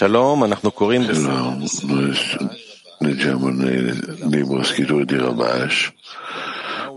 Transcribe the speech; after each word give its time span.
Shalom, 0.00 0.46
noi 1.82 2.16
leggiamo 3.00 3.50
nel 3.50 4.16
libro 4.30 4.62
Scritture 4.62 5.04
di 5.04 5.18
Rabash, 5.18 5.92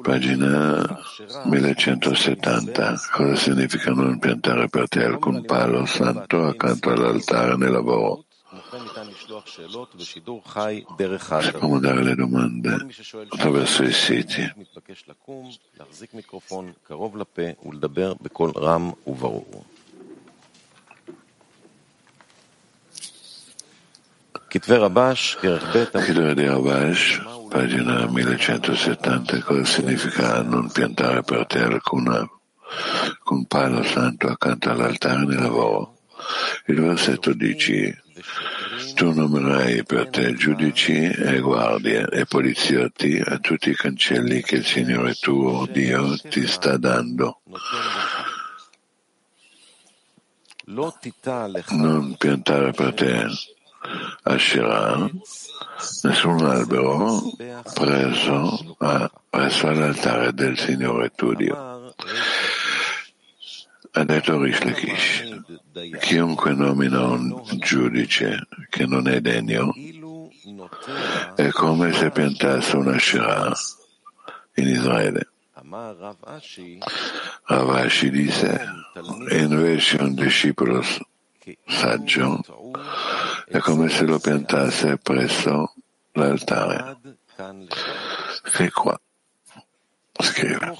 pagina 0.01 1.01
1170, 1.43 3.01
cosa 3.11 3.35
significa 3.35 3.91
non 3.91 4.19
piantare 4.19 4.69
per 4.69 4.87
te 4.87 5.03
alcun 5.03 5.43
palo 5.43 5.85
santo 5.85 6.45
accanto 6.45 6.91
all'altare 6.91 7.57
nel 7.57 7.73
lavoro. 7.73 8.23
Si 9.97 10.21
può 10.21 11.67
mandare 11.67 12.03
le 12.03 12.15
domande 12.15 12.87
attraverso 13.27 13.83
i 13.83 13.91
siti. 13.91 14.49
Scrittura 24.53 26.35
di 26.35 26.45
Rabash, 26.45 27.19
pagina 27.49 28.05
1170, 28.05 29.41
cosa 29.41 29.65
significa 29.65 30.43
non 30.43 30.69
piantare 30.69 31.23
per 31.23 31.47
te 31.47 31.57
alcuna, 31.57 32.19
alcun 32.19 33.45
palo 33.45 33.81
santo 33.81 34.27
accanto 34.27 34.69
all'altare 34.69 35.25
nel 35.25 35.41
lavoro? 35.41 35.97
Il 36.67 36.79
versetto 36.81 37.33
dice 37.33 38.03
tu 38.93 39.11
nomerai 39.11 39.83
per 39.85 40.09
te 40.09 40.35
giudici 40.35 41.01
e 41.01 41.39
guardie 41.39 42.07
e 42.09 42.25
poliziotti 42.25 43.19
a 43.25 43.39
tutti 43.39 43.71
i 43.71 43.75
cancelli 43.75 44.43
che 44.43 44.57
il 44.57 44.65
Signore 44.65 45.15
tuo 45.15 45.65
Dio 45.65 46.15
ti 46.29 46.45
sta 46.45 46.77
dando. 46.77 47.41
Non 51.69 52.15
piantare 52.17 52.71
per 52.71 52.93
te 52.93 53.27
Asherah, 54.23 55.09
nessun 56.03 56.45
albero 56.45 57.21
preso 57.73 58.75
a, 58.79 59.11
presso 59.29 59.71
l'altare 59.71 60.33
del 60.33 60.57
Signore 60.57 61.11
tuo 61.15 61.33
Dio. 61.33 61.93
Ha 63.95 64.03
detto 64.03 64.41
Rish 64.41 64.63
Lakish, 64.63 65.23
chiunque 65.99 66.53
nomina 66.53 67.01
un 67.03 67.43
giudice 67.59 68.47
che 68.69 68.85
non 68.85 69.07
è 69.07 69.21
degno 69.21 69.73
è 71.35 71.49
come 71.49 71.93
se 71.93 72.09
piantasse 72.09 72.75
una 72.75 72.95
Asherah 72.95 73.53
in 74.55 74.67
Israele. 74.67 75.29
Ravashi 77.45 78.09
disse, 78.09 78.65
invece 79.29 79.97
un 80.01 80.13
discepolo 80.13 80.83
saggio 81.67 82.41
è 83.53 83.59
come 83.59 83.87
se 83.87 84.03
lo 84.05 84.17
piantasse 84.17 84.97
presso 84.97 85.75
l'altare. 86.13 86.97
Che 88.51 88.71
qua 88.71 88.99
scrive. 90.17 90.73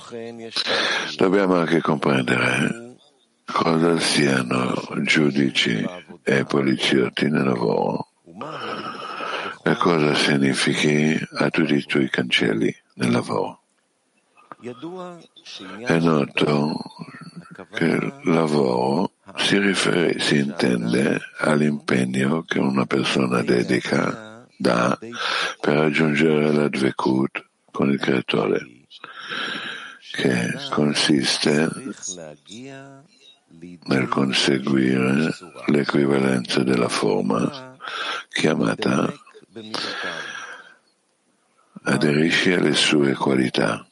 Dobbiamo 1.15 1.57
anche 1.57 1.81
comprendere 1.81 2.95
cosa 3.45 3.99
siano 3.99 4.73
giudici 5.03 5.87
e 6.23 6.45
poliziotti 6.45 7.29
nel 7.29 7.43
lavoro 7.43 8.07
e 9.63 9.75
cosa 9.75 10.15
significhi 10.15 11.15
a 11.35 11.51
tutti 11.51 11.75
i 11.75 11.83
tuoi 11.83 12.09
cancelli 12.09 12.75
nel 12.95 13.11
lavoro. 13.11 13.61
È 15.85 15.99
noto 15.99 16.75
che 17.71 17.85
il 17.85 18.19
lavoro 18.23 19.11
si, 19.37 19.57
rifer- 19.57 20.19
si 20.19 20.37
intende 20.37 21.19
all'impegno 21.39 22.43
che 22.43 22.59
una 22.59 22.85
persona 22.85 23.41
dedica, 23.41 24.45
dà 24.57 24.97
per 25.59 25.73
raggiungere 25.73 26.51
la 26.51 26.67
dvekut 26.67 27.45
con 27.71 27.89
il 27.89 27.99
creatore, 27.99 28.65
che 30.11 30.53
consiste 30.69 31.69
nel 33.85 34.07
conseguire 34.07 35.33
l'equivalenza 35.67 36.63
della 36.63 36.89
forma 36.89 37.77
chiamata 38.29 39.11
aderisci 41.83 42.53
alle 42.53 42.73
sue 42.73 43.13
qualità 43.13 43.85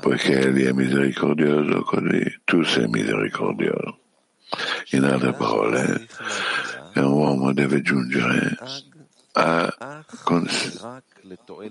poiché 0.00 0.40
Egli 0.40 0.64
è 0.64 0.72
misericordioso, 0.72 1.82
così 1.82 2.40
tu 2.44 2.62
sei 2.62 2.86
misericordioso. 2.86 4.03
In 4.90 5.04
altre 5.04 5.32
parole, 5.32 6.06
un 6.94 7.04
uomo 7.04 7.52
deve 7.52 7.82
giungere 7.82 8.56
a 9.32 10.04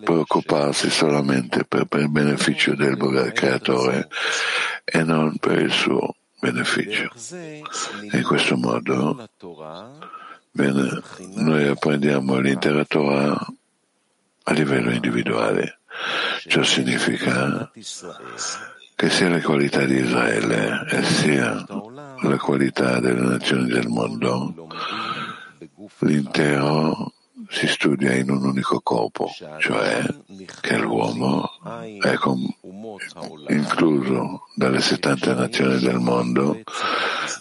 preoccuparsi 0.04 0.90
solamente 0.90 1.64
per, 1.64 1.86
per 1.86 2.02
il 2.02 2.10
beneficio 2.10 2.76
del 2.76 3.32
creatore 3.34 4.10
e 4.84 5.04
non 5.04 5.38
per 5.38 5.60
il 5.60 5.72
suo 5.72 6.16
beneficio. 6.40 7.10
In 8.12 8.24
questo 8.24 8.58
modo 8.58 9.30
bene, 10.52 11.02
noi 11.36 11.68
apprendiamo 11.68 12.40
l'intera 12.40 12.84
Torah 12.84 13.38
a 14.44 14.52
livello 14.52 14.92
individuale. 14.92 15.80
Ciò 16.48 16.64
significa 16.64 17.72
che 19.04 19.10
sia 19.10 19.28
la 19.28 19.42
qualità 19.42 19.84
di 19.84 19.98
Israele 19.98 20.86
e 20.90 21.04
sia 21.04 21.66
la 22.22 22.38
qualità 22.38 23.02
delle 23.02 23.20
nazioni 23.20 23.68
del 23.68 23.90
mondo, 23.90 24.70
l'intero 26.00 27.12
si 27.50 27.68
studia 27.68 28.14
in 28.14 28.30
un 28.30 28.46
unico 28.46 28.80
corpo, 28.80 29.30
cioè 29.60 30.06
che 30.62 30.78
l'uomo 30.78 31.50
è 32.00 32.18
incluso 33.50 34.48
dalle 34.56 34.80
70 34.80 35.34
nazioni 35.34 35.80
del 35.80 36.00
mondo, 36.00 36.62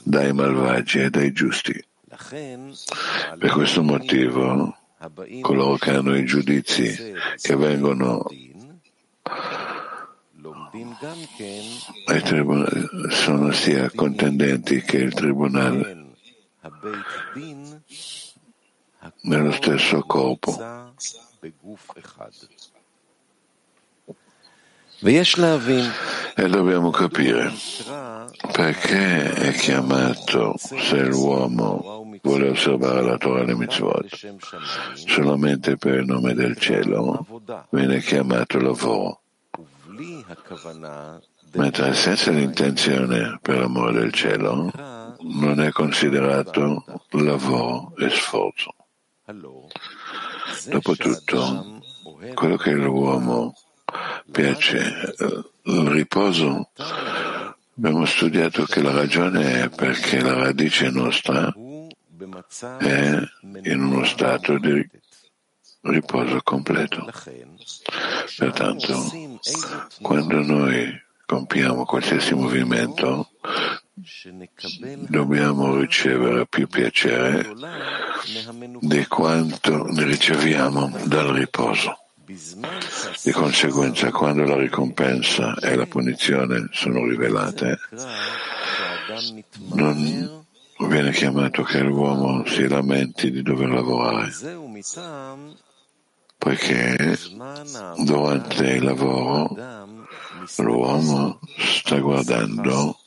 dai 0.03 0.33
malvagi 0.33 1.03
e 1.03 1.11
dai 1.11 1.31
giusti. 1.31 1.81
Per 3.39 3.51
questo 3.53 3.85
motivo, 3.85 4.77
coloro 5.41 5.77
che 5.77 5.91
hanno 5.91 6.17
i 6.17 6.25
giudizi 6.25 7.15
che 7.41 7.55
vengono 7.55 8.27
sono 13.11 13.53
sia 13.53 13.91
contendenti 13.95 14.81
che 14.81 14.97
il 14.97 15.13
tribunale 15.13 16.15
nello 19.23 19.53
stesso 19.53 20.01
corpo. 20.01 20.57
E 26.35 26.49
dobbiamo 26.49 26.91
capire 26.91 27.53
perché 28.51 29.33
è 29.33 29.53
chiamato 29.53 30.55
se 30.57 31.05
l'uomo 31.05 32.07
vuole 32.23 32.49
osservare 32.49 33.03
la 33.03 33.19
Torah 33.19 33.43
e 33.43 33.47
le 33.47 33.55
mitzvot 33.57 34.37
solamente 34.95 35.77
per 35.77 35.97
il 35.97 36.07
nome 36.07 36.33
del 36.33 36.57
cielo, 36.57 37.27
viene 37.71 38.01
chiamato 38.01 38.59
lavoro 38.59 39.22
mentre 41.53 41.95
senza 41.95 42.31
l'intenzione 42.31 43.39
per 43.43 43.59
l'amore 43.59 44.01
del 44.01 44.13
cielo 44.13 44.71
non 45.21 45.61
è 45.61 45.71
considerato 45.71 46.85
lavoro 47.11 47.95
e 47.97 48.09
sforzo. 48.11 48.75
Dopotutto, 50.69 51.81
quello 52.35 52.57
che 52.57 52.73
l'uomo 52.73 53.55
piace, 54.31 55.15
il 55.63 55.89
riposo, 55.89 56.71
abbiamo 57.77 58.05
studiato 58.05 58.65
che 58.65 58.83
la 58.83 58.93
ragione 58.93 59.63
è 59.65 59.69
perché 59.69 60.21
la 60.21 60.35
radice 60.35 60.91
nostra 60.91 61.53
è 62.79 63.21
in 63.65 63.83
uno 63.83 64.05
stato 64.05 64.59
di 64.59 64.89
riposo 65.83 66.41
completo. 66.43 67.09
Pertanto, 68.37 69.11
quando 70.01 70.43
noi 70.43 71.01
compiamo 71.27 71.85
qualsiasi 71.85 72.35
movimento, 72.35 73.31
dobbiamo 75.09 75.77
ricevere 75.77 76.47
più 76.47 76.67
piacere 76.67 77.53
di 78.81 79.07
quanto 79.07 79.85
ne 79.85 80.05
riceviamo 80.05 80.99
dal 81.05 81.29
riposo. 81.29 81.97
Di 82.25 83.33
conseguenza, 83.33 84.11
quando 84.11 84.45
la 84.45 84.57
ricompensa 84.57 85.55
e 85.57 85.75
la 85.75 85.87
punizione 85.87 86.69
sono 86.71 87.05
rivelate, 87.05 87.79
non 89.75 90.45
viene 90.89 91.11
chiamato 91.13 91.63
che 91.63 91.81
l'uomo 91.81 92.45
si 92.47 92.67
lamenti 92.67 93.31
di 93.31 93.43
dover 93.43 93.69
lavorare, 93.69 94.33
poiché 96.43 97.17
durante 97.99 98.67
il 98.67 98.83
lavoro 98.83 99.57
l'uomo 100.57 101.39
sta 101.57 101.99
guardando 101.99 102.99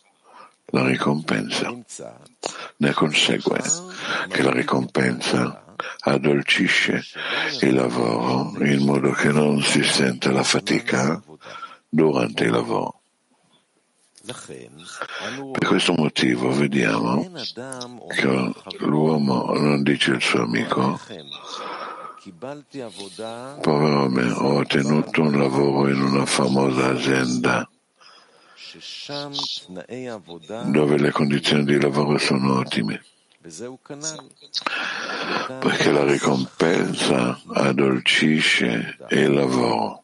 la 0.67 0.87
ricompensa 0.87 1.73
Ne 2.77 2.93
consegue 2.93 3.61
che 4.29 4.41
la 4.41 4.51
ricompensa 4.51 5.65
addolcisce 5.99 7.03
il 7.59 7.73
lavoro 7.73 8.53
in 8.63 8.85
modo 8.85 9.11
che 9.11 9.33
non 9.33 9.61
si 9.61 9.83
senta 9.83 10.31
la 10.31 10.43
fatica 10.43 11.21
durante 11.89 12.45
il 12.45 12.51
lavoro. 12.51 13.01
Per 15.51 15.67
questo 15.67 15.93
motivo 15.93 16.51
vediamo 16.51 17.29
che 18.07 18.53
l'uomo 18.79 19.53
non 19.53 19.83
dice 19.83 20.11
al 20.11 20.21
suo 20.21 20.43
amico 20.43 20.99
povero 23.61 24.09
me, 24.09 24.31
ho 24.31 24.57
ottenuto 24.57 25.21
un 25.21 25.37
lavoro 25.37 25.89
in 25.89 26.01
una 26.01 26.25
famosa 26.25 26.89
azienda. 26.89 27.69
dove 30.71 30.97
le 30.97 31.11
condizioni 31.11 31.63
di 31.65 31.79
lavoro 31.79 32.17
sono 32.17 32.59
ottime. 32.59 33.03
Perché 35.59 35.91
la 35.91 36.03
ricompensa 36.03 37.39
addolcisce 37.53 38.97
il 39.09 39.33
lavoro. 39.33 40.03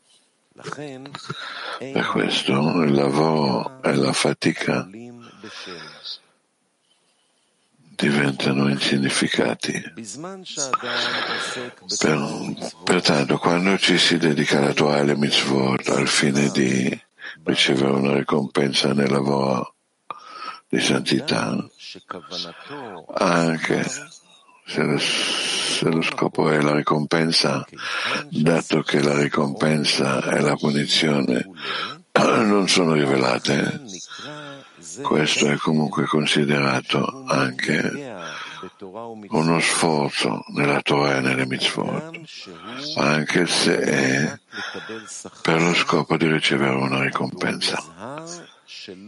Per 1.80 2.06
questo 2.12 2.84
il 2.84 2.94
lavoro 2.94 3.82
e 3.82 3.96
la 3.96 4.14
fatica 4.14 4.88
diventano 8.02 8.68
insignificati. 8.68 9.94
Per, 12.00 12.72
pertanto, 12.84 13.38
quando 13.38 13.78
ci 13.78 14.00
si 14.00 14.18
dedica 14.18 14.58
alla 14.58 14.74
Torah 14.74 15.02
e 15.02 15.16
mitzvot 15.16 15.88
al 15.90 16.08
fine 16.08 16.50
di 16.50 17.00
ricevere 17.44 17.92
una 17.92 18.18
ricompensa 18.18 18.94
nel 18.94 19.12
lavoro 19.12 19.76
di 20.68 20.80
santità, 20.80 21.56
anche 23.14 23.86
se 24.66 24.82
lo, 24.82 24.98
se 24.98 25.90
lo 25.90 26.02
scopo 26.02 26.50
è 26.50 26.60
la 26.60 26.74
ricompensa, 26.74 27.64
dato 28.30 28.82
che 28.82 29.02
la 29.02 29.20
ricompensa 29.20 30.24
e 30.24 30.40
la 30.40 30.56
punizione 30.56 31.46
non 32.18 32.68
sono 32.68 32.94
rivelate, 32.94 33.82
questo 35.02 35.48
è 35.48 35.56
comunque 35.58 36.06
considerato 36.06 37.24
anche 37.28 38.14
uno 39.30 39.60
sforzo 39.60 40.44
nella 40.50 40.82
Torah 40.82 41.18
e 41.18 41.22
nelle 41.22 41.46
mitzvot, 41.46 42.20
anche 42.98 43.46
se 43.48 43.80
è 43.80 44.40
per 45.42 45.62
lo 45.62 45.74
scopo 45.74 46.18
di 46.18 46.28
ricevere 46.28 46.76
una 46.76 47.02
ricompensa 47.02 47.82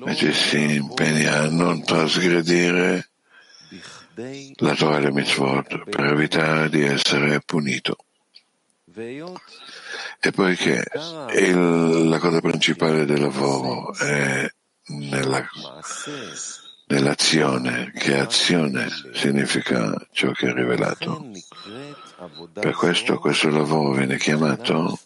e 0.06 0.16
ci 0.16 0.32
si 0.34 0.76
impegna 0.76 1.40
a 1.40 1.50
non 1.50 1.84
trasgredire 1.84 3.10
la 4.58 4.76
Torah 4.76 4.98
e 4.98 5.02
le 5.02 5.12
mitzvot 5.12 5.90
per 5.90 6.06
evitare 6.06 6.70
di 6.70 6.84
essere 6.84 7.42
punito. 7.46 7.98
E 8.96 10.32
poiché 10.32 10.84
il, 11.36 12.08
la 12.08 12.20
cosa 12.20 12.40
principale 12.40 13.06
del 13.06 13.22
lavoro 13.22 13.94
è 13.96 14.48
nella, 14.88 15.48
nell'azione, 16.88 17.92
che 17.96 18.20
azione 18.20 18.88
significa 19.14 19.94
ciò 20.12 20.32
che 20.32 20.50
è 20.50 20.54
rivelato. 20.54 21.26
Per 22.54 22.74
questo 22.74 23.18
questo 23.20 23.50
lavoro 23.50 23.94
viene 23.94 24.18
chiamato 24.18 25.00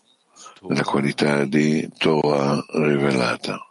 nella 0.61 0.83
qualità 0.83 1.45
di 1.45 1.89
Torah 1.97 2.63
rivelata. 2.73 3.61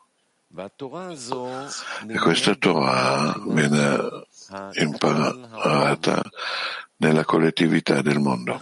E 2.08 2.18
questa 2.18 2.54
Torah 2.54 3.34
viene 3.46 4.26
imparata 4.74 6.22
nella 6.98 7.24
collettività 7.24 8.00
del 8.02 8.18
mondo. 8.18 8.60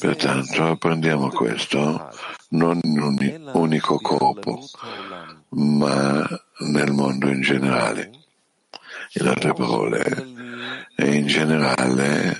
Pertanto 0.00 0.64
apprendiamo 0.64 1.28
questo 1.28 2.10
non 2.50 2.78
in 2.82 3.00
un 3.00 3.50
unico 3.52 3.98
corpo, 3.98 4.64
ma 5.50 6.26
nel 6.58 6.92
mondo 6.92 7.28
in 7.28 7.40
generale. 7.40 8.10
In 9.14 9.26
altre 9.26 9.52
parole, 9.54 10.26
in 10.96 11.26
generale 11.26 12.36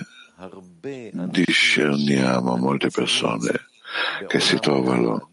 discerniamo 1.11 2.57
molte 2.57 2.89
persone 2.89 3.51
che 4.27 4.39
si 4.39 4.59
trovano 4.59 5.29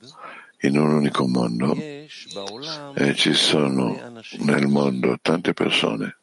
in 0.61 0.79
un 0.79 0.93
unico 0.93 1.27
mondo 1.29 1.75
e 1.75 2.09
ci 3.15 3.35
sono 3.35 4.23
nel 4.39 4.67
mondo 4.67 5.17
tante 5.21 5.53
persone 5.53 6.17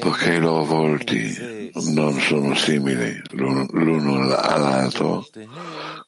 Poiché 0.00 0.32
i 0.32 0.40
loro 0.40 0.64
volti 0.64 1.70
non 1.92 2.18
sono 2.18 2.56
simili 2.56 3.22
l'uno 3.30 4.34
all'altro, 4.34 5.24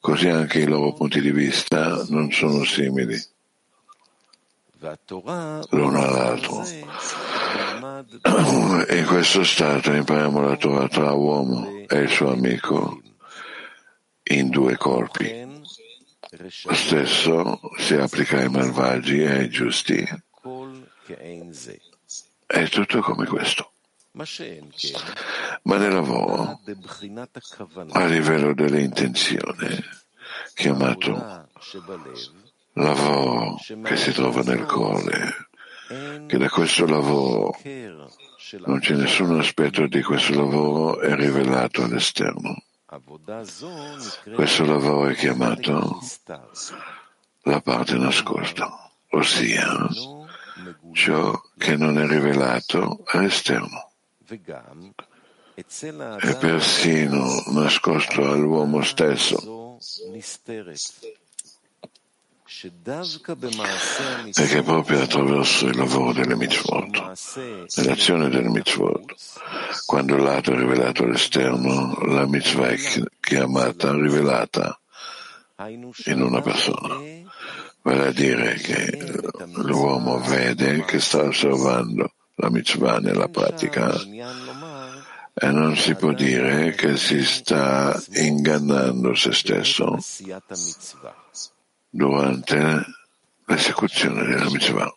così 0.01 0.27
anche 0.27 0.59
i 0.59 0.67
loro 0.67 0.91
punti 0.91 1.21
di 1.21 1.31
vista 1.31 2.03
non 2.09 2.29
sono 2.33 2.65
simili 2.65 3.17
l'uno 5.69 6.03
all'altro. 6.03 6.65
In 8.89 9.05
questo 9.07 9.45
stato 9.45 9.93
impariamo 9.93 10.41
la 10.41 10.57
Torah 10.57 10.89
tra 10.89 11.13
uomo 11.13 11.85
e 11.87 11.99
il 11.99 12.09
suo 12.09 12.33
amico 12.33 13.01
in 14.23 14.49
due 14.49 14.75
corpi. 14.75 15.47
Lo 16.65 16.73
stesso 16.73 17.61
si 17.77 17.95
applica 17.95 18.39
ai 18.39 18.49
malvagi 18.49 19.21
e 19.21 19.31
ai 19.31 19.49
giusti. 19.49 20.27
È 22.45 22.67
tutto 22.69 23.01
come 23.01 23.25
questo. 23.25 23.71
Ma 25.63 25.77
nel 25.77 25.93
lavoro, 25.93 26.59
a 27.91 28.05
livello 28.05 28.53
delle 28.53 28.81
intenzioni, 28.81 29.83
chiamato 30.55 31.47
lavoro 32.73 33.57
che 33.83 33.95
si 33.95 34.11
trova 34.11 34.41
nel 34.41 34.65
cuore, 34.65 35.49
che 36.27 36.37
da 36.37 36.49
questo 36.49 36.85
lavoro 36.85 37.55
non 38.65 38.79
c'è 38.79 38.95
nessun 38.95 39.39
aspetto 39.39 39.85
di 39.87 40.01
questo 40.01 40.33
lavoro 40.33 40.99
è 40.99 41.15
rivelato 41.15 41.83
all'esterno. 41.83 42.63
Questo 44.33 44.65
lavoro 44.65 45.07
è 45.07 45.15
chiamato 45.15 45.99
la 47.43 47.61
parte 47.61 47.93
nascosta, 47.95 48.91
ossia 49.09 49.87
ciò 50.93 51.41
che 51.57 51.75
non 51.75 51.97
è 51.97 52.07
rivelato 52.07 53.03
all'esterno 53.05 53.89
è 55.55 56.37
persino 56.37 57.43
nascosto 57.47 58.31
all'uomo 58.31 58.81
stesso. 58.83 59.77
Perché 64.33 64.61
proprio 64.63 65.01
attraverso 65.01 65.67
il 65.67 65.77
lavoro 65.77 66.13
delle 66.13 66.35
mitzvot, 66.35 67.67
nell'azione 67.75 68.29
delle 68.29 68.49
mitzvot, 68.49 69.15
quando 69.85 70.17
l'atto 70.17 70.51
è 70.53 70.55
rivelato 70.55 71.03
all'esterno, 71.03 71.95
la 72.05 72.25
mitzvah 72.25 72.69
è 72.69 72.77
chiamata 73.19 73.91
rivelata 73.93 74.79
in 76.05 76.21
una 76.21 76.41
persona. 76.41 77.18
Vale 77.89 78.09
a 78.09 78.11
dire 78.11 78.53
che 78.53 79.19
l'uomo 79.55 80.19
vede 80.19 80.85
che 80.85 80.99
sta 80.99 81.23
osservando 81.23 82.13
la 82.35 82.51
mitzvah 82.51 82.99
nella 82.99 83.29
pratica 83.29 83.99
e 85.33 85.47
non 85.49 85.75
si 85.75 85.95
può 85.95 86.13
dire 86.13 86.75
che 86.75 86.97
si 86.97 87.25
sta 87.25 87.99
ingannando 88.11 89.15
se 89.15 89.31
stesso 89.33 89.97
durante 91.89 92.85
l'esecuzione 93.45 94.23
della 94.23 94.51
mitzvah. 94.51 94.95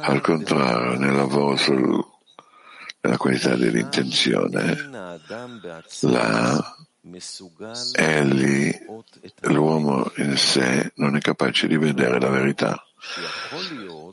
Al 0.00 0.22
contrario, 0.22 0.98
nel 0.98 1.14
lavoro 1.14 1.56
sul, 1.56 2.02
nella 3.02 3.18
qualità 3.18 3.56
dell'intenzione, 3.56 4.88
là 6.00 6.73
egli, 7.92 8.72
l'uomo 9.42 10.10
in 10.16 10.36
sé, 10.36 10.92
non 10.96 11.16
è 11.16 11.20
capace 11.20 11.66
di 11.66 11.76
vedere 11.76 12.18
la 12.18 12.30
verità. 12.30 12.82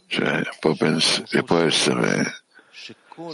Cioè, 0.08 0.42
può, 0.60 0.76
pens- 0.76 1.24
può 1.46 1.58
essere 1.58 2.44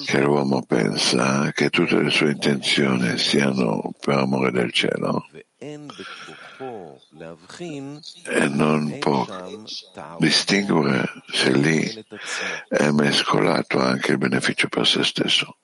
che 0.05 0.19
l'uomo 0.21 0.63
pensa 0.63 1.51
che 1.51 1.69
tutte 1.69 2.01
le 2.01 2.09
sue 2.09 2.31
intenzioni 2.31 3.17
siano 3.17 3.93
per 3.99 4.17
amore 4.17 4.51
del 4.51 4.71
cielo 4.71 5.27
e 5.59 5.77
non 8.49 8.97
può 8.99 9.25
distinguere 10.17 11.05
se 11.31 11.51
lì 11.51 12.05
è 12.67 12.89
mescolato 12.91 13.79
anche 13.79 14.11
il 14.11 14.17
beneficio 14.17 14.67
per 14.67 14.85
se 14.85 15.03
stesso. 15.03 15.57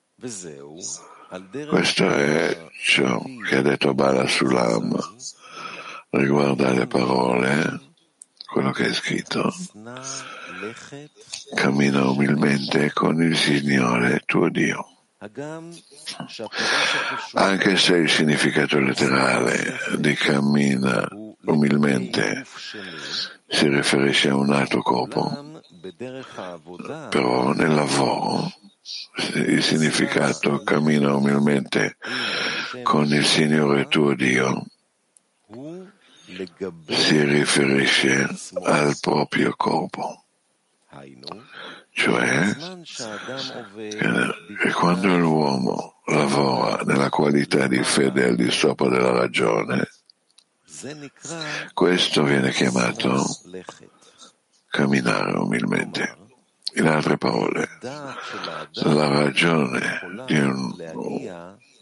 Questo 1.68 2.08
è 2.10 2.70
ciò 2.84 3.20
che 3.48 3.56
ha 3.56 3.62
detto 3.64 3.96
Bala 3.96 4.28
Sulam 4.28 4.96
riguardo 6.12 6.68
alle 6.68 6.86
parole, 6.86 7.80
quello 8.46 8.72
che 8.72 8.86
è 8.86 8.94
scritto. 8.94 9.52
cammina 11.56 12.08
umilmente 12.08 12.94
con 12.94 13.20
il 13.24 13.36
Signore 13.36 14.22
tuo 14.26 14.50
Dio. 14.50 14.88
Anche 17.34 17.78
se 17.78 17.96
il 17.96 18.10
significato 18.12 18.78
letterale 18.78 19.78
di 19.98 20.14
cammina 20.14 21.08
umilmente 21.46 22.46
si 23.48 23.68
riferisce 23.70 24.30
a 24.30 24.36
un 24.36 24.52
altro 24.52 24.84
corpo, 24.84 25.62
però 27.10 27.54
nel 27.54 27.74
lavoro 27.74 28.52
il 29.36 29.64
significato 29.64 30.62
cammina 30.64 31.16
umilmente 31.16 31.98
con 32.84 33.06
il 33.06 33.26
Signore 33.26 33.88
tuo 33.88 34.14
Dio 34.14 34.66
si 36.88 37.24
riferisce 37.24 38.28
al 38.64 38.98
proprio 39.00 39.54
corpo. 39.56 40.26
Cioè, 41.92 42.56
che 44.60 44.72
quando 44.74 45.18
l'uomo 45.18 46.02
lavora 46.06 46.84
nella 46.84 47.10
qualità 47.10 47.68
di 47.68 47.84
fede 47.84 48.30
al 48.30 48.36
di 48.36 48.50
sopra 48.50 48.90
della 48.90 49.12
ragione, 49.12 49.90
questo 51.74 52.24
viene 52.24 52.52
chiamato 52.52 53.24
camminare 54.70 55.38
umilmente. 55.38 56.23
In 56.76 56.88
altre 56.88 57.18
parole, 57.18 57.70
la 58.72 59.08
ragione 59.08 60.00
di 60.26 60.40
un 60.40 60.74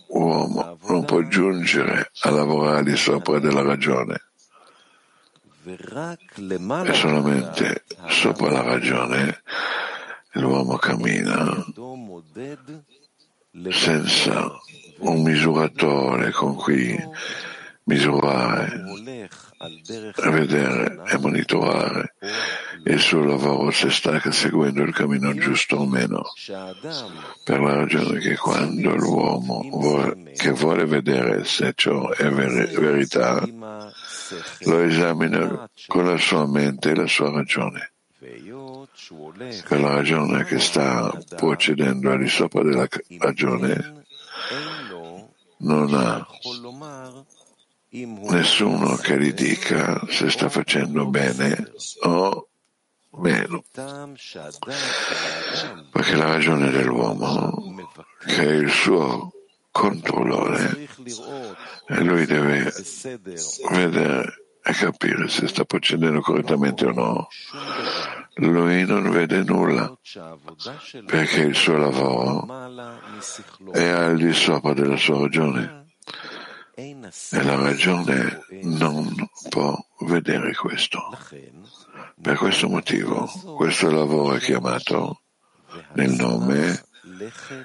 uomo 0.08 0.78
non 0.88 1.06
può 1.06 1.22
giungere 1.24 2.12
a 2.22 2.30
lavorare 2.30 2.84
di 2.84 2.96
sopra 2.98 3.40
della 3.40 3.62
ragione. 3.62 4.22
E 5.64 6.94
solamente 6.94 7.86
sopra 8.08 8.50
la 8.50 8.64
ragione 8.64 9.42
l'uomo 10.32 10.78
cammina 10.78 11.66
senza 13.70 14.50
un 15.00 15.22
misuratore 15.22 16.32
con 16.32 16.56
cui 16.56 16.98
misurare, 17.84 18.84
vedere 20.30 21.02
e 21.08 21.18
monitorare 21.18 22.16
il 22.86 23.00
suo 23.00 23.24
lavoro 23.24 23.72
se 23.72 23.90
sta 23.90 24.20
seguendo 24.32 24.82
il 24.84 24.94
cammino 24.94 25.34
giusto 25.34 25.78
o 25.78 25.86
meno, 25.86 26.24
per 27.44 27.60
la 27.60 27.76
ragione 27.76 28.20
che 28.20 28.36
quando 28.38 28.96
l'uomo 28.96 29.62
vuole, 29.70 30.32
che 30.36 30.52
vuole 30.52 30.86
vedere 30.86 31.44
se 31.46 31.74
ciò 31.76 32.10
è 32.12 32.30
ver- 32.30 32.72
verità, 32.80 33.46
lo 34.62 34.80
esamina 34.80 35.70
con 35.88 36.06
la 36.06 36.18
sua 36.18 36.48
mente 36.48 36.92
e 36.92 36.96
la 36.96 37.08
sua 37.08 37.32
ragione. 37.32 37.94
Per 39.68 39.80
la 39.80 39.96
ragione 39.96 40.44
che 40.44 40.60
sta 40.60 41.12
procedendo 41.36 42.12
al 42.12 42.20
di 42.20 42.30
sopra 42.30 42.62
della 42.64 42.88
ragione 43.18 44.06
non 45.58 45.94
ha 45.94 46.26
nessuno 47.92 48.96
che 48.96 49.20
gli 49.20 49.34
dica 49.34 50.00
se 50.08 50.30
sta 50.30 50.50
facendo 50.50 51.08
bene 51.08 51.72
o 52.04 52.48
meno. 53.18 53.64
Perché 55.92 56.16
la 56.16 56.26
ragione 56.26 56.70
dell'uomo, 56.72 57.76
che 58.26 58.44
è 58.44 58.54
il 58.54 58.70
suo 58.70 59.32
controllore, 59.72 60.88
e 61.88 62.04
lui 62.04 62.26
deve 62.26 62.72
vedere 63.72 64.42
e 64.64 64.74
capire 64.74 65.28
se 65.28 65.48
sta 65.48 65.66
procedendo 65.66 66.22
correttamente 66.22 66.86
o 66.86 66.92
no. 66.92 67.28
Lui 68.36 68.86
non 68.86 69.10
vede 69.10 69.44
nulla 69.44 69.94
perché 71.06 71.42
il 71.42 71.56
suo 71.56 71.76
lavoro 71.76 72.48
è 73.74 73.88
al 73.88 74.16
di 74.16 74.32
sopra 74.32 74.74
della 74.74 74.96
sua 74.96 75.20
ragione 75.20 75.80
e 76.74 77.44
la 77.44 77.56
ragione 77.56 78.46
non 78.64 79.14
può 79.50 79.78
vedere 80.00 80.54
questo. 80.56 81.00
Per 82.22 82.38
questo 82.38 82.70
motivo 82.70 83.26
questo 83.56 83.92
lavoro 83.92 84.36
è 84.36 84.40
chiamato 84.40 85.22
nel 85.94 86.12
nome 86.12 86.86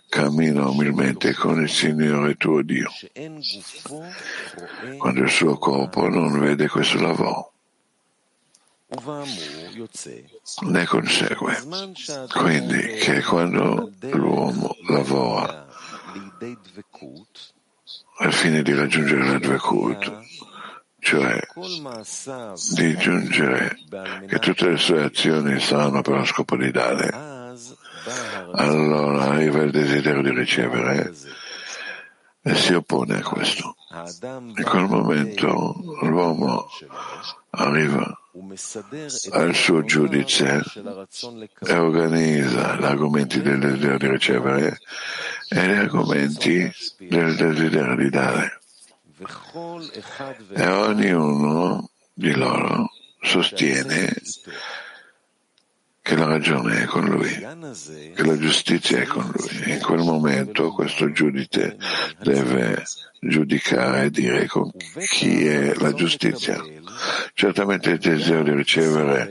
cammina 0.09 0.69
umilmente 0.69 1.35
con 1.35 1.61
il 1.61 1.69
Signore 1.69 2.37
tuo 2.37 2.63
Dio, 2.63 2.91
quando 4.99 5.21
il 5.23 5.31
suo 5.31 5.57
corpo 5.59 6.09
non 6.09 6.39
vede 6.39 6.69
questo 6.69 7.01
lavoro. 7.01 7.53
Ne 10.61 10.87
consegue 10.87 11.57
quindi 12.33 12.81
che 13.01 13.21
quando 13.23 13.93
l'uomo 14.13 14.77
lavora 14.89 15.67
al 18.19 18.33
fine 18.33 18.63
di 18.63 18.75
raggiungere 18.75 19.25
la 19.25 19.39
Dvekut, 19.39 20.19
cioè 21.01 21.39
di 22.75 22.97
giungere 22.97 23.77
che 24.27 24.39
tutte 24.39 24.69
le 24.71 24.77
sue 24.77 25.05
azioni 25.05 25.61
saranno 25.61 26.03
per 26.03 26.19
lo 26.19 26.25
scopo 26.25 26.57
di 26.57 26.71
dare, 26.71 27.11
allora 28.53 29.25
arriva 29.25 29.63
il 29.63 29.71
desiderio 29.71 30.23
di 30.23 30.31
ricevere 30.31 31.13
e 32.47 32.55
si 32.55 32.75
oppone 32.75 33.17
a 33.17 33.23
questo. 33.23 33.75
In 34.21 34.63
quel 34.65 34.87
momento 34.87 35.75
l'uomo 36.03 36.69
arriva 37.51 38.21
al 39.33 39.55
suo 39.55 39.83
giudice 39.83 40.63
e 41.67 41.75
organizza 41.75 42.77
gli 42.77 42.85
argomenti 42.85 43.43
del 43.43 43.59
desiderio 43.59 43.99
di 43.99 44.09
ricevere 44.09 44.79
e 45.49 45.67
gli 45.67 45.73
argomenti 45.73 46.73
del 46.99 47.35
desiderio 47.35 47.97
di 47.97 48.11
dare. 48.11 48.61
E 50.55 50.67
ognuno 50.69 51.91
di 52.13 52.33
loro 52.33 52.91
sostiene 53.23 54.15
che 56.07 56.15
la 56.15 56.27
ragione 56.27 56.83
è 56.83 56.85
con 56.85 57.05
lui, 57.07 57.29
che 58.15 58.23
la 58.23 58.39
giustizia 58.39 59.01
è 59.01 59.07
con 59.07 59.29
lui. 59.35 59.73
In 59.73 59.81
quel 59.81 60.05
momento 60.05 60.71
questo 60.71 61.11
giudice 61.11 61.77
deve 62.21 62.85
giudicare 63.19 64.05
e 64.05 64.11
dire 64.11 64.47
con 64.47 64.71
chi 65.11 65.45
è 65.45 65.75
la 65.75 65.93
giustizia. 65.95 66.63
Certamente 67.35 67.91
il 67.91 67.99
desiderio 67.99 68.45
di 68.45 68.55
ricevere 68.55 69.31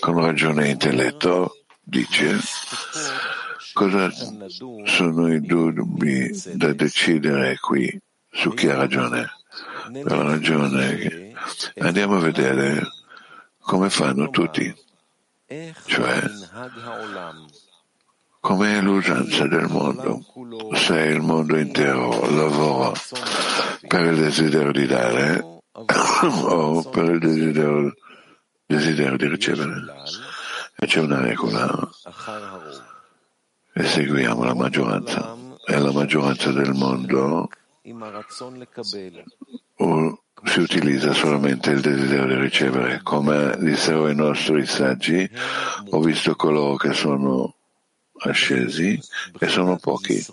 con 0.00 0.20
ragione 0.20 0.66
e 0.66 0.70
intelletto 0.70 1.64
dice 1.80 2.40
cosa 3.72 4.10
sono 4.82 5.32
i 5.32 5.40
dubbi 5.40 6.28
da 6.54 6.72
decidere 6.72 7.56
qui 7.60 8.00
su 8.32 8.52
chi 8.52 8.68
ha 8.68 8.74
ragione. 8.74 9.30
La 10.02 10.22
ragione 10.22 11.32
andiamo 11.78 12.16
a 12.16 12.20
vedere 12.20 12.82
come 13.60 13.90
fanno 13.90 14.28
tutti 14.30 14.85
cioè 15.86 16.22
com'è 18.40 18.80
l'usanza 18.80 19.46
del 19.46 19.68
mondo. 19.68 20.24
Se 20.74 20.98
il 20.98 21.20
mondo 21.20 21.56
intero 21.56 22.28
lavora 22.30 22.92
per 23.86 24.04
il 24.12 24.18
desiderio 24.18 24.72
di 24.72 24.86
dare 24.86 25.60
o 25.72 26.82
per 26.88 27.04
il 27.10 27.18
desiderio, 27.18 27.94
desiderio 28.66 29.16
di 29.16 29.28
ricevere. 29.28 29.72
E 30.78 30.86
c'è 30.86 31.00
una 31.00 31.20
regola 31.20 31.88
e 33.72 33.84
seguiamo 33.84 34.44
la 34.44 34.54
maggioranza. 34.54 35.36
E 35.68 35.78
la 35.78 35.92
maggioranza 35.92 36.52
del 36.52 36.72
mondo 36.72 37.48
si 40.44 40.60
utilizza 40.60 41.12
solamente 41.12 41.70
il 41.70 41.80
desiderio 41.80 42.26
di 42.26 42.40
ricevere. 42.40 43.00
Come 43.02 43.56
dissero 43.58 44.08
i 44.08 44.14
nostri 44.14 44.66
saggi, 44.66 45.28
ho 45.90 46.00
visto 46.00 46.36
coloro 46.36 46.76
che 46.76 46.92
sono 46.92 47.54
ascesi 48.18 48.98
e 49.38 49.48
sono 49.48 49.76
pochi. 49.76 50.24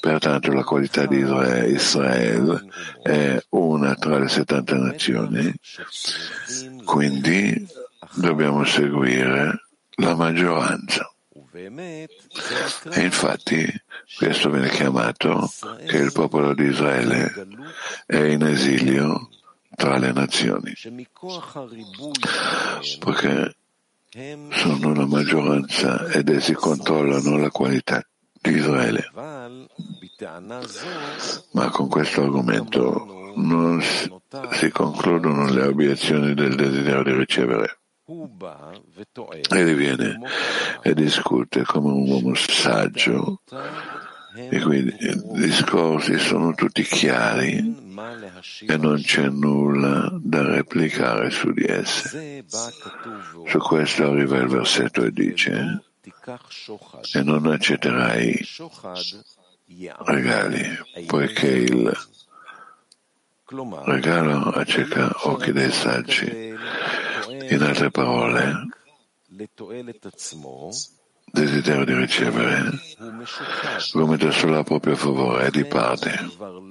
Pertanto 0.00 0.52
la 0.52 0.64
qualità 0.64 1.06
di 1.06 1.18
Israele 1.18 2.64
è 3.02 3.42
una 3.50 3.94
tra 3.94 4.18
le 4.18 4.28
70 4.28 4.76
nazioni, 4.76 5.54
quindi 6.84 7.66
dobbiamo 8.14 8.64
seguire 8.64 9.66
la 9.96 10.14
maggioranza. 10.14 11.08
E 11.56 12.08
infatti 13.00 13.82
questo 14.16 14.50
viene 14.50 14.68
chiamato 14.68 15.50
che 15.86 15.96
il 15.96 16.12
popolo 16.12 16.54
di 16.54 16.64
Israele 16.64 17.32
è 18.06 18.16
in 18.16 18.42
esilio 18.42 19.28
tra 19.74 19.98
le 19.98 20.12
nazioni, 20.12 20.72
perché 22.98 23.56
sono 24.50 24.94
la 24.94 25.06
maggioranza 25.06 26.06
ed 26.06 26.28
essi 26.28 26.52
controllano 26.52 27.36
la 27.36 27.50
qualità 27.50 28.06
di 28.40 28.52
Israele. 28.52 29.10
Ma 31.52 31.70
con 31.70 31.88
questo 31.88 32.22
argomento 32.22 33.32
non 33.36 33.82
si 33.82 34.70
concludono 34.70 35.48
le 35.50 35.66
obiezioni 35.66 36.34
del 36.34 36.54
desiderio 36.54 37.02
di 37.02 37.12
ricevere. 37.12 37.78
Egli 39.48 39.74
viene 39.74 40.20
e 40.82 40.94
discute 40.94 41.62
come 41.64 41.90
un 41.90 42.08
uomo 42.08 42.34
saggio. 42.34 43.40
e 44.34 44.60
quindi 44.60 44.94
i 44.98 45.22
discorsi 45.40 46.18
sono 46.18 46.54
tutti 46.54 46.82
chiari 46.82 47.58
e 48.66 48.76
non 48.76 49.00
c'è 49.00 49.28
nulla 49.28 50.10
da 50.20 50.44
replicare 50.44 51.30
su 51.30 51.52
di 51.52 51.64
esse. 51.64 52.44
Su 53.46 53.58
questo 53.58 54.10
arriva 54.10 54.38
il 54.38 54.48
versetto 54.48 55.04
e 55.04 55.10
dice 55.10 55.82
e 57.12 57.22
non 57.22 57.46
accetterai 57.46 58.38
regali, 60.04 60.62
poiché 61.06 61.46
il 61.46 61.96
regalo 63.84 64.50
acceca 64.50 65.10
occhi 65.24 65.52
dei 65.52 65.70
saggi. 65.70 66.52
In 67.50 67.62
altre 67.62 67.90
parole, 67.90 68.68
desiderio 71.24 71.84
di 71.84 71.94
ricevere 71.94 72.70
gomita 73.92 74.30
solo 74.30 74.58
a 74.58 74.62
proprio 74.62 74.96
favore 74.96 75.46
e 75.46 75.50
di 75.50 75.64
parte, 75.64 76.16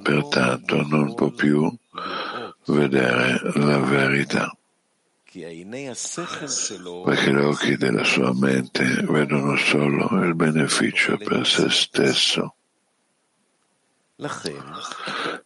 pertanto 0.02 0.82
non 0.84 1.14
può 1.14 1.30
più 1.30 1.72
vedere 2.66 3.40
la 3.56 3.78
verità 3.80 4.56
perché 7.04 7.32
gli 7.32 7.38
occhi 7.38 7.76
della 7.76 8.04
sua 8.04 8.32
mente 8.36 8.84
vedono 9.10 9.56
solo 9.58 10.24
il 10.24 10.36
beneficio 10.36 11.18
per 11.18 11.48
se 11.48 11.72
stesso. 11.72 12.56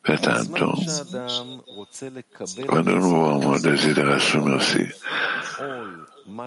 Pertanto, 0.02 0.74
quando 2.66 2.94
un 2.96 3.04
uomo 3.04 3.58
desidera 3.60 4.16
assumersi 4.16 4.86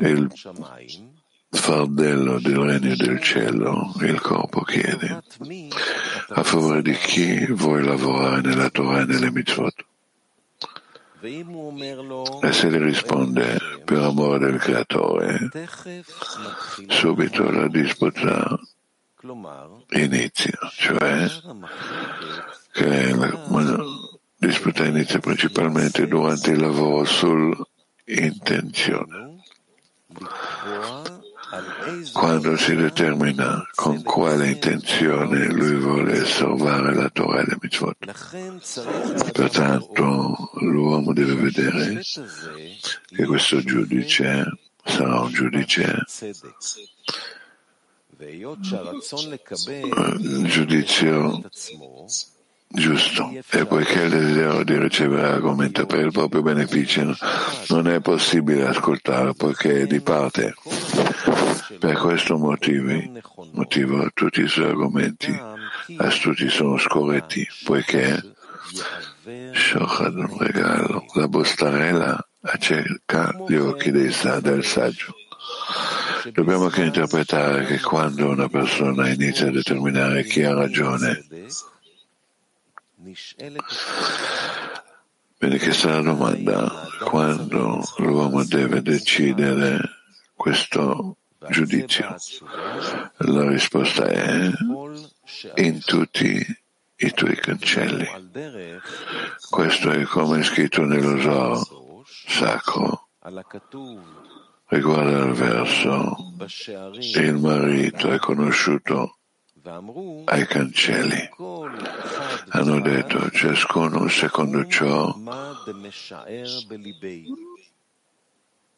il 0.01 0.31
fardello 1.49 2.39
del 2.39 2.59
regno 2.59 2.95
del 2.95 3.23
cielo, 3.23 3.95
il 4.03 4.21
corpo 4.21 4.61
chiede 4.63 5.23
a 6.29 6.43
favore 6.43 6.83
di 6.83 6.93
chi 6.93 7.47
vuoi 7.53 7.83
lavorare 7.83 8.43
nella 8.43 8.69
Torah 8.69 9.01
e 9.01 9.07
nelle 9.07 9.31
mitzvot. 9.31 9.85
E 11.23 12.53
se 12.53 12.71
gli 12.71 12.77
risponde 12.77 13.59
per 13.85 14.03
amore 14.03 14.39
del 14.51 14.59
creatore, 14.59 15.49
subito 16.87 17.51
la 17.51 17.69
disputa 17.69 18.59
inizia, 19.91 20.59
cioè 20.77 21.29
che 22.73 23.15
la 23.15 23.85
disputa 24.37 24.87
inizia 24.87 25.19
principalmente 25.19 26.07
durante 26.07 26.53
il 26.53 26.61
lavoro 26.61 27.05
sull'intenzione 27.05 29.43
quando 32.13 32.57
si 32.57 32.77
determina 32.77 33.69
con 33.75 34.03
quale 34.03 34.51
intenzione 34.51 35.47
lui 35.47 35.75
vuole 35.77 36.21
osservare 36.21 36.95
la 36.95 37.09
Torah 37.11 37.41
e 37.41 37.47
le 37.47 37.57
mitzvot. 37.61 37.97
Pertanto 39.33 40.51
l'uomo 40.61 41.13
deve 41.13 41.35
vedere 41.35 42.01
che 43.07 43.27
questo 43.27 43.61
giudice 43.63 44.45
sarà 44.85 45.21
un 45.21 45.33
giudice 45.33 46.05
giudizio 50.47 51.43
giusto 52.73 53.33
e 53.51 53.67
poiché 53.67 54.03
il 54.03 54.11
desiderio 54.11 54.63
di 54.63 54.79
ricevere 54.79 55.27
argomento 55.27 55.87
per 55.87 56.01
il 56.01 56.13
proprio 56.13 56.43
beneficio 56.43 57.17
non 57.69 57.89
è 57.89 58.01
possibile 58.01 58.67
ascoltare 58.67 59.35
poiché 59.35 59.83
è 59.83 59.87
di 59.87 60.01
parte. 60.01 60.55
Per 61.79 61.97
questo 61.97 62.37
motivo, 62.37 63.21
motivo 63.53 64.09
tutti 64.13 64.43
i 64.43 64.49
suoi 64.49 64.67
argomenti 64.67 65.37
astuti 65.97 66.49
sono 66.49 66.77
scorretti 66.77 67.47
poiché 67.65 68.23
Shochad 69.53 70.15
un 70.15 70.39
regalo, 70.39 71.05
la 71.15 71.29
bostarella 71.29 72.29
accerca 72.43 73.35
gli 73.47 73.57
occhi 73.57 73.91
del 73.91 74.65
saggio. 74.65 75.15
Dobbiamo 76.33 76.65
anche 76.65 76.85
interpretare 76.85 77.65
che 77.67 77.81
quando 77.81 78.29
una 78.29 78.49
persona 78.49 79.09
inizia 79.09 79.49
a 79.49 79.53
determinare 79.53 80.25
chi 80.25 80.43
ha 80.43 80.55
ragione, 80.55 81.25
Viene 85.39 85.57
chiesta 85.57 85.95
la 85.95 86.03
domanda 86.03 86.87
quando 87.03 87.83
l'uomo 87.97 88.45
deve 88.45 88.83
decidere 88.83 89.81
questo 90.35 91.17
giudizio. 91.49 92.15
La 93.17 93.49
risposta 93.49 94.05
è 94.07 94.51
in 95.55 95.81
tutti 95.83 96.45
i 96.97 97.11
tuoi 97.13 97.37
cancelli. 97.37 98.07
Questo 99.49 99.91
è 99.91 100.03
come 100.05 100.41
è 100.41 100.43
scritto 100.43 100.85
nello 100.85 101.19
Zohar 101.19 101.67
sacro. 102.05 103.09
Riguardo 104.71 105.23
al 105.23 105.33
verso, 105.33 106.17
il 107.01 107.35
marito 107.35 108.13
è 108.13 108.19
conosciuto 108.19 109.19
ai 110.27 110.47
cancelli. 110.47 111.29
Hanno 112.51 112.81
detto 112.81 113.31
ciascuno 113.31 114.07
secondo 114.07 114.65
ciò 114.69 115.13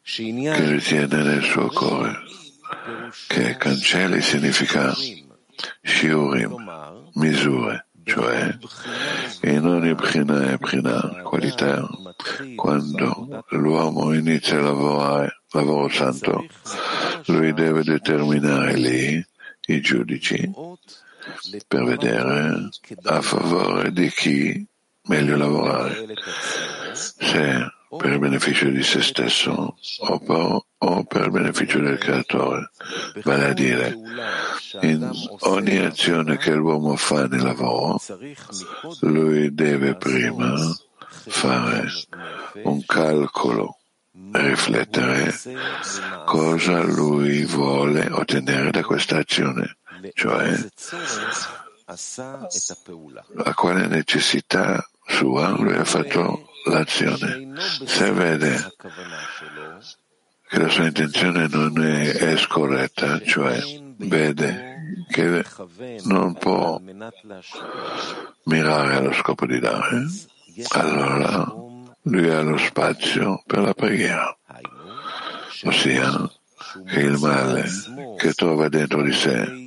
che 0.01 0.65
ritiene 0.65 1.23
nel 1.23 1.43
suo 1.43 1.67
cuore, 1.67 2.17
che 3.27 3.55
cancelli 3.57 4.19
significa 4.21 4.91
shiurim, 5.83 7.11
misure, 7.13 7.85
cioè 8.03 8.57
in 9.41 9.65
ogni 9.65 9.95
prina 9.95 10.51
e 10.51 10.57
prina, 10.57 11.21
qualità, 11.23 11.87
quando 12.55 13.43
l'uomo 13.49 14.13
inizia 14.13 14.59
a 14.59 14.63
lavorare, 14.63 15.41
lavoro 15.51 15.89
santo, 15.89 16.45
lui 17.27 17.53
deve 17.53 17.83
determinare 17.83 18.73
lì 18.75 19.25
i 19.67 19.81
giudici 19.81 20.51
per 21.67 21.83
vedere 21.83 22.69
a 23.03 23.21
favore 23.21 23.91
di 23.91 24.09
chi 24.09 24.65
meglio 25.03 25.37
lavorare, 25.37 26.05
se 26.93 27.71
per 27.97 28.11
il 28.11 28.19
beneficio 28.19 28.69
di 28.69 28.83
se 28.83 29.01
stesso 29.01 29.77
o 29.99 30.19
per, 30.19 30.65
o 30.83 31.03
per 31.03 31.29
beneficio 31.29 31.79
del 31.79 31.97
creatore. 31.97 32.69
Vale 33.23 33.45
a 33.49 33.53
dire, 33.53 33.97
in 34.81 35.09
ogni 35.39 35.77
azione 35.77 36.37
che 36.37 36.53
l'uomo 36.53 36.95
fa 36.95 37.25
nel 37.27 37.41
lavoro, 37.41 38.01
lui 39.01 39.53
deve 39.53 39.95
prima 39.95 40.55
fare 41.07 41.87
un 42.63 42.83
calcolo 42.85 43.77
riflettere 44.31 45.33
cosa 46.25 46.81
lui 46.83 47.45
vuole 47.45 48.09
ottenere 48.11 48.71
da 48.71 48.83
questa 48.83 49.17
azione, 49.17 49.77
cioè 50.13 50.55
a 53.43 53.53
quale 53.53 53.87
necessità 53.87 54.85
sua 55.05 55.49
lui 55.49 55.75
ha 55.75 55.85
fatto 55.85 56.49
l'azione. 56.65 57.53
Se 57.85 58.11
vede 58.11 58.73
che 60.53 60.59
la 60.59 60.69
sua 60.69 60.85
intenzione 60.85 61.47
non 61.47 61.83
è, 61.83 62.11
è 62.11 62.37
scorretta, 62.37 63.19
cioè 63.21 63.59
vede 63.97 65.01
che 65.09 65.43
non 66.03 66.35
può 66.35 66.79
mirare 68.43 68.95
allo 68.95 69.13
scopo 69.13 69.47
di 69.47 69.57
dare, 69.57 70.05
allora 70.75 71.51
lui 72.03 72.29
ha 72.29 72.41
lo 72.41 72.57
spazio 72.57 73.41
per 73.47 73.61
la 73.63 73.73
preghiera, 73.73 74.37
ossia 75.63 76.31
che 76.85 76.99
il 76.99 77.17
male 77.17 77.65
che 78.17 78.33
trova 78.33 78.69
dentro 78.69 79.01
di 79.01 79.11
sé 79.11 79.62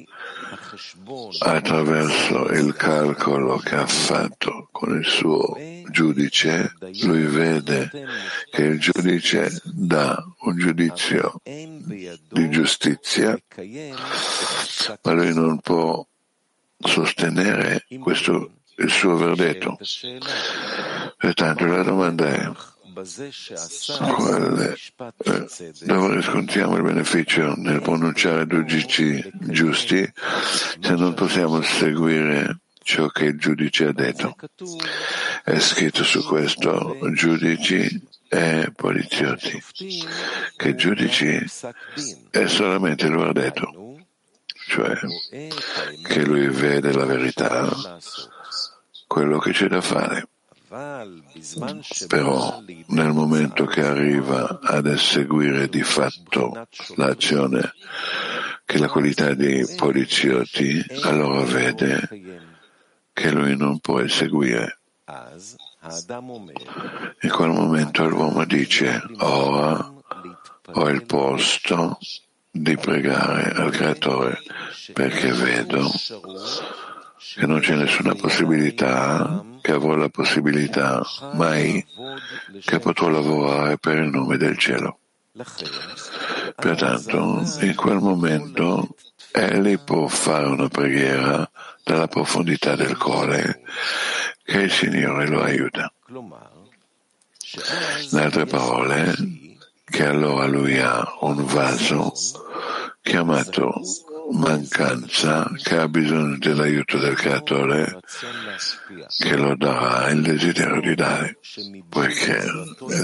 attraverso 1.41 2.49
il 2.51 2.75
calcolo 2.75 3.57
che 3.59 3.75
ha 3.75 3.87
fatto 3.87 4.69
con 4.71 4.99
il 4.99 5.05
suo 5.05 5.57
giudice, 5.91 6.75
lui 7.03 7.25
vede 7.25 7.91
che 8.51 8.62
il 8.62 8.79
giudice 8.79 9.61
dà 9.65 10.23
un 10.41 10.57
giudizio 10.59 11.41
di 11.43 12.51
giustizia, 12.51 13.39
ma 15.03 15.12
lui 15.12 15.35
non 15.35 15.59
può 15.61 16.07
sostenere 16.79 17.87
questo, 18.01 18.51
il 18.77 18.91
suo 18.91 19.17
verdetto. 19.17 19.79
Pertanto 21.17 21.65
la 21.67 21.83
domanda 21.83 22.27
è 22.27 22.53
quale, 24.15 24.77
eh, 25.25 25.73
dove 25.83 26.15
riscontriamo 26.17 26.77
il 26.77 26.83
beneficio 26.83 27.55
nel 27.57 27.83
pronunciare 27.83 28.47
giudici 28.47 29.31
giusti 29.41 30.11
se 30.81 30.95
non 30.95 31.15
possiamo 31.15 31.61
seguire 31.63 32.61
ciò 32.87 33.09
che 33.09 33.25
il 33.25 33.39
giudice 33.39 33.87
ha 33.87 33.93
detto. 33.93 34.37
È 35.45 35.59
scritto 35.59 36.05
su 36.05 36.25
questo, 36.25 36.97
giudici 37.13 38.09
e 38.29 38.73
poliziotti, 38.75 39.63
che 40.57 40.75
giudici 40.75 41.45
è 42.31 42.47
solamente 42.47 43.07
il 43.07 43.17
verdetto, 43.17 43.97
cioè 44.69 44.97
che 46.03 46.25
lui 46.25 46.49
vede 46.49 46.93
la 46.93 47.05
verità, 47.05 47.69
quello 49.07 49.39
che 49.39 49.53
c'è 49.53 49.67
da 49.67 49.81
fare. 49.81 50.29
Però 52.07 52.62
nel 52.89 53.12
momento 53.12 53.65
che 53.65 53.83
arriva 53.83 54.59
ad 54.62 54.87
eseguire 54.87 55.69
di 55.69 55.83
fatto 55.83 56.67
l'azione 56.97 57.73
che 58.65 58.79
la 58.79 58.89
qualità 58.89 59.33
dei 59.35 59.67
poliziotti, 59.77 60.85
allora 61.03 61.43
vede 61.43 62.09
che 63.12 63.31
lui 63.31 63.57
non 63.57 63.79
può 63.79 64.01
eseguire. 64.01 64.81
In 67.21 67.31
quel 67.31 67.51
momento 67.51 68.09
l'uomo 68.09 68.45
dice, 68.45 69.03
ora 69.19 69.95
ho 70.73 70.89
il 70.89 71.07
posto 71.07 71.99
di 72.51 72.77
pregare 72.77 73.51
al 73.53 73.71
Creatore 73.71 74.41
perché 74.93 75.33
vedo 75.33 75.89
che 77.35 77.47
non 77.47 77.61
c'è 77.61 77.75
nessuna 77.75 78.15
possibilità, 78.15 79.45
che 79.61 79.73
avrò 79.73 79.95
la 79.97 80.09
possibilità 80.09 81.03
mai 81.35 81.85
che 82.65 82.79
potrò 82.79 83.09
lavorare 83.09 83.79
per 83.79 83.99
il 83.99 84.11
nome 84.11 84.37
del 84.37 84.57
cielo. 84.57 84.99
Pertanto, 86.55 87.43
in 87.61 87.75
quel 87.75 87.99
momento, 87.99 88.95
egli 89.31 89.79
può 89.79 90.07
fare 90.07 90.47
una 90.47 90.69
preghiera 90.69 91.49
dalla 91.83 92.07
profondità 92.07 92.75
del 92.75 92.97
cuore 92.97 93.62
che 94.43 94.61
il 94.61 94.71
Signore 94.71 95.27
lo 95.27 95.43
aiuta. 95.43 95.93
In 98.11 98.19
altre 98.19 98.47
parole, 98.47 99.15
che 99.85 100.05
allora 100.07 100.47
lui 100.47 100.79
ha 100.79 101.05
un 101.21 101.45
vaso 101.45 102.12
chiamato 103.03 103.81
mancanza 104.33 105.51
che 105.62 105.77
ha 105.77 105.89
bisogno 105.89 106.37
dell'aiuto 106.39 106.99
del 106.99 107.15
creatore 107.15 108.01
che 109.19 109.37
lo 109.37 109.55
darà 109.57 110.11
il 110.11 110.23
desiderio 110.23 110.81
di 110.81 110.95
dare, 110.95 111.39
poiché 111.89 112.43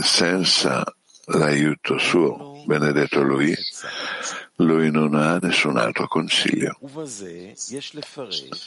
senza 0.02 0.84
l'aiuto 1.26 1.98
suo, 1.98 2.62
benedetto 2.66 3.22
lui, 3.22 3.54
lui 4.56 4.90
non 4.90 5.14
ha 5.14 5.38
nessun 5.38 5.76
altro 5.76 6.06
consiglio. 6.06 6.78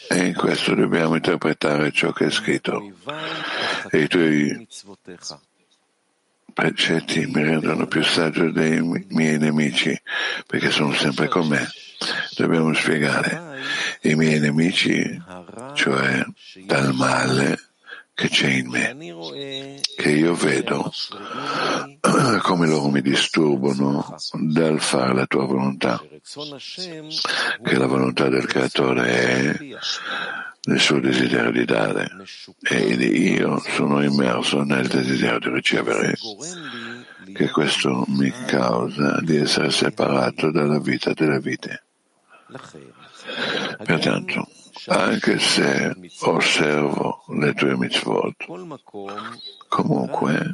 E 0.09 0.17
in 0.17 0.33
questo 0.33 0.75
dobbiamo 0.75 1.15
interpretare 1.15 1.91
ciò 1.91 2.11
che 2.11 2.25
è 2.25 2.31
scritto. 2.31 2.81
E 3.89 3.99
i 3.99 4.07
tuoi 4.07 4.67
precetti 6.53 7.25
mi 7.25 7.43
rendono 7.43 7.85
più 7.85 8.01
saggio 8.03 8.49
dei 8.49 8.81
miei 9.09 9.37
nemici, 9.37 9.99
perché 10.47 10.71
sono 10.71 10.93
sempre 10.93 11.27
con 11.27 11.47
me. 11.47 11.67
Dobbiamo 12.35 12.73
spiegare. 12.73 13.63
I 14.01 14.15
miei 14.15 14.39
nemici, 14.39 15.21
cioè 15.73 16.23
dal 16.65 16.93
male 16.93 17.59
che 18.15 18.29
c'è 18.29 18.47
in 18.47 18.69
me, 18.69 18.95
che 19.97 20.09
io 20.09 20.33
vedo 20.35 20.91
come 22.43 22.67
loro 22.67 22.89
mi 22.89 23.01
disturbano 23.01 24.15
dal 24.31 24.79
fare 24.79 25.13
la 25.13 25.25
tua 25.25 25.45
volontà, 25.45 26.01
che 27.61 27.77
la 27.77 27.87
volontà 27.87 28.29
del 28.29 28.45
creatore 28.45 29.09
è 29.09 29.57
nel 30.65 30.79
suo 30.79 30.99
desiderio 30.99 31.51
di 31.51 31.65
dare. 31.65 32.09
E 32.61 32.77
io 32.79 33.61
sono 33.67 34.01
immerso 34.01 34.63
nel 34.63 34.87
desiderio 34.87 35.39
di 35.39 35.49
ricevere, 35.49 36.15
che 37.33 37.49
questo 37.49 38.05
mi 38.07 38.31
causa 38.47 39.19
di 39.21 39.35
essere 39.35 39.71
separato 39.71 40.51
dalla 40.51 40.79
vita 40.79 41.11
delle 41.13 41.39
vite. 41.39 41.84
Pertanto, 43.83 44.47
anche 44.87 45.39
se 45.39 45.95
osservo 46.21 47.23
le 47.29 47.53
tue 47.53 47.75
mitzvot, 47.75 48.35
comunque 49.67 50.51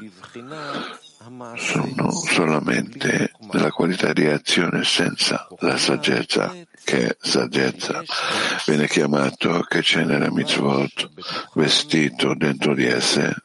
sono 1.57 2.11
solamente 2.11 3.33
nella 3.51 3.71
qualità 3.71 4.13
di 4.13 4.25
azione 4.25 4.83
senza 4.85 5.47
la 5.59 5.77
saggezza, 5.77 6.55
che 6.83 7.17
saggezza. 7.19 8.01
Viene 8.65 8.87
chiamato 8.87 9.61
che 9.61 9.81
c'è 9.81 10.03
nella 10.03 10.31
mitzvot 10.31 11.09
vestito 11.53 12.33
dentro 12.35 12.73
di 12.73 12.85
esse 12.85 13.35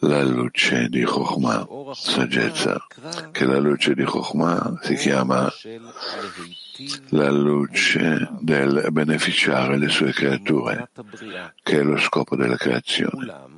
la 0.00 0.22
luce 0.22 0.88
di 0.88 1.02
Chokhmah, 1.02 1.66
saggezza, 1.94 2.84
che 3.30 3.44
la 3.44 3.58
luce 3.58 3.94
di 3.94 4.04
Chokhmah 4.04 4.80
si 4.82 4.94
chiama 4.96 5.50
la 7.10 7.30
luce 7.30 8.28
del 8.40 8.88
beneficiare 8.90 9.78
le 9.78 9.88
sue 9.88 10.12
creature, 10.12 10.90
che 11.62 11.78
è 11.78 11.82
lo 11.82 11.96
scopo 11.98 12.36
della 12.36 12.56
creazione. 12.56 13.52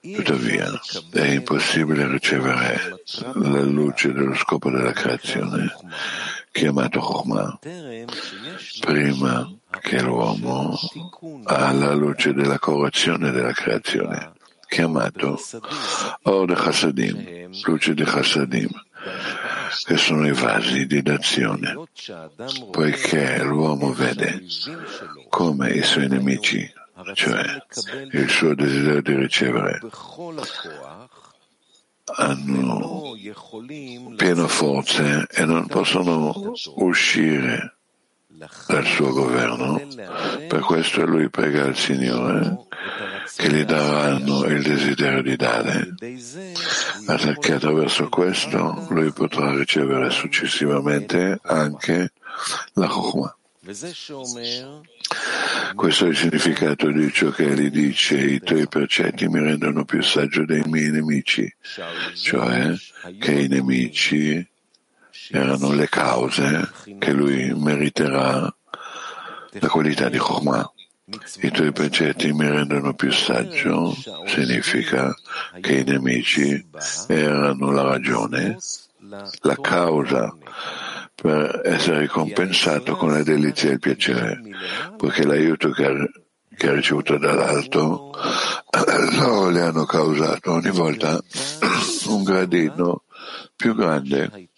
Tuttavia, 0.00 0.70
è 1.12 1.24
impossibile 1.28 2.06
ricevere 2.06 3.02
la 3.36 3.62
luce 3.62 4.12
dello 4.12 4.34
scopo 4.34 4.70
della 4.70 4.92
creazione, 4.92 5.72
chiamato 6.52 7.00
Chokhmah, 7.00 7.58
prima 8.80 9.50
che 9.80 10.02
l'uomo 10.02 10.78
ha 11.44 11.72
la 11.72 11.94
luce 11.94 12.34
della 12.34 12.58
correzione 12.58 13.30
della 13.30 13.52
creazione, 13.52 14.32
chiamato 14.68 15.40
Or 16.24 16.46
de 16.46 16.54
Chassadim, 16.54 17.48
luce 17.64 17.94
di 17.94 18.04
Chassadim, 18.04 18.68
che 19.84 19.96
sono 19.96 20.26
i 20.26 20.32
vasi 20.32 20.86
di 20.86 21.02
d'azione, 21.02 21.74
poiché 22.70 23.42
l'uomo 23.42 23.92
vede 23.92 24.42
come 25.28 25.70
i 25.70 25.82
suoi 25.82 26.08
nemici 26.08 26.72
cioè 27.14 27.42
il 28.12 28.28
suo 28.28 28.54
desiderio 28.54 29.02
di 29.02 29.14
ricevere, 29.14 29.80
hanno 32.16 33.16
piena 34.16 34.46
forza 34.46 35.26
e 35.26 35.44
non 35.44 35.66
possono 35.66 36.52
uscire 36.76 37.74
dal 38.28 38.84
suo 38.84 39.12
governo. 39.12 39.80
Per 40.48 40.60
questo 40.60 41.04
lui 41.04 41.28
prega 41.30 41.64
al 41.64 41.76
Signore 41.76 42.66
che 43.36 43.48
gli 43.48 43.64
daranno 43.64 44.44
il 44.44 44.62
desiderio 44.62 45.22
di 45.22 45.36
dare, 45.36 45.94
perché 47.06 47.54
attraverso 47.54 48.08
questo 48.08 48.86
lui 48.90 49.10
potrà 49.12 49.52
ricevere 49.56 50.10
successivamente 50.10 51.38
anche 51.42 52.12
la 52.74 52.86
Chokhmah. 52.86 53.36
Questo 55.74 56.04
è 56.04 56.08
il 56.08 56.16
significato 56.16 56.90
di 56.90 57.12
ciò 57.12 57.30
che 57.30 57.50
egli 57.50 57.70
dice, 57.70 58.16
i 58.16 58.40
tuoi 58.40 58.68
precetti 58.68 59.26
mi 59.26 59.40
rendono 59.40 59.84
più 59.84 60.02
saggio 60.02 60.44
dei 60.44 60.62
miei 60.66 60.90
nemici, 60.90 61.50
cioè 62.14 62.74
che 63.18 63.32
i 63.32 63.48
nemici 63.48 64.46
erano 65.30 65.72
le 65.72 65.88
cause 65.88 66.70
che 66.98 67.12
lui 67.12 67.52
meriterà 67.54 68.54
la 69.50 69.68
qualità 69.68 70.08
di 70.08 70.18
Chokhmah. 70.18 70.73
I 71.06 71.50
tuoi 71.50 71.70
precetti 71.70 72.32
mi 72.32 72.48
rendono 72.48 72.94
più 72.94 73.12
saggio 73.12 73.94
significa 74.24 75.14
che 75.60 75.80
i 75.80 75.84
nemici 75.84 76.66
erano 77.08 77.72
la 77.72 77.82
ragione, 77.82 78.56
la 79.42 79.56
causa 79.60 80.34
per 81.14 81.60
essere 81.62 82.00
ricompensato 82.00 82.96
con 82.96 83.12
le 83.12 83.22
delizie 83.22 83.68
e 83.68 83.72
il 83.74 83.80
piacere, 83.80 84.40
poiché 84.96 85.26
l'aiuto 85.26 85.70
che 85.72 85.84
ha, 85.84 85.92
che 86.56 86.68
ha 86.68 86.72
ricevuto 86.72 87.18
dall'alto 87.18 88.10
loro 89.18 89.50
le 89.50 89.60
hanno 89.60 89.84
causato 89.84 90.52
ogni 90.52 90.70
volta 90.70 91.20
un 92.08 92.22
gradino 92.22 93.02
più 93.54 93.74
grande 93.74 94.48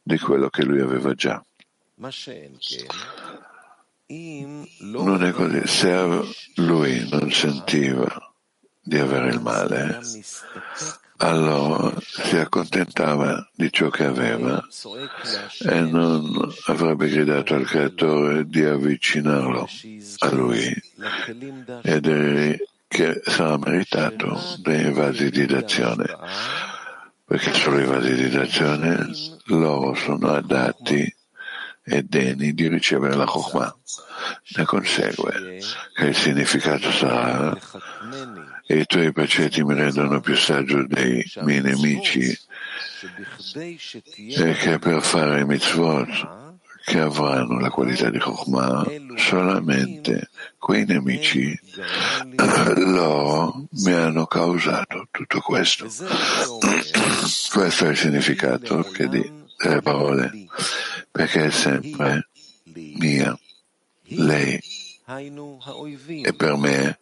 di 0.00 0.18
quello 0.18 0.48
che 0.50 0.62
lui 0.62 0.80
aveva 0.80 1.14
già. 1.14 1.42
Non 4.10 5.22
è 5.22 5.32
così, 5.32 5.66
se 5.66 6.24
lui 6.56 7.06
non 7.10 7.30
sentiva 7.30 8.06
di 8.80 8.98
avere 8.98 9.28
il 9.28 9.40
male, 9.40 10.00
allora 11.18 11.92
si 12.00 12.36
accontentava 12.36 13.50
di 13.54 13.70
ciò 13.70 13.90
che 13.90 14.04
aveva 14.04 14.64
e 15.60 15.80
non 15.80 16.54
avrebbe 16.66 17.08
gridato 17.08 17.54
al 17.54 17.66
creatore 17.66 18.46
di 18.46 18.64
avvicinarlo 18.64 19.68
a 20.18 20.30
lui 20.30 20.74
ed 21.82 22.60
che 22.88 23.20
sarà 23.24 23.58
meritato 23.58 24.40
dei 24.62 24.90
vasi 24.92 25.28
di 25.28 25.44
d'azione 25.44 26.06
perché 27.26 27.52
solo 27.52 27.78
i 27.78 27.84
vasi 27.84 28.14
di 28.14 28.30
d'azione 28.30 29.10
loro 29.46 29.94
sono 29.94 30.28
adatti 30.28 31.14
e 31.88 32.02
degni 32.02 32.52
di 32.52 32.68
ricevere 32.68 33.14
la 33.14 33.24
Chokhmah. 33.24 33.76
Ne 34.56 34.64
consegue 34.64 35.60
che 35.94 36.06
il 36.06 36.14
significato 36.14 36.90
sarà 36.90 37.56
i 38.66 38.84
tuoi 38.84 39.12
precetti 39.12 39.64
mi 39.64 39.74
rendono 39.74 40.20
più 40.20 40.36
saggio 40.36 40.86
dei 40.86 41.24
miei 41.42 41.62
nemici 41.62 42.36
e 43.54 44.52
che 44.52 44.78
per 44.78 45.02
fare 45.02 45.40
i 45.40 45.44
mitzvot 45.44 46.36
che 46.84 47.00
avranno 47.00 47.58
la 47.58 47.70
qualità 47.70 48.10
di 48.10 48.18
Chokhmah 48.18 48.84
solamente 49.16 50.30
quei 50.58 50.84
nemici 50.84 51.58
loro 52.76 53.66
mi 53.70 53.92
hanno 53.92 54.26
causato 54.26 55.06
tutto 55.10 55.40
questo. 55.40 55.86
questo 57.52 57.84
è 57.84 57.88
il 57.88 57.96
significato 57.96 58.86
di, 59.08 59.32
delle 59.58 59.82
parole, 59.82 60.46
perché 61.18 61.46
è 61.46 61.50
sempre 61.50 62.28
mia, 62.94 63.36
lei. 64.02 64.60
E 66.22 66.32
per 66.32 66.56
me 66.56 66.98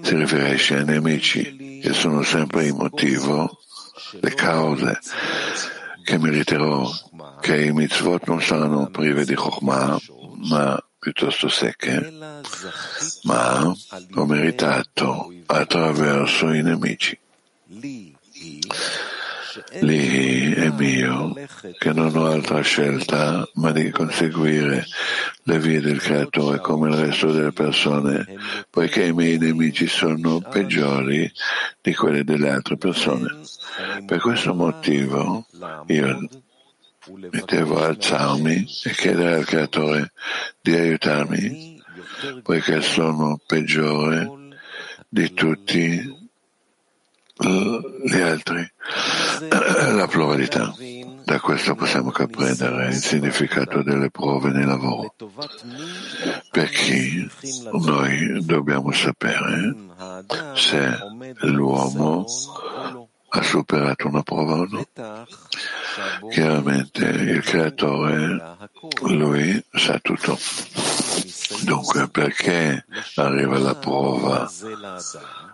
si 0.00 0.16
riferisce 0.16 0.76
ai 0.76 0.84
nemici 0.86 1.80
che 1.82 1.92
sono 1.92 2.22
sempre 2.22 2.64
il 2.64 2.74
motivo, 2.74 3.58
le 4.20 4.34
cause 4.34 4.98
che 6.02 6.16
meriterò 6.16 6.90
che 7.42 7.64
i 7.64 7.72
mitzvot 7.72 8.26
non 8.28 8.40
saranno 8.40 8.88
prive 8.88 9.26
di 9.26 9.34
Chokhmah, 9.34 9.98
ma 10.48 10.82
piuttosto 10.98 11.48
secche, 11.50 12.10
ma 13.24 13.74
ho 14.14 14.24
meritato 14.24 15.34
attraverso 15.44 16.50
i 16.50 16.62
nemici. 16.62 17.18
Lì 19.78 20.52
è 20.52 20.68
mio, 20.70 21.32
che 21.78 21.92
non 21.92 22.14
ho 22.16 22.26
altra 22.26 22.60
scelta 22.60 23.48
ma 23.54 23.70
di 23.70 23.90
conseguire 23.90 24.84
le 25.44 25.58
vie 25.60 25.80
del 25.80 26.00
Creatore 26.00 26.58
come 26.58 26.90
il 26.90 26.96
resto 26.96 27.30
delle 27.32 27.52
persone, 27.52 28.26
poiché 28.68 29.06
i 29.06 29.12
miei 29.12 29.38
nemici 29.38 29.86
sono 29.86 30.40
peggiori 30.40 31.30
di 31.80 31.94
quelli 31.94 32.24
delle 32.24 32.50
altre 32.50 32.76
persone. 32.76 33.28
Per 34.06 34.18
questo 34.18 34.54
motivo 34.54 35.46
io 35.86 36.28
devo 37.46 37.82
alzarmi 37.82 38.66
e 38.84 38.90
chiedere 38.90 39.36
al 39.36 39.44
Creatore 39.44 40.12
di 40.60 40.74
aiutarmi, 40.74 41.82
poiché 42.42 42.80
sono 42.80 43.40
peggiore 43.46 44.28
di 45.08 45.32
tutti 45.32 46.19
gli 47.40 48.20
altri. 48.20 48.68
La 49.48 50.06
pluralità. 50.06 50.74
Da 51.24 51.38
questo 51.40 51.74
possiamo 51.74 52.10
comprendere 52.10 52.88
il 52.88 52.94
significato 52.94 53.82
delle 53.82 54.10
prove 54.10 54.50
nel 54.50 54.66
lavoro. 54.66 55.14
Per 56.50 56.68
chi 56.70 57.30
noi 57.72 58.44
dobbiamo 58.44 58.90
sapere 58.90 59.74
se 60.54 60.98
l'uomo 61.42 62.24
ha 63.28 63.42
superato 63.42 64.08
una 64.08 64.22
prova 64.22 64.54
o 64.54 64.66
no. 64.68 64.86
Chiaramente 66.30 67.04
il 67.04 67.42
creatore, 67.42 68.56
lui 69.02 69.64
sa 69.72 69.98
tutto. 70.00 70.36
Dunque 71.62 72.08
perché 72.08 72.84
arriva 73.16 73.58
la 73.58 73.74
prova 73.76 74.50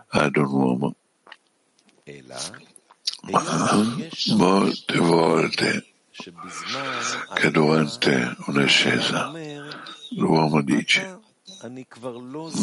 ad 0.09 0.35
un 0.37 0.51
uomo? 0.51 0.95
Ma 3.21 3.85
molte 4.35 4.97
volte 4.97 5.85
che 7.33 7.51
durante 7.51 8.35
un'ascesa 8.45 9.31
l'uomo 10.11 10.61
dice 10.61 11.19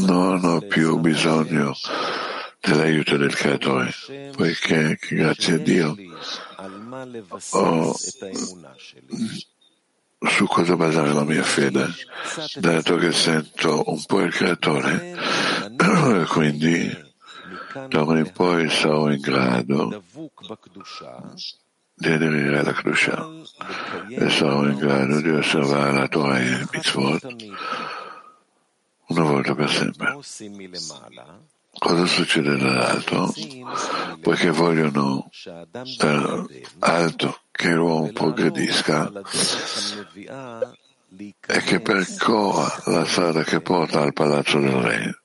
non 0.07 0.45
ho 0.45 0.61
più 0.61 0.99
bisogno 0.99 1.75
dell'aiuto 2.61 3.17
del 3.17 3.35
creatore, 3.35 3.93
poiché 4.35 4.99
grazie 5.09 5.55
a 5.55 5.59
Dio 5.59 5.97
ho 7.51 7.95
su 10.27 10.47
cosa 10.47 10.77
basare 10.77 11.13
la 11.13 11.25
mia 11.25 11.43
fede, 11.43 11.87
dato 12.57 12.97
che 12.97 13.13
sento 13.13 13.83
un 13.87 14.03
po' 14.07 14.21
il 14.21 14.33
creatore, 14.33 15.15
quindi 16.29 17.04
da 17.89 18.05
ora 18.05 18.21
in 18.21 18.31
poi 18.33 18.71
sarò 18.71 19.11
in 19.11 19.21
grado 19.21 20.03
di 21.97 22.09
aderire 22.09 22.59
alla 22.61 22.73
Kedusha 22.73 23.29
e 24.11 24.31
sarò 24.31 24.65
in 24.67 24.77
grado 24.77 25.21
di 25.21 25.31
osservare 25.31 25.93
la 25.93 26.09
Torah 26.09 26.39
e 26.39 26.45
il 26.45 26.69
mitzvot 26.73 27.37
una 29.07 29.23
volta 29.23 29.55
per 29.55 29.71
sempre. 29.71 30.19
Cosa 31.77 32.07
succede 32.07 32.57
dall'alto? 32.57 33.35
Poiché 34.21 34.51
vogliono 34.51 35.29
dall'alto 35.99 37.41
che 37.51 37.73
l'uomo 37.73 38.13
progredisca 38.13 39.11
e 41.17 41.59
che 41.61 41.81
percorra 41.81 42.83
la 42.87 43.05
strada 43.05 43.43
che 43.43 43.61
porta 43.61 44.01
al 44.01 44.13
palazzo 44.13 44.59
del 44.59 44.73
re, 44.73 45.21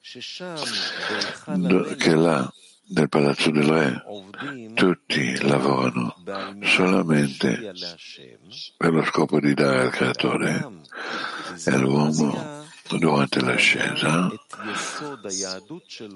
che 1.98 2.16
là 2.16 2.52
nel 2.92 3.10
palazzo 3.10 3.52
del 3.52 3.64
re 3.64 4.04
tutti 4.74 5.42
lavorano 5.46 6.16
solamente 6.64 7.72
per 8.78 8.94
lo 8.94 9.04
scopo 9.04 9.40
di 9.40 9.54
dare 9.54 9.82
al 9.82 9.92
creatore. 9.92 10.68
E 11.66 11.78
l'uomo 11.78 12.59
durante 12.98 13.42
l'ascesa 13.42 14.32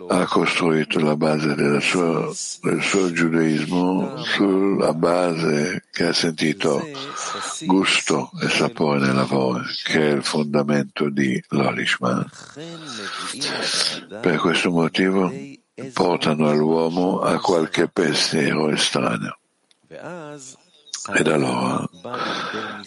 ha 0.07 0.25
costruito 0.25 0.99
la 0.99 1.15
base 1.15 1.79
sua, 1.81 2.31
del 2.61 2.81
suo 2.81 3.11
giudaismo 3.11 4.23
sulla 4.23 4.93
base 4.93 5.85
che 5.91 6.07
ha 6.07 6.13
sentito 6.13 6.85
gusto 7.61 8.31
e 8.41 8.49
sapore 8.49 8.99
nel 8.99 9.15
lavoro, 9.15 9.63
che 9.83 10.09
è 10.09 10.13
il 10.13 10.23
fondamento 10.23 11.09
di 11.09 11.41
l'Olishma. 11.49 12.25
Per 14.21 14.37
questo 14.37 14.71
motivo 14.71 15.31
portano 15.93 16.49
all'uomo 16.49 17.21
a 17.21 17.39
qualche 17.39 17.87
pensiero 17.87 18.69
estraneo. 18.69 19.37
Ed 21.13 21.27
allora 21.27 21.87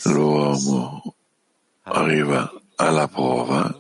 l'uomo 0.04 1.14
arriva 1.82 2.50
alla 2.76 3.08
prova, 3.08 3.74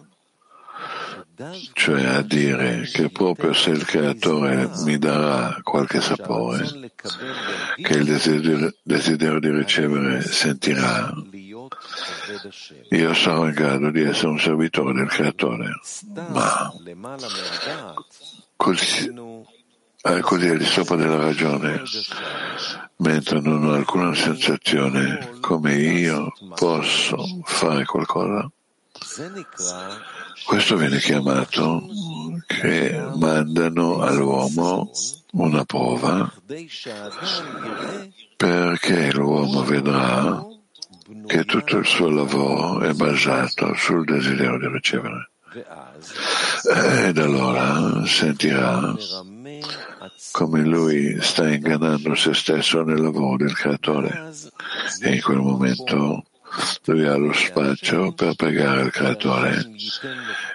cioè 1.72 2.04
a 2.06 2.22
dire 2.22 2.82
che 2.90 3.10
proprio 3.10 3.52
se 3.52 3.70
il 3.70 3.84
creatore 3.84 4.70
mi 4.84 4.98
darà 4.98 5.58
qualche 5.62 6.00
sapore, 6.00 6.92
che 7.76 7.92
il 7.92 8.04
desiderio, 8.04 8.74
desiderio 8.82 9.38
di 9.38 9.50
ricevere 9.50 10.22
sentirà, 10.22 11.12
io 12.90 13.14
sarò 13.14 13.46
in 13.46 13.54
grado 13.54 13.90
di 13.90 14.02
essere 14.02 14.28
un 14.28 14.38
servitore 14.38 14.94
del 14.94 15.08
creatore. 15.08 15.78
Ma 16.30 16.72
così, 18.56 19.12
così 20.20 20.48
al 20.48 20.58
di 20.58 20.64
sopra 20.64 20.96
della 20.96 21.18
ragione, 21.18 21.82
mentre 22.96 23.40
non 23.40 23.64
ho 23.64 23.74
alcuna 23.74 24.14
sensazione 24.14 25.36
come 25.40 25.74
io 25.74 26.32
posso 26.54 27.42
fare 27.44 27.84
qualcosa, 27.84 28.50
questo 30.44 30.76
viene 30.76 30.98
chiamato 30.98 31.86
che 32.46 32.98
mandano 33.14 34.00
all'uomo 34.00 34.90
una 35.32 35.64
prova 35.64 36.32
perché 38.36 39.12
l'uomo 39.12 39.64
vedrà 39.64 40.44
che 41.26 41.44
tutto 41.44 41.78
il 41.78 41.86
suo 41.86 42.10
lavoro 42.10 42.80
è 42.80 42.92
basato 42.92 43.74
sul 43.74 44.04
desiderio 44.04 44.58
di 44.58 44.68
ricevere. 44.68 45.30
Ed 47.06 47.18
allora 47.18 48.04
sentirà 48.06 48.94
come 50.32 50.62
lui 50.62 51.16
sta 51.22 51.48
ingannando 51.48 52.14
se 52.14 52.34
stesso 52.34 52.82
nel 52.82 53.00
lavoro 53.00 53.36
del 53.36 53.54
creatore 53.54 54.32
e 55.00 55.14
in 55.14 55.22
quel 55.22 55.38
momento 55.38 56.24
lui 56.84 57.06
ha 57.06 57.16
lo 57.16 57.32
spazio 57.32 58.12
per 58.12 58.34
pregare 58.34 58.82
il 58.82 58.90
creatore 58.90 59.70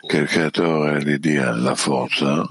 che 0.08 0.18
il 0.18 0.28
creatore 0.28 1.04
gli 1.04 1.18
dia 1.18 1.52
la 1.52 1.76
forza 1.76 2.48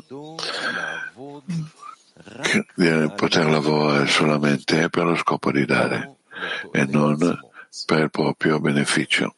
di 2.74 3.12
poter 3.16 3.46
lavorare 3.46 4.06
solamente 4.06 4.88
per 4.88 5.04
lo 5.04 5.16
scopo 5.16 5.50
di 5.50 5.64
dare 5.64 6.16
e 6.72 6.84
non 6.86 7.16
per 7.86 7.98
il 7.98 8.10
proprio 8.10 8.60
beneficio. 8.60 9.34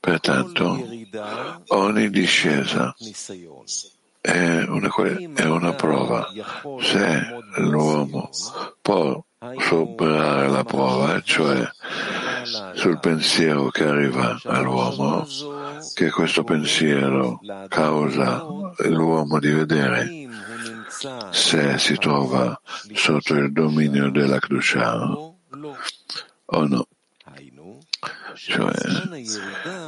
Pertanto 0.00 0.88
ogni 1.68 2.10
discesa 2.10 2.94
è 4.22 4.62
una, 4.68 4.88
è 5.34 5.44
una 5.46 5.72
prova. 5.72 6.28
Se 6.80 7.42
l'uomo 7.56 8.30
può 8.80 9.22
superare 9.58 10.48
la 10.48 10.62
prova, 10.62 11.20
cioè 11.22 11.68
sul 12.74 13.00
pensiero 13.00 13.68
che 13.70 13.84
arriva 13.84 14.38
all'uomo, 14.44 15.26
che 15.92 16.10
questo 16.10 16.44
pensiero 16.44 17.40
causa 17.66 18.46
l'uomo 18.84 19.40
di 19.40 19.50
vedere 19.50 20.28
se 21.30 21.78
si 21.78 21.96
trova 21.96 22.58
sotto 22.92 23.34
il 23.34 23.52
dominio 23.52 24.08
della 24.10 24.38
Kdusha 24.38 25.32
o 26.44 26.66
no. 26.66 26.86
Cioè 28.44 28.72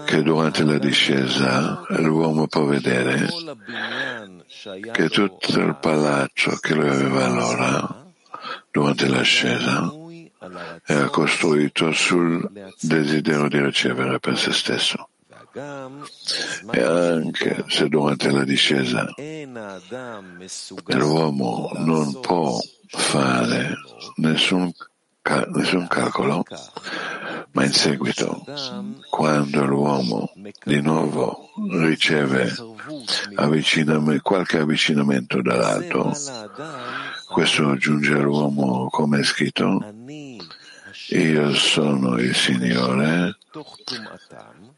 che 0.07 0.23
durante 0.23 0.63
la 0.63 0.79
discesa 0.79 1.83
l'uomo 1.89 2.47
può 2.47 2.65
vedere 2.65 3.29
che 4.93 5.09
tutto 5.09 5.59
il 5.59 5.77
palazzo 5.81 6.57
che 6.61 6.75
lui 6.75 6.89
aveva 6.89 7.25
allora, 7.25 8.13
durante 8.71 9.09
l'ascesa, 9.09 9.93
era 10.85 11.09
costruito 11.09 11.91
sul 11.93 12.49
desiderio 12.81 13.49
di 13.49 13.61
ricevere 13.61 14.21
per 14.21 14.39
se 14.39 14.53
stesso. 14.53 15.09
E 15.53 16.81
anche 16.81 17.65
se 17.69 17.89
durante 17.89 18.31
la 18.31 18.45
discesa 18.45 19.13
l'uomo 20.87 21.71
non 21.75 22.21
può 22.21 22.59
fare 22.87 23.75
nessun, 24.17 24.73
nessun 25.55 25.87
calcolo, 25.87 26.45
ma 27.53 27.65
in 27.65 27.73
seguito, 27.73 28.45
quando 29.09 29.65
l'uomo 29.65 30.31
di 30.65 30.81
nuovo 30.83 31.51
riceve 31.71 32.53
avvicinam- 33.37 34.21
qualche 34.21 34.59
avvicinamento 34.59 35.41
dall'alto, 35.41 36.13
questo 37.29 37.71
aggiunge 37.71 38.13
all'uomo 38.13 38.89
come 38.91 39.21
è 39.21 39.23
scritto, 39.25 39.81
io 41.09 41.55
sono 41.55 42.19
il 42.19 42.35
Signore 42.35 43.39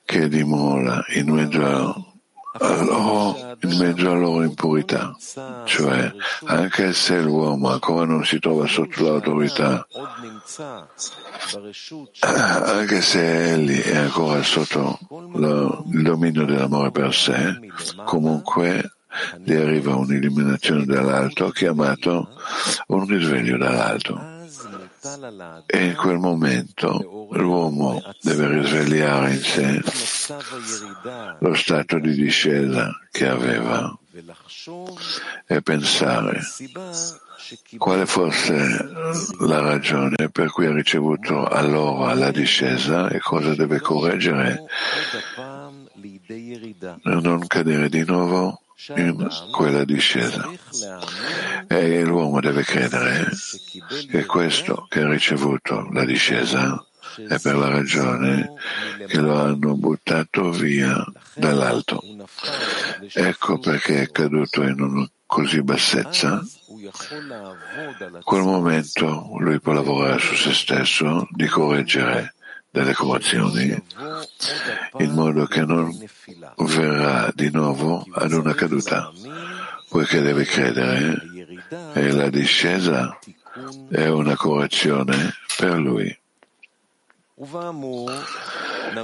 che 0.04 0.28
dimora 0.28 1.04
in 1.14 1.30
mezzo 1.30 2.15
a 2.58 2.82
loro, 2.82 3.56
in 3.60 3.76
mezzo 3.78 4.10
alla 4.10 4.18
loro 4.18 4.42
impurità, 4.42 5.14
cioè 5.64 6.12
anche 6.44 6.92
se 6.92 7.20
l'uomo 7.20 7.70
ancora 7.70 8.04
non 8.04 8.24
si 8.24 8.38
trova 8.38 8.66
sotto 8.66 9.04
l'autorità, 9.04 9.86
anche 12.20 13.00
se 13.00 13.52
egli 13.52 13.80
è 13.80 13.96
ancora 13.96 14.42
sotto 14.42 14.98
lo, 15.34 15.84
il 15.92 16.02
dominio 16.02 16.44
dell'amore 16.44 16.90
per 16.90 17.14
sé, 17.14 17.58
comunque 18.04 18.96
gli 19.42 19.54
arriva 19.54 19.94
un'illuminazione 19.94 20.84
dall'alto 20.84 21.50
chiamato 21.50 22.28
un 22.88 23.06
risveglio 23.06 23.56
dall'alto. 23.56 24.35
E 25.66 25.84
in 25.84 25.94
quel 25.94 26.18
momento 26.18 27.28
l'uomo 27.32 28.02
deve 28.20 28.48
risvegliare 28.60 29.32
in 29.32 29.40
sé 29.40 29.82
lo 31.38 31.54
stato 31.54 31.98
di 31.98 32.12
discesa 32.12 32.90
che 33.10 33.28
aveva 33.28 33.96
e 35.46 35.62
pensare 35.62 36.40
quale 37.78 38.06
fosse 38.06 38.90
la 39.40 39.60
ragione 39.60 40.28
per 40.32 40.50
cui 40.50 40.66
ha 40.66 40.72
ricevuto 40.72 41.46
allora 41.46 42.14
la 42.14 42.32
discesa 42.32 43.08
e 43.08 43.20
cosa 43.20 43.54
deve 43.54 43.80
correggere 43.80 44.64
per 47.02 47.22
non 47.22 47.46
cadere 47.46 47.88
di 47.88 48.04
nuovo 48.04 48.62
in 48.96 49.28
quella 49.50 49.84
discesa. 49.84 50.50
E 51.66 52.04
l'uomo 52.04 52.40
deve 52.40 52.62
credere 52.62 53.30
che 54.10 54.24
questo 54.26 54.86
che 54.88 55.00
ha 55.00 55.08
ricevuto 55.08 55.88
la 55.92 56.04
discesa 56.04 56.84
è 57.28 57.38
per 57.40 57.56
la 57.56 57.68
ragione 57.68 58.52
che 59.06 59.18
lo 59.18 59.38
hanno 59.40 59.74
buttato 59.74 60.50
via 60.50 61.04
dall'alto. 61.34 62.02
Ecco 63.12 63.58
perché 63.58 64.02
è 64.02 64.10
caduto 64.10 64.62
in 64.62 64.80
una 64.80 65.10
così 65.24 65.62
bassezza. 65.62 66.44
Quel 68.22 68.42
momento 68.42 69.34
lui 69.38 69.58
può 69.60 69.72
lavorare 69.72 70.18
su 70.18 70.34
se 70.34 70.52
stesso 70.52 71.26
di 71.30 71.46
correggere 71.46 72.35
delle 72.76 72.92
commozioni 72.92 73.82
in 74.98 75.12
modo 75.12 75.46
che 75.46 75.64
non 75.64 75.90
verrà 76.58 77.32
di 77.34 77.50
nuovo 77.50 78.04
ad 78.12 78.32
una 78.32 78.52
caduta, 78.52 79.10
poiché 79.88 80.20
deve 80.20 80.44
credere 80.44 81.16
e 81.94 82.10
la 82.12 82.28
discesa 82.28 83.18
è 83.88 84.08
una 84.08 84.36
correzione 84.36 85.32
per 85.56 85.78
lui. 85.78 86.14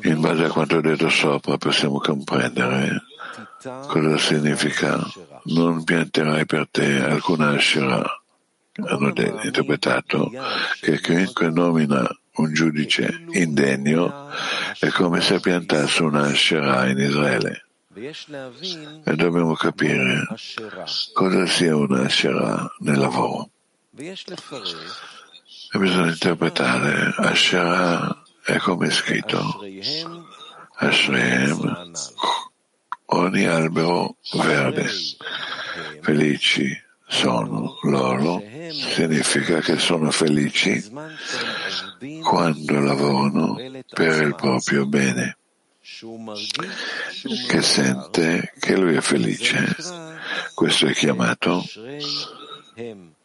In 0.03 0.21
base 0.21 0.45
a 0.45 0.51
quanto 0.51 0.81
detto 0.83 1.09
sopra 1.09 1.57
possiamo 1.57 1.99
comprendere 1.99 3.05
cosa 3.87 4.19
significa 4.19 5.01
non 5.45 5.83
pianterai 5.83 6.45
per 6.45 6.69
te 6.71 7.03
alcuna 7.03 7.53
Asherah. 7.53 8.21
Hanno 8.85 9.13
interpretato 9.43 10.31
che 10.81 11.01
chiunque 11.01 11.51
nomina 11.51 12.07
un 12.35 12.53
giudice 12.53 13.25
indegno 13.33 14.29
è 14.79 14.89
come 14.89 15.21
se 15.21 15.41
piantasse 15.41 16.03
una 16.03 16.27
Asherah 16.27 16.89
in 16.89 16.99
Israele. 16.99 17.67
E 17.95 19.15
dobbiamo 19.17 19.55
capire 19.55 20.27
cosa 21.13 21.47
sia 21.47 21.77
una 21.77 22.03
Asherah 22.03 22.75
nel 22.79 22.99
lavoro. 22.99 23.51
E 23.95 25.79
bisogna 25.79 26.11
interpretare 26.11 27.15
Asherah 27.17 28.23
è 28.45 28.57
come 28.59 28.89
è 28.89 28.91
scritto 28.91 29.61
Ashrehem 30.77 31.93
ogni 33.07 33.45
albero 33.45 34.17
verde 34.33 34.91
felici 36.01 36.77
sono 37.07 37.79
loro 37.83 38.43
significa 38.71 39.61
che 39.61 39.79
sono 39.79 40.11
felici 40.11 40.83
quando 42.23 42.81
lavorano 42.81 43.57
per 43.89 44.23
il 44.23 44.35
proprio 44.35 44.87
bene. 44.87 45.37
Che 47.49 47.63
sente 47.63 48.53
che 48.59 48.77
lui 48.77 48.97
è 48.97 49.01
felice. 49.01 49.77
Questo 50.55 50.87
è 50.87 50.93
chiamato 50.93 51.65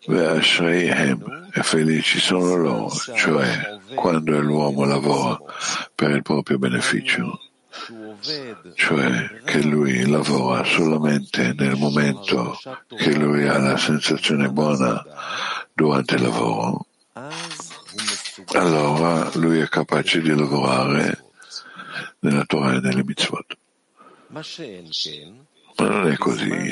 Ve'ashreihem 0.07 1.49
e 1.53 1.63
felici 1.63 2.19
sono 2.19 2.55
loro, 2.55 2.89
cioè 3.15 3.79
quando 3.95 4.39
l'uomo 4.39 4.85
lavora 4.85 5.37
per 5.93 6.11
il 6.11 6.21
proprio 6.21 6.57
beneficio, 6.57 7.39
cioè 8.75 9.41
che 9.43 9.61
lui 9.61 10.05
lavora 10.07 10.63
solamente 10.63 11.53
nel 11.57 11.75
momento 11.75 12.57
che 12.95 13.13
lui 13.15 13.47
ha 13.47 13.57
la 13.57 13.77
sensazione 13.77 14.49
buona 14.49 15.03
durante 15.73 16.15
il 16.15 16.21
lavoro, 16.21 16.85
allora 18.57 19.29
lui 19.35 19.59
è 19.59 19.67
capace 19.67 20.19
di 20.21 20.29
lavorare 20.29 21.25
nella 22.19 22.43
Torah 22.45 22.75
e 22.75 22.79
nelle 22.79 23.03
mitzvot. 23.03 23.57
Ma 24.29 24.41
non 25.89 26.07
è 26.11 26.17
così. 26.17 26.71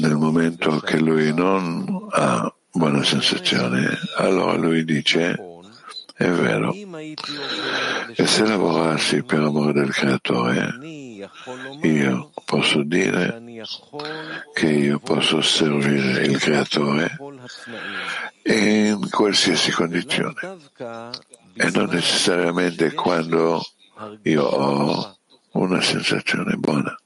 Nel 0.00 0.16
momento 0.16 0.80
che 0.80 0.98
lui 0.98 1.32
non 1.34 2.08
ha 2.10 2.52
buona 2.70 3.02
sensazione, 3.04 3.98
allora 4.16 4.54
lui 4.54 4.84
dice 4.84 5.36
è 6.14 6.28
vero. 6.28 6.72
E 6.72 8.26
se 8.26 8.46
lavorassi 8.46 9.22
per 9.22 9.40
amore 9.40 9.72
del 9.72 9.92
creatore, 9.92 10.78
io 11.82 12.30
posso 12.44 12.82
dire 12.82 13.42
che 14.52 14.66
io 14.66 14.98
posso 14.98 15.40
servire 15.40 16.22
il 16.22 16.38
creatore 16.38 17.16
in 18.44 19.08
qualsiasi 19.10 19.70
condizione 19.70 20.34
e 21.54 21.70
non 21.70 21.88
necessariamente 21.90 22.92
quando 22.92 23.64
io 24.22 24.44
ho 24.44 25.16
una 25.52 25.80
sensazione 25.80 26.54
buona. 26.56 26.96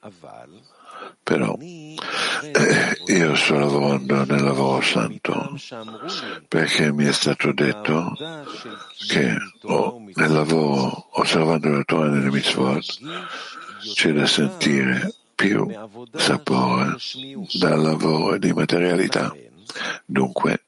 Però 1.23 1.59
eh, 1.59 2.97
io 3.07 3.35
sto 3.35 3.59
lavorando 3.59 4.25
nel 4.25 4.43
lavoro 4.45 4.81
santo 4.81 5.59
perché 6.47 6.93
mi 6.93 7.05
è 7.07 7.13
stato 7.13 7.53
detto 7.53 8.17
che 9.09 9.37
oh, 9.63 10.05
nel 10.15 10.31
lavoro 10.31 11.09
osservando 11.19 11.69
la 11.71 11.83
Torah 11.85 12.11
nelle 12.11 12.31
mitzvot 12.31 12.85
c'è 13.95 14.13
da 14.13 14.27
sentire 14.27 15.13
più 15.35 15.69
sapore 16.15 16.97
dal 17.59 17.81
lavoro 17.81 18.39
di 18.39 18.53
materialità. 18.53 19.35
Dunque, 20.05 20.65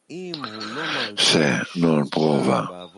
se 1.15 1.63
non 1.75 2.09
prova 2.09 2.91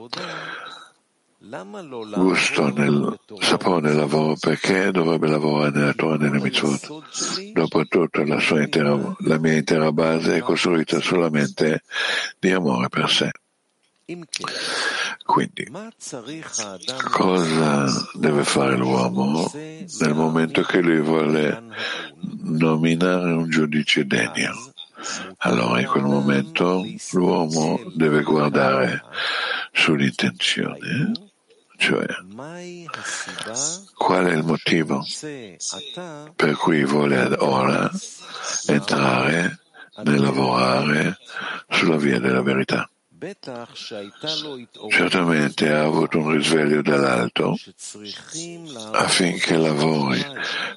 gusto 2.14 2.68
nel 2.68 3.18
sapore 3.40 3.80
nel 3.80 3.96
lavoro, 3.96 4.36
perché 4.38 4.90
dovrebbe 4.90 5.28
lavorare 5.28 5.70
nella 5.70 5.94
Torah 5.94 6.14
e 6.14 6.18
nelle 6.18 6.40
mitzvot? 6.40 7.52
Dopotutto 7.52 8.22
la, 8.24 8.40
intera, 8.60 9.16
la 9.20 9.38
mia 9.38 9.54
intera 9.54 9.90
base 9.90 10.36
è 10.36 10.40
costruita 10.40 11.00
solamente 11.00 11.82
di 12.38 12.50
amore 12.50 12.88
per 12.88 13.08
sé. 13.08 13.30
Quindi, 15.24 15.70
cosa 17.10 17.86
deve 18.14 18.44
fare 18.44 18.76
l'uomo 18.76 19.50
nel 19.54 20.14
momento 20.14 20.62
che 20.62 20.80
lui 20.80 21.00
vuole 21.00 21.62
nominare 22.42 23.32
un 23.32 23.48
giudice 23.48 24.04
degno? 24.06 24.72
Allora 25.38 25.80
in 25.80 25.86
quel 25.86 26.04
momento 26.04 26.84
l'uomo 27.12 27.80
deve 27.94 28.22
guardare 28.22 29.02
sull'intenzione, 29.72 31.12
cioè 31.76 32.06
qual 33.94 34.26
è 34.26 34.32
il 34.32 34.44
motivo 34.44 35.04
per 36.36 36.56
cui 36.56 36.84
vuole 36.84 37.34
ora 37.38 37.90
entrare 38.66 39.58
nel 40.02 40.20
lavorare 40.20 41.16
sulla 41.68 41.96
via 41.96 42.18
della 42.18 42.42
verità. 42.42 42.88
Certamente 44.88 45.70
ha 45.70 45.84
avuto 45.84 46.18
un 46.18 46.32
risveglio 46.32 46.80
dall'alto 46.80 47.54
affinché 48.92 49.58
lavori 49.58 50.24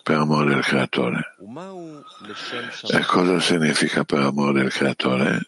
per 0.03 0.17
amore 0.17 0.55
del 0.55 0.63
creatore. 0.63 1.35
E 2.89 3.05
cosa 3.05 3.39
significa 3.39 4.03
per 4.03 4.19
amore 4.19 4.61
del 4.61 4.71
creatore? 4.73 5.47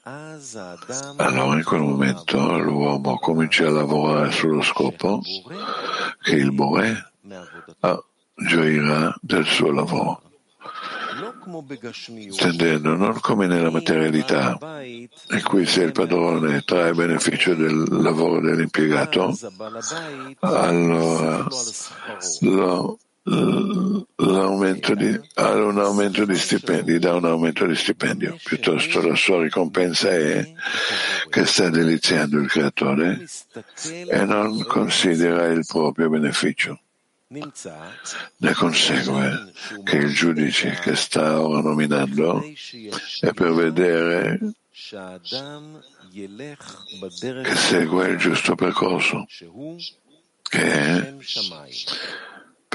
Allora 1.17 1.57
in 1.57 1.63
quel 1.65 1.81
momento 1.81 2.57
l'uomo 2.59 3.17
comincia 3.19 3.67
a 3.67 3.71
lavorare 3.71 4.31
sullo 4.31 4.61
scopo 4.61 5.21
che 6.21 6.35
il 6.35 6.53
Bore 6.53 7.11
gioirà 8.35 9.13
del 9.19 9.45
suo 9.45 9.71
lavoro 9.71 10.21
tendendo 12.35 12.95
non 12.95 13.19
come 13.19 13.47
nella 13.47 13.69
materialità, 13.69 14.57
in 14.83 15.43
cui 15.43 15.65
se 15.65 15.83
il 15.83 15.91
padrone 15.91 16.61
trae 16.63 16.93
beneficio 16.93 17.53
del 17.53 17.85
lavoro 17.89 18.41
dell'impiegato, 18.41 19.37
allora 20.39 21.47
lo, 22.41 22.99
di, 24.93 25.19
un 25.35 25.79
aumento 25.79 26.25
di 26.25 26.35
stipendi, 26.35 26.99
dà 26.99 27.15
un 27.15 27.25
aumento 27.25 27.65
di 27.65 27.75
stipendio, 27.75 28.37
piuttosto 28.43 29.01
la 29.01 29.15
sua 29.15 29.41
ricompensa 29.41 30.11
è 30.11 30.53
che 31.29 31.45
sta 31.45 31.69
deliziando 31.69 32.37
il 32.37 32.47
creatore 32.47 33.25
e 34.07 34.25
non 34.25 34.63
considera 34.65 35.45
il 35.47 35.65
proprio 35.65 36.09
beneficio. 36.09 36.79
Ne 37.27 38.53
consegue 38.53 39.51
che 39.83 39.97
il 39.97 40.13
giudice 40.13 40.77
che 40.81 40.95
sta 40.95 41.41
ora 41.41 41.61
nominando 41.61 42.43
è 43.19 43.33
per 43.33 43.51
vedere 43.53 44.39
che 46.11 47.55
segue 47.55 48.07
il 48.09 48.17
giusto 48.17 48.53
percorso, 48.53 49.25
che 50.43 50.61
è 50.61 51.15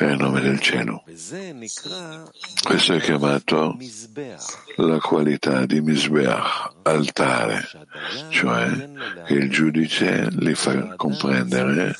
per 0.01 0.13
il 0.13 0.17
nome 0.17 0.41
del 0.41 0.59
cielo. 0.61 1.03
Questo 2.63 2.95
è 2.95 3.01
chiamato 3.01 3.77
la 4.77 4.99
qualità 4.99 5.67
di 5.67 5.83
Misbeach, 5.83 6.73
altare, 6.85 7.69
cioè 8.31 8.89
che 9.27 9.35
il 9.35 9.51
giudice 9.51 10.29
gli 10.31 10.55
fa 10.55 10.95
comprendere 10.97 11.95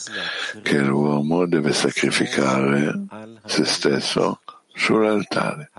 che 0.63 0.79
l'uomo 0.79 1.45
deve 1.45 1.75
sacrificare 1.75 3.05
se 3.45 3.67
stesso 3.67 4.41
sull'altare 4.73 5.71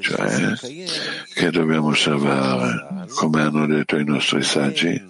cioè 0.00 0.54
che 1.34 1.50
dobbiamo 1.50 1.88
osservare, 1.88 3.08
come 3.14 3.42
hanno 3.42 3.66
detto 3.66 3.98
i 3.98 4.04
nostri 4.04 4.42
saggi, 4.42 5.02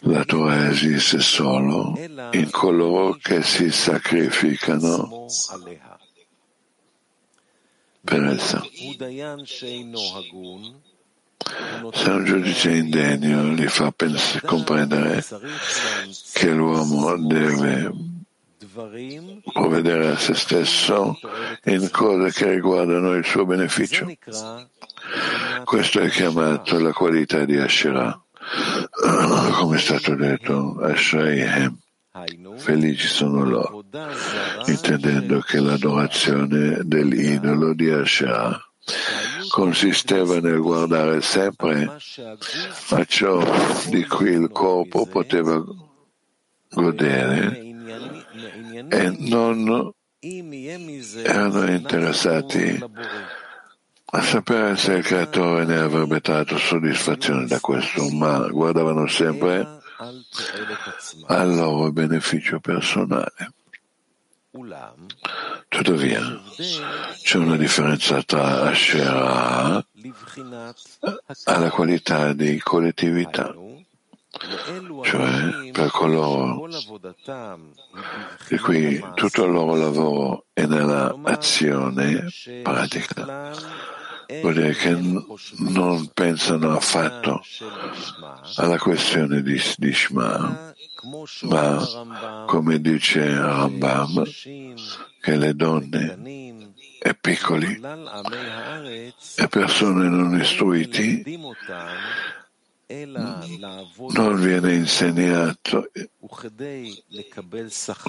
la 0.00 0.24
Torah 0.24 0.68
esiste 0.68 1.20
solo 1.20 1.94
in 2.32 2.48
coloro 2.50 3.18
che 3.20 3.42
si 3.42 3.70
sacrificano 3.70 5.26
per 8.04 8.24
essa. 8.24 8.62
Se 11.92 12.10
un 12.10 12.24
giudice 12.24 12.70
indegno 12.70 13.42
gli 13.54 13.66
fa 13.66 13.90
pens- 13.92 14.40
comprendere 14.44 15.24
che 16.32 16.52
l'uomo 16.52 17.16
deve 17.26 17.92
provvedere 19.52 20.08
a 20.08 20.16
se 20.16 20.34
stesso 20.34 21.18
in 21.64 21.88
cose 21.90 22.30
che 22.32 22.50
riguardano 22.52 23.14
il 23.14 23.24
suo 23.24 23.44
beneficio. 23.44 24.06
Questo 25.64 26.00
è 26.00 26.08
chiamato 26.10 26.78
la 26.78 26.92
qualità 26.92 27.44
di 27.44 27.56
Asherah 27.56 28.20
come 29.58 29.76
è 29.76 29.80
stato 29.80 30.14
detto, 30.14 30.78
Ashreihem, 30.80 31.78
felici 32.56 33.06
sono 33.06 33.44
loro, 33.44 33.84
intendendo 34.66 35.40
che 35.40 35.60
l'adorazione 35.60 36.80
dell'idolo 36.82 37.74
di 37.74 37.90
Asherah 37.90 38.60
consisteva 39.48 40.40
nel 40.40 40.60
guardare 40.60 41.20
sempre 41.20 41.96
a 42.90 43.04
ciò 43.04 43.42
di 43.88 44.04
cui 44.06 44.30
il 44.30 44.48
corpo 44.50 45.06
poteva 45.06 45.62
godere 46.70 47.58
e 48.88 49.16
non 49.18 49.92
erano 51.24 51.70
interessati 51.70 52.78
a 54.10 54.22
sapere 54.22 54.76
se 54.76 54.94
il 54.94 55.04
creatore 55.04 55.66
ne 55.66 55.76
avrebbe 55.76 56.20
tratto 56.20 56.56
soddisfazione 56.56 57.46
da 57.46 57.60
questo, 57.60 58.08
ma 58.10 58.48
guardavano 58.48 59.06
sempre 59.06 59.80
al 61.26 61.54
loro 61.54 61.92
beneficio 61.92 62.58
personale. 62.58 63.52
Tuttavia, 65.68 66.40
c'è 67.22 67.36
una 67.36 67.56
differenza 67.56 68.22
tra 68.22 68.62
Asherah 68.62 69.84
alla 71.44 71.70
qualità 71.70 72.32
di 72.32 72.58
collettività, 72.60 73.54
cioè 75.02 75.70
per 75.70 75.90
coloro 75.90 76.66
di 78.48 78.58
cui 78.58 79.04
tutto 79.14 79.44
il 79.44 79.52
loro 79.52 79.74
lavoro 79.74 80.44
è 80.54 80.64
nella 80.64 81.14
azione 81.24 82.26
pratica 82.62 83.96
vuol 84.40 84.54
dire 84.54 84.74
che 84.74 84.96
non 85.58 86.10
pensano 86.12 86.76
affatto 86.76 87.42
alla 88.56 88.78
questione 88.78 89.42
di, 89.42 89.60
di 89.76 89.92
Shema, 89.92 90.74
ma 91.42 92.44
come 92.46 92.80
dice 92.80 93.34
Rambam, 93.34 94.22
che 95.20 95.36
le 95.36 95.54
donne 95.54 96.72
e 97.00 97.14
piccoli 97.14 97.80
e 99.36 99.48
persone 99.48 100.08
non 100.08 100.38
istruiti 100.38 101.38
non 102.90 104.40
viene 104.40 104.74
insegnato 104.74 105.90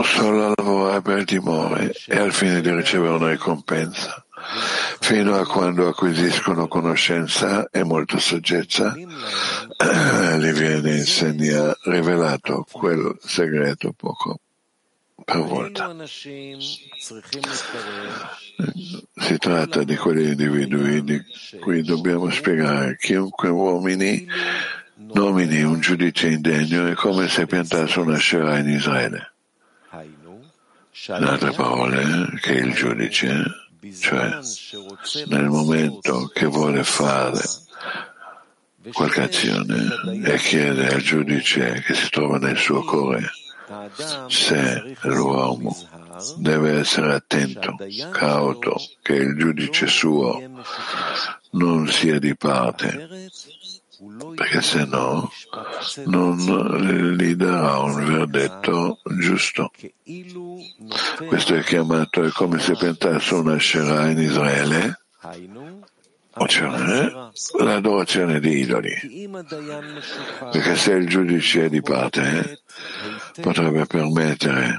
solo 0.03 0.45
a 0.45 0.53
lavorare 0.55 1.01
per 1.01 1.25
timore 1.25 1.93
e 2.07 2.17
al 2.17 2.31
fine 2.31 2.61
di 2.61 2.71
ricevere 2.71 3.13
una 3.13 3.29
ricompensa 3.29 4.25
fino 4.99 5.35
a 5.35 5.45
quando 5.45 5.87
acquisiscono 5.87 6.67
conoscenza 6.67 7.69
e 7.69 7.83
molta 7.83 8.19
saggezza, 8.19 8.93
gli 8.95 9.05
eh, 9.05 10.53
viene 10.53 10.97
insegnato, 10.97 11.77
rivelato 11.83 12.65
quel 12.71 13.17
segreto 13.21 13.93
poco 13.93 14.39
per 15.23 15.41
volta. 15.43 15.95
Si 19.15 19.37
tratta 19.37 19.83
di 19.83 19.95
quegli 19.95 20.29
individui 20.29 21.03
di 21.03 21.21
cui 21.59 21.81
dobbiamo 21.83 22.29
spiegare 22.29 22.97
chiunque 22.97 23.49
uomini 23.49 24.27
nomini 24.99 25.63
un 25.63 25.79
giudice 25.79 26.27
indegno 26.27 26.87
è 26.87 26.93
come 26.93 27.27
se 27.27 27.45
piantasse 27.45 27.99
una 27.99 28.17
scera 28.17 28.57
in 28.57 28.69
Israele. 28.69 29.33
In 31.07 31.23
altre 31.23 31.51
parole, 31.51 32.37
che 32.41 32.51
il 32.53 32.73
giudice 32.73 33.68
cioè 33.99 34.39
nel 35.27 35.47
momento 35.47 36.27
che 36.33 36.45
vuole 36.45 36.83
fare 36.83 37.41
qualche 38.91 39.21
azione 39.21 40.23
e 40.23 40.37
chiede 40.37 40.87
al 40.87 41.01
giudice 41.01 41.81
che 41.85 41.93
si 41.93 42.09
trova 42.09 42.37
nel 42.37 42.57
suo 42.57 42.83
cuore 42.83 43.29
se 44.27 44.95
l'uomo 45.03 45.75
deve 46.37 46.79
essere 46.79 47.13
attento, 47.13 47.75
cauto, 48.11 48.75
che 49.01 49.13
il 49.13 49.37
giudice 49.37 49.87
suo 49.87 50.41
non 51.51 51.87
sia 51.87 52.19
di 52.19 52.35
parte, 52.35 53.29
perché 54.35 54.61
se 54.61 54.85
no 54.85 55.29
non 56.05 56.37
gli 57.17 57.35
darà 57.35 57.79
un 57.79 58.05
verdetto 58.05 58.99
giusto. 59.19 59.71
Questo 61.27 61.55
è 61.55 61.63
chiamato, 61.63 62.23
è 62.23 62.29
come 62.29 62.59
se 62.59 62.75
piantasse 62.77 63.33
una 63.33 63.59
Shera 63.59 64.09
in 64.09 64.19
Israele, 64.19 65.01
cioè 66.47 67.11
l'adorazione 67.59 68.39
di 68.39 68.59
idoli. 68.59 69.27
Perché 70.51 70.75
se 70.77 70.93
il 70.93 71.07
giudice 71.09 71.65
è 71.65 71.69
di 71.69 71.81
parte, 71.81 72.61
potrebbe 73.41 73.85
permettere 73.85 74.77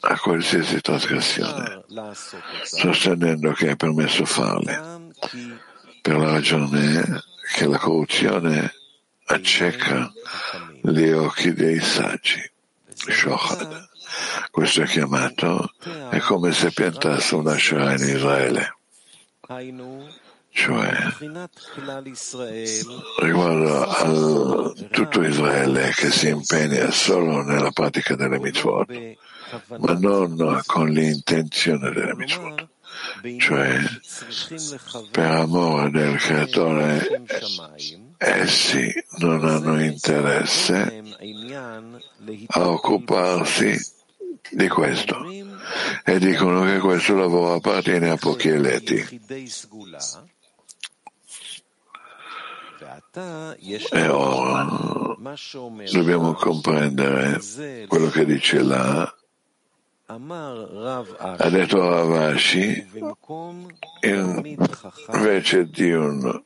a 0.00 0.18
qualsiasi 0.20 0.80
trasgressione, 0.80 1.84
sostenendo 2.62 3.50
che 3.52 3.70
è 3.70 3.76
permesso 3.76 4.24
farle, 4.24 5.10
per 6.00 6.16
la 6.16 6.30
ragione 6.30 7.32
che 7.52 7.66
la 7.66 7.78
corruzione 7.78 8.72
acceca 9.26 10.12
gli 10.82 11.10
occhi 11.10 11.52
dei 11.52 11.80
saggi. 11.80 12.40
Shochad. 12.94 13.88
Questo 14.50 14.82
è 14.82 14.86
chiamato, 14.86 15.72
è 16.10 16.18
come 16.18 16.52
se 16.52 16.70
piantasse 16.72 17.34
una 17.34 17.58
Shara 17.58 17.94
in 17.94 18.08
Israele 18.08 18.76
cioè 20.54 20.92
riguardo 23.18 23.82
a 23.82 24.72
tutto 24.90 25.22
Israele 25.24 25.90
che 25.96 26.10
si 26.10 26.28
impegna 26.28 26.92
solo 26.92 27.42
nella 27.42 27.72
pratica 27.72 28.14
delle 28.14 28.38
mitzvot, 28.38 29.16
ma 29.80 29.94
non 29.94 30.60
con 30.64 30.88
l'intenzione 30.90 31.90
delle 31.90 32.14
mitzvot. 32.14 32.68
Cioè, 33.38 33.80
per 35.10 35.30
amore 35.30 35.90
del 35.90 36.16
creatore, 36.16 37.22
essi 38.18 38.92
non 39.18 39.44
hanno 39.44 39.82
interesse 39.82 41.02
a 42.48 42.68
occuparsi 42.68 43.92
di 44.50 44.68
questo 44.68 45.24
e 46.04 46.18
dicono 46.18 46.64
che 46.64 46.78
questo 46.78 47.14
lavoro 47.14 47.54
appartiene 47.54 48.10
a 48.10 48.16
pochi 48.16 48.48
eletti. 48.48 49.20
E 53.90 54.08
ora 54.08 55.16
dobbiamo 55.92 56.32
comprendere 56.34 57.40
quello 57.88 58.08
che 58.10 58.24
dice 58.24 58.62
là. 58.62 59.14
Ha 60.06 61.48
detto 61.48 61.88
Ravashi, 61.88 62.86
invece 65.12 65.70
di 65.70 65.92
un 65.92 66.42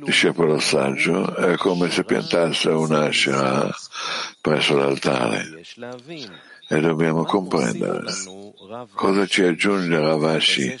discepolo 0.00 0.58
saggio, 0.58 1.34
è 1.34 1.56
come 1.56 1.90
se 1.90 2.04
piantasse 2.04 2.68
una 2.68 3.04
Asherah 3.06 3.74
presso 4.42 4.76
l'altare. 4.76 5.62
E 6.68 6.80
dobbiamo 6.80 7.24
comprendere 7.24 8.12
cosa 8.94 9.26
ci 9.26 9.42
aggiunge 9.42 9.98
Ravashi 9.98 10.78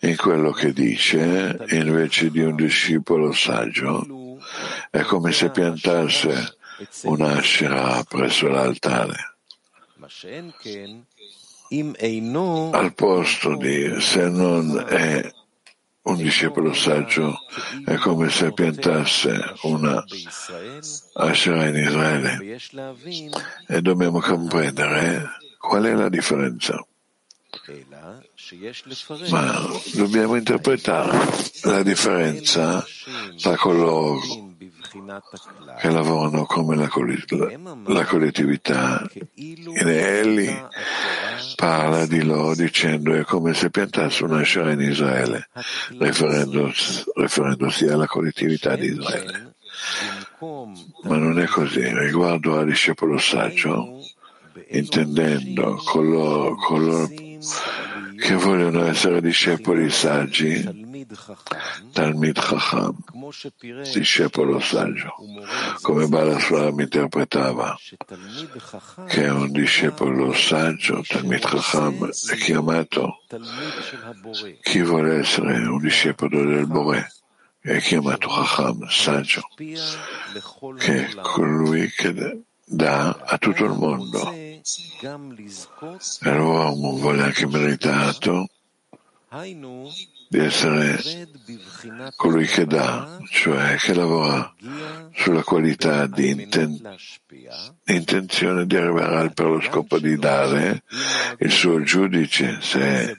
in 0.00 0.16
quello 0.16 0.52
che 0.52 0.72
dice, 0.72 1.56
invece 1.68 2.30
di 2.30 2.40
un 2.40 2.56
discepolo 2.56 3.32
saggio, 3.32 4.38
è 4.90 5.02
come 5.02 5.32
se 5.32 5.50
piantasse 5.50 6.56
un'ascera 7.02 8.02
presso 8.08 8.48
l'altare. 8.48 9.34
Al 11.72 12.94
posto 12.94 13.56
di 13.56 14.00
se 14.00 14.28
non 14.28 14.84
è 14.88 15.32
un 16.02 16.16
discepolo 16.16 16.72
saggio, 16.72 17.38
è 17.84 17.94
come 17.94 18.28
se 18.28 18.52
piantasse 18.52 19.54
una 19.62 20.04
ascera 21.14 21.68
in 21.68 21.76
Israele. 21.76 22.58
E 23.68 23.80
dobbiamo 23.80 24.18
comprendere 24.18 25.28
qual 25.58 25.84
è 25.84 25.94
la 25.94 26.08
differenza. 26.08 26.84
Ma 29.28 29.68
dobbiamo 29.94 30.34
interpretare 30.34 31.18
la 31.62 31.82
differenza 31.84 32.84
tra 33.40 33.56
coloro 33.56 34.49
che 35.78 35.90
lavorano 35.90 36.44
come 36.46 36.74
la, 36.74 36.88
la 37.86 38.04
collettività. 38.04 39.08
In 39.34 39.72
Eli 39.76 40.64
parla 41.54 42.06
di 42.06 42.22
loro 42.22 42.54
dicendo 42.54 43.14
è 43.14 43.22
come 43.24 43.54
se 43.54 43.70
piantasse 43.70 44.24
una 44.24 44.42
sciara 44.42 44.72
in 44.72 44.80
Israele, 44.80 45.48
riferendosi, 45.98 47.04
riferendosi 47.14 47.86
alla 47.86 48.06
collettività 48.06 48.74
di 48.76 48.86
Israele. 48.86 49.54
Ma 50.40 51.16
non 51.16 51.38
è 51.38 51.46
così. 51.46 51.82
Riguardo 51.82 52.58
al 52.58 52.66
discepolo 52.66 53.18
saggio, 53.18 54.00
intendendo 54.68 55.80
coloro, 55.84 56.56
coloro 56.56 57.08
che 57.08 58.34
vogliono 58.34 58.84
essere 58.84 59.20
discepoli 59.22 59.88
saggi, 59.88 60.88
Talmid 61.92 62.38
Chacham, 62.38 62.96
discepolo 63.92 64.60
saggio, 64.60 65.14
come 65.80 66.06
Balaswaram 66.06 66.78
interpretava, 66.78 67.76
che 69.08 69.24
è 69.24 69.30
un 69.30 69.50
discepolo 69.50 70.32
saggio, 70.32 71.02
Talmid 71.06 71.40
Chacham 71.40 72.08
è 72.08 72.36
chiamato 72.36 73.22
chi 74.62 74.82
vuole 74.82 75.18
essere 75.18 75.66
un 75.66 75.80
discepolo 75.80 76.44
del 76.44 76.66
Bore 76.66 77.12
è 77.60 77.78
chiamato 77.80 78.28
Chacham, 78.28 78.86
saggio, 78.88 79.42
che 80.78 81.06
è 81.06 81.14
colui 81.20 81.90
che 81.90 82.42
dà 82.64 83.10
a 83.10 83.36
tutto 83.36 83.64
il 83.64 83.72
mondo. 83.72 84.32
E 84.32 84.62
l'uomo 86.36 86.96
vuole 86.96 87.22
anche 87.22 87.46
meritato 87.46 88.48
di 90.30 90.38
essere 90.38 90.96
colui 92.14 92.46
che 92.46 92.64
dà, 92.64 93.18
cioè 93.30 93.74
che 93.74 93.92
lavora 93.94 94.54
sulla 95.12 95.42
qualità 95.42 96.06
di 96.06 96.30
inten- 96.30 96.96
intenzione 97.86 98.64
di 98.64 98.76
arrivare 98.76 99.30
per 99.30 99.46
lo 99.46 99.60
scopo 99.60 99.98
di 99.98 100.16
dare 100.16 100.84
il 101.38 101.50
suo 101.50 101.82
giudice, 101.82 102.58
se 102.60 102.80
è 102.80 103.16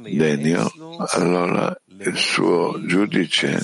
degno, 0.00 0.72
allora 1.10 1.78
il 1.98 2.16
suo 2.16 2.80
giudice 2.86 3.60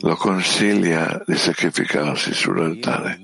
lo 0.00 0.16
consiglia 0.16 1.22
di 1.24 1.36
sacrificarsi 1.36 2.34
sull'altare. 2.34 3.20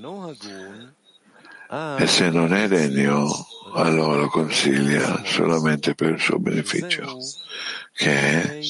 E 1.98 2.06
se 2.06 2.30
non 2.30 2.54
è 2.54 2.68
degno, 2.68 3.28
allora 3.74 4.20
lo 4.20 4.28
consiglia 4.28 5.20
solamente 5.24 5.94
per 5.96 6.10
il 6.12 6.20
suo 6.20 6.38
beneficio, 6.38 7.18
che 8.01 8.62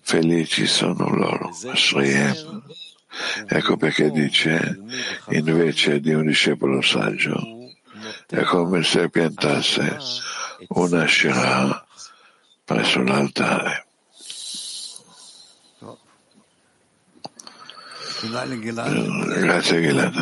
felici 0.00 0.66
sono 0.66 1.10
loro. 1.10 1.52
Shriem. 1.52 2.62
Ecco 3.46 3.76
perché 3.76 4.10
dice, 4.10 4.80
invece 5.28 6.00
di 6.00 6.14
un 6.14 6.26
discepolo 6.26 6.80
saggio, 6.80 7.36
è 8.28 8.40
come 8.44 8.82
se 8.82 9.10
piantasse 9.10 9.98
una 10.68 11.06
shira 11.06 11.86
presso 12.64 13.02
l'altare. 13.02 13.86
Grazie 18.22 19.82
Gilad. 19.82 20.14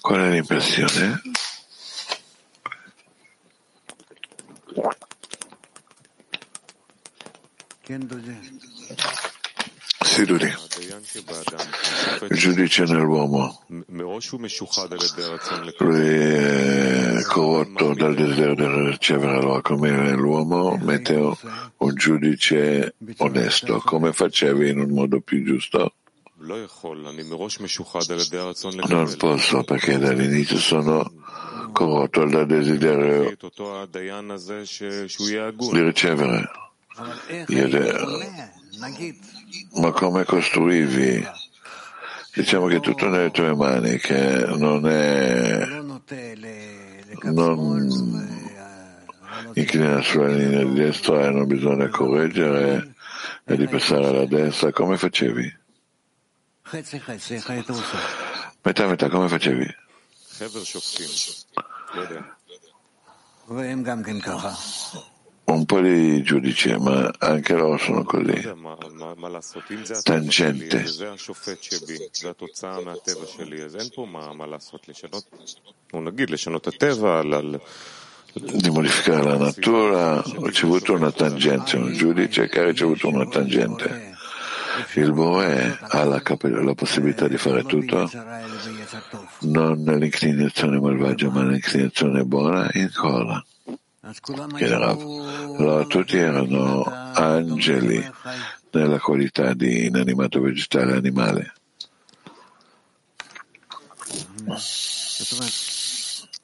Qual 0.00 0.20
è 0.20 0.30
l'impressione? 0.30 1.22
Siduri, 10.04 10.52
il 12.28 12.36
giudice 12.36 12.84
nell'uomo, 12.84 13.64
lui 15.78 16.06
è 16.06 17.22
corrotto 17.26 17.94
dal 17.94 18.14
desiderio 18.14 18.54
di 18.54 18.90
ricevere 18.90 19.36
allora 19.38 19.60
come 19.62 20.12
l'uomo 20.12 20.76
mette 20.76 21.14
un 21.14 21.94
giudice 21.94 22.94
onesto, 23.16 23.80
come 23.84 24.12
facevi 24.12 24.70
in 24.70 24.78
un 24.80 24.90
modo 24.90 25.20
più 25.20 25.44
giusto? 25.44 25.94
Non 28.88 29.14
posso 29.16 29.62
perché 29.64 29.98
dall'inizio 29.98 30.58
sono 30.58 31.10
corrotto 31.72 32.24
dal 32.26 32.46
desiderio 32.46 33.36
di 35.70 35.82
ricevere. 35.82 36.50
Ma 39.74 39.90
come 39.92 40.24
costruivi? 40.24 41.26
Diciamo 42.34 42.66
che 42.66 42.80
tutto 42.80 43.08
nelle 43.08 43.30
tue 43.30 43.54
mani, 43.54 43.98
che 43.98 44.46
non 44.56 44.86
è 44.86 45.80
non 47.24 48.32
inclina 49.54 50.00
sulla 50.02 50.28
linea 50.28 50.64
di 50.64 50.72
destra 50.72 51.26
e 51.26 51.30
non 51.30 51.46
bisogna 51.46 51.88
correggere 51.88 52.94
e 53.44 53.56
di 53.56 53.66
passare 53.66 54.06
alla 54.06 54.26
destra, 54.26 54.72
come 54.72 54.96
facevi? 54.96 55.60
Metà 58.62 58.86
metà, 58.86 59.08
come 59.08 59.28
facevi? 59.28 59.66
Un 65.44 65.64
po' 65.64 65.80
di 65.80 66.22
giudici, 66.22 66.74
ma 66.78 67.10
anche 67.18 67.54
loro 67.54 67.76
sono 67.78 68.04
così. 68.04 68.40
Tangente. 70.02 70.84
Di 78.34 78.70
modificare 78.70 79.24
la 79.24 79.36
natura, 79.36 80.18
ho 80.18 80.46
ricevuto 80.46 80.94
una 80.94 81.12
tangente, 81.12 81.76
un 81.76 81.92
giudice 81.92 82.48
che 82.48 82.60
ha 82.60 82.64
ricevuto 82.64 83.08
una 83.08 83.26
tangente. 83.26 84.10
Il 84.94 85.12
Boe 85.12 85.78
ha 85.80 86.04
la, 86.04 86.22
la, 86.24 86.74
possibilità 86.74 87.28
di 87.28 87.36
fare 87.36 87.62
tutto, 87.64 88.10
non 89.40 89.82
nell'inclinazione 89.82 90.80
malvagia, 90.80 91.28
ma 91.28 91.42
nell'inclinazione 91.42 92.24
buona 92.24 92.70
in 92.72 92.88
cola. 94.20 94.46
Allora 94.46 95.84
tutti 95.84 96.16
erano 96.16 96.82
angeli 96.82 98.04
nella 98.70 98.98
qualità 98.98 99.54
di 99.54 99.86
inanimato 99.86 100.40
vegetale 100.40 100.94
animale. 100.94 101.52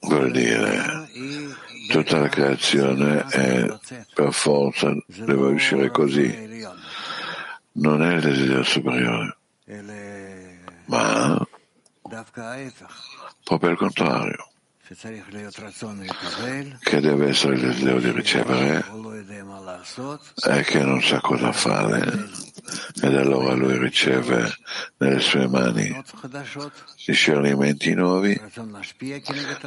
Vuol 0.01 0.31
dire, 0.31 1.09
tutta 1.89 2.19
la 2.19 2.29
creazione 2.29 3.25
è 3.25 3.77
per 4.13 4.31
forza, 4.31 4.95
deve 5.07 5.47
uscire 5.51 5.91
così. 5.91 6.65
Non 7.73 8.01
è 8.03 8.15
il 8.15 8.21
desiderio 8.21 8.63
superiore, 8.63 9.37
ma 10.85 11.45
proprio 13.43 13.69
il 13.69 13.77
contrario 13.77 14.49
che 16.81 16.99
deve 16.99 17.27
essere 17.27 17.53
il 17.53 17.61
desiderio 17.61 17.99
di 17.99 18.11
ricevere. 18.11 18.83
E 20.47 20.63
che 20.63 20.83
non 20.83 20.99
sa 21.03 21.19
cosa 21.19 21.51
fare. 21.51 22.01
Ed 23.01 23.15
allora 23.15 23.53
lui 23.53 23.77
riceve 23.77 24.51
nelle 24.97 25.19
sue 25.19 25.47
mani 25.47 25.95
discernimenti 27.05 27.93
nuovi, 27.93 28.39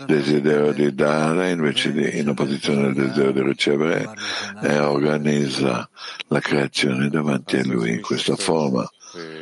desiderio 0.06 0.72
di 0.72 0.92
dare 0.92 1.50
invece 1.50 1.92
di 1.92 2.18
in 2.18 2.28
opposizione 2.28 2.88
al 2.88 2.94
desiderio 2.94 3.32
di 3.32 3.42
ricevere 3.42 4.12
e 4.60 4.78
organizza 4.80 5.88
la 6.26 6.40
creazione 6.40 7.08
davanti 7.08 7.58
a 7.58 7.64
lui 7.64 7.92
in 7.92 8.00
questa 8.00 8.34
forma. 8.34 8.88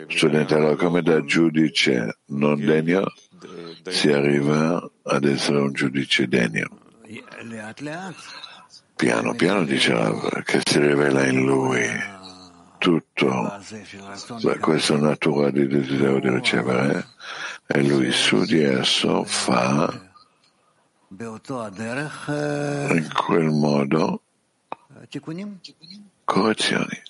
Studente, 0.09 0.55
allora 0.55 0.77
come 0.77 1.01
da 1.01 1.25
giudice 1.25 2.19
non 2.27 2.59
degno 2.59 3.11
si 3.89 4.11
arriva 4.11 4.91
ad 5.03 5.25
essere 5.25 5.59
un 5.59 5.73
giudice 5.73 6.27
degno. 6.29 6.69
Piano 8.97 9.35
piano 9.35 9.65
dice 9.65 9.95
che 10.45 10.61
si 10.63 10.79
rivela 10.79 11.27
in 11.27 11.45
lui 11.45 11.87
tutto. 12.79 13.59
Questa 14.61 14.97
natura 14.97 15.51
di 15.51 15.67
desiderio 15.67 16.21
di 16.21 16.29
ricevere 16.29 17.07
e 17.67 17.83
lui 17.83 18.11
su 18.13 18.45
di 18.45 18.63
esso 18.63 19.25
fa 19.25 20.11
in 22.93 23.09
quel 23.13 23.51
modo 23.51 24.23
correzioni 26.25 27.03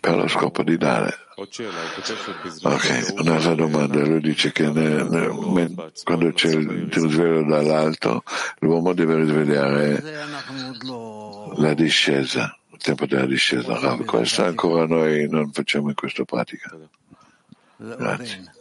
per 0.00 0.16
lo 0.16 0.26
scopo 0.26 0.62
di 0.62 0.78
dare. 0.78 1.14
Ok, 1.36 3.14
un'altra 3.18 3.54
domanda. 3.54 4.02
Lui 4.06 4.20
dice 4.20 4.52
che 4.52 4.70
nel, 4.70 5.06
nel, 5.06 5.92
quando 6.02 6.32
c'è 6.32 6.48
il 6.48 6.88
risveglio 6.90 7.44
dall'alto, 7.44 8.22
l'uomo 8.60 8.94
deve 8.94 9.16
risvegliare 9.16 10.02
la 11.56 11.74
discesa, 11.74 12.56
il 12.70 12.78
tempo 12.78 13.04
della 13.06 13.26
discesa. 13.26 13.96
Questo 13.96 14.44
ancora 14.44 14.86
noi 14.86 15.28
non 15.28 15.52
facciamo 15.52 15.90
in 15.90 15.94
questa 15.94 16.24
pratica. 16.24 16.74
Grazie. 17.76 18.52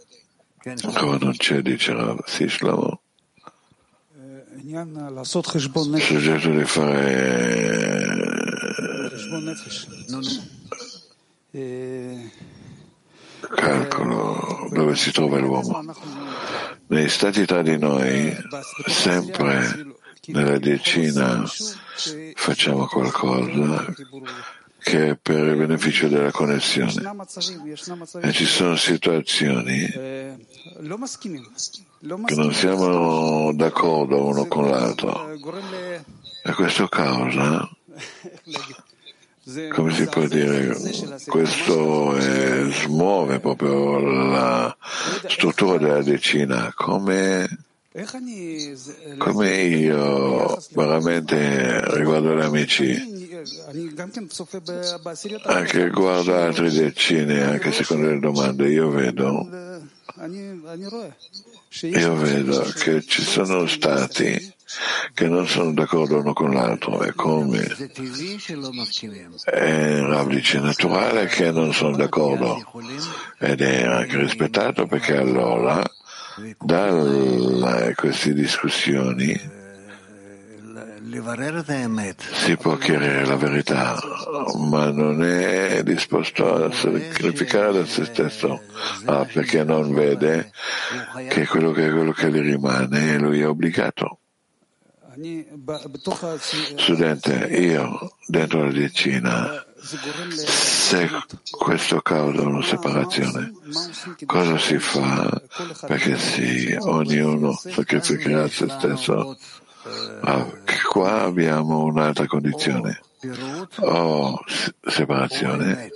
Ancora 0.84 1.18
non 1.18 1.36
c'è, 1.38 1.62
dice 1.62 1.94
Rav. 1.94 2.26
Sì, 2.26 2.50
Shlomo. 2.50 3.00
Il 5.96 6.02
soggetto 6.02 6.50
di 6.50 6.66
fare 6.66 8.14
calcolo 13.50 14.70
dove 14.72 14.96
si 14.96 15.12
trova 15.12 15.40
l'uomo. 15.40 15.84
Negli 16.88 17.10
stati 17.10 17.46
tra 17.46 17.62
di 17.62 17.78
noi, 17.78 18.36
sempre 18.86 19.96
nella 20.28 20.58
decina, 20.58 21.44
facciamo 22.36 22.88
qualcosa 22.88 23.94
che 24.80 25.10
è 25.10 25.16
per 25.16 25.46
il 25.46 25.56
beneficio 25.56 26.08
della 26.08 26.32
connessione. 26.32 26.92
E 28.22 28.32
ci 28.32 28.46
sono 28.46 28.76
situazioni 28.76 29.88
che 29.88 30.38
non 32.36 32.54
siamo 32.54 33.54
d'accordo 33.54 34.26
uno 34.26 34.46
con 34.48 34.70
l'altro. 34.70 35.30
E 36.46 36.54
questo 36.54 36.88
causa 36.88 37.70
come 39.72 39.94
si 39.94 40.06
può 40.06 40.26
dire, 40.26 40.74
questo 41.28 42.16
è, 42.16 42.72
smuove 42.72 43.40
proprio 43.42 44.00
la 44.00 44.76
struttura 45.28 45.78
della 45.78 46.02
decina, 46.02 46.72
come, 46.74 47.66
come 49.18 49.62
io 49.64 50.64
veramente 50.72 51.96
riguardo 51.98 52.38
gli 52.38 52.42
amici, 52.42 53.32
anche 55.44 55.84
riguardo 55.84 56.36
altre 56.36 56.72
decine, 56.72 57.44
anche 57.44 57.74
secondo 57.74 58.12
le 58.12 58.20
domande, 58.20 58.70
io 58.70 58.90
vedo, 58.92 59.50
io 61.82 62.16
vedo 62.16 62.62
che 62.78 63.04
ci 63.04 63.22
sono 63.24 63.66
stati 63.68 64.54
che 65.14 65.28
non 65.28 65.48
sono 65.48 65.74
d'accordo 65.74 66.20
uno 66.20 66.34
con 66.34 66.52
l'altro 66.52 67.02
è 67.02 67.14
come 67.14 67.64
è 69.44 70.00
Rav 70.00 70.28
dice 70.30 70.60
naturale 70.60 71.26
che 71.28 71.52
non 71.52 71.74
sono 71.74 71.96
d'accordo 71.96 72.72
ed 73.40 73.62
è 73.62 73.84
anche 73.84 74.18
rispettato 74.18 74.86
perché 74.86 75.18
allora 75.18 75.82
da 76.60 77.94
queste 77.96 78.34
discussioni 78.34 79.53
si 82.44 82.58
può 82.58 82.76
chiarire 82.78 83.26
la 83.26 83.36
verità, 83.36 84.00
ma 84.68 84.90
non 84.90 85.24
è 85.24 85.84
disposto 85.84 86.66
a 86.66 86.72
sacrificare 86.72 87.72
da 87.72 87.86
se 87.86 88.06
stesso, 88.06 88.62
ah, 89.06 89.24
perché 89.32 89.64
non 89.64 89.94
vede 89.94 90.52
che 91.30 91.46
quello 91.46 91.72
che, 91.72 91.92
quello 91.92 92.14
che 92.14 92.32
gli 92.32 92.40
rimane 92.40 93.20
lui 93.20 93.42
è 93.42 93.48
obbligato. 93.48 94.18
Studente, 96.76 97.34
io 97.52 98.16
dentro 98.26 98.66
la 98.66 98.72
decina, 98.72 99.64
se 99.80 101.08
questo 101.52 102.02
causa 102.02 102.42
una 102.42 102.64
separazione, 102.64 103.52
cosa 104.26 104.58
si 104.58 104.80
fa 104.80 105.40
perché 105.86 106.18
sì, 106.18 106.76
ognuno 106.80 107.54
sacrificherà 107.54 108.48
se 108.48 108.68
stesso? 108.70 109.38
Ah, 110.22 110.48
qua 110.90 111.24
abbiamo 111.24 111.84
un'altra 111.84 112.26
condizione, 112.26 113.02
o 113.80 114.40
separazione 114.82 115.92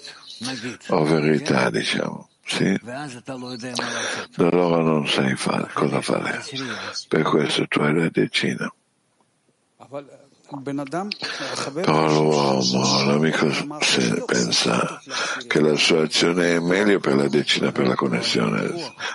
o 0.90 1.04
verità, 1.04 1.70
diciamo. 1.70 2.30
Sì? 2.44 2.80
Da 2.82 3.08
allora 4.38 4.82
non 4.82 5.06
sai 5.08 5.36
fare, 5.36 5.70
cosa 5.74 6.02
fare. 6.02 6.42
Per 7.10 7.22
questo 7.24 7.68
tu 7.68 7.82
hai 7.82 7.94
la 7.94 8.10
decina. 8.10 8.74
Però 11.74 12.08
l'uomo, 12.08 13.04
l'amico 13.06 13.52
se 13.82 14.24
pensa 14.26 15.02
che 15.48 15.60
la 15.60 15.76
sua 15.76 16.04
azione 16.04 16.56
è 16.56 16.60
meglio 16.60 17.00
per 17.00 17.16
la 17.16 17.28
decina, 17.28 17.72
per 17.72 17.88
la 17.88 17.96
connessione. 17.96 18.74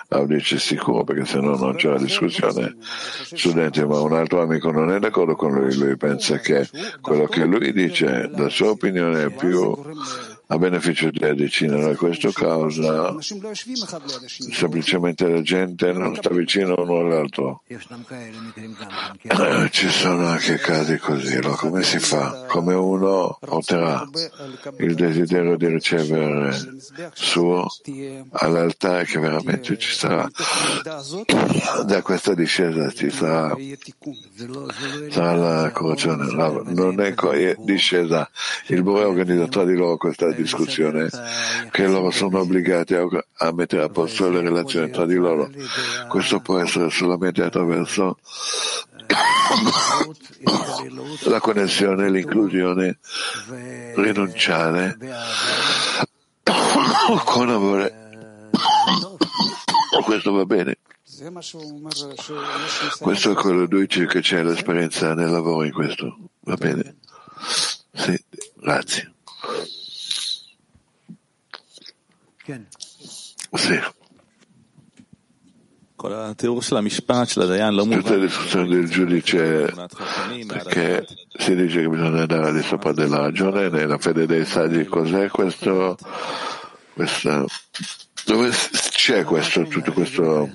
Ah, 0.09 0.24
dice 0.24 0.59
sicuro 0.59 1.05
perché 1.05 1.24
se 1.24 1.41
no 1.41 1.57
non 1.57 1.76
c'è 1.76 1.89
la 1.89 1.99
discussione. 1.99 2.76
Studente, 3.33 3.87
ma 3.87 4.01
un 4.01 4.12
altro 4.12 4.43
amico 4.43 4.70
non 4.70 4.93
è 4.93 4.99
d'accordo 4.99 5.35
con 5.35 5.53
lui, 5.53 5.74
lui 5.74 5.97
pensa 5.97 6.39
che 6.39 6.68
quello 7.01 7.26
che 7.26 7.45
lui 7.45 7.72
dice, 7.72 8.30
la 8.35 8.49
sua 8.49 8.70
opinione 8.70 9.24
è 9.24 9.30
più 9.30 9.74
a 10.53 10.59
beneficio 10.59 11.11
della 11.11 11.35
decina. 11.35 11.79
Da 11.79 11.97
questo 11.97 12.31
causa 12.33 13.15
semplicemente 14.51 15.27
la 15.27 15.41
gente 15.41 15.93
non 15.93 16.15
sta 16.15 16.31
vicino 16.31 16.75
uno 16.77 16.99
all'altro. 16.99 17.63
Ci 19.71 19.89
sono 19.89 20.27
anche 20.27 20.59
casi 20.59 20.99
così, 20.99 21.37
allora 21.37 21.57
come 21.57 21.83
si 21.83 21.99
fa 21.99 22.45
come 22.47 22.75
uno 22.75 23.39
otterrà 23.41 24.07
il 24.79 24.95
desiderio 24.95 25.57
di 25.57 25.67
ricevere 25.69 26.55
suo 27.15 27.67
all'altare 28.33 29.05
che 29.05 29.19
veramente 29.19 29.79
ci 29.79 29.93
sarà. 29.93 30.29
Da 31.87 32.03
questa 32.03 32.35
discesa 32.35 32.91
ci 32.91 33.11
sarà, 33.11 33.57
sarà 35.11 35.35
la 35.35 35.71
correzione. 35.71 36.33
Non 36.73 37.01
è 37.01 37.15
discesa. 37.59 38.29
Il 38.67 38.83
Bore 38.83 39.05
organizza 39.05 39.47
tra 39.49 39.65
di 39.65 39.75
loro 39.75 39.97
questa 39.97 40.31
discussione 40.43 41.09
che 41.70 41.86
loro 41.86 42.11
sono 42.11 42.40
obbligati 42.40 42.95
a, 42.95 43.07
a 43.38 43.53
mettere 43.53 43.82
a 43.82 43.88
posto 43.88 44.30
le 44.30 44.40
relazioni 44.40 44.90
tra 44.90 45.07
di 45.07 45.14
loro. 45.14 45.51
Questo 46.09 46.40
può 46.40 46.59
essere 46.59 46.90
solamente 46.90 47.43
attraverso 47.43 48.18
la 51.24 51.40
connessione, 51.40 52.11
l'inclusione, 52.11 52.99
rinunciare 53.97 54.97
con 57.24 57.49
amore. 57.49 58.01
Questo 60.05 60.32
va 60.32 60.45
bene. 60.45 60.76
Questo 63.01 63.30
è 63.30 63.34
quello 63.34 63.66
che 63.66 63.76
dice 63.76 64.07
che 64.07 64.20
c'è 64.20 64.43
l'esperienza 64.43 65.14
nel 65.14 65.30
lavoro 65.30 65.64
in 65.64 65.72
questo. 65.72 66.16
Va 66.40 66.57
bene? 66.57 66.97
Sì, 67.93 68.18
grazie. 68.57 69.12
Sì. 73.55 73.80
Tutta 78.01 78.16
la 78.16 78.24
discussione 78.26 78.66
del 78.66 78.88
giudice 78.88 79.72
perché 80.47 81.07
si 81.38 81.55
dice 81.55 81.82
che 81.82 81.88
bisogna 81.88 82.22
andare 82.22 82.49
al 82.49 82.55
di 82.55 82.62
sopra 82.62 82.93
della 82.93 83.18
ragione 83.18 83.68
nella 83.68 83.99
fede 83.99 84.26
dei 84.26 84.45
saggi 84.45 84.84
cos'è 84.84 85.28
questo, 85.28 85.97
questo 86.95 87.47
dove 88.24 88.51
c'è 88.90 89.22
questo 89.22 89.62
tutto 89.62 89.93
questo 89.93 90.51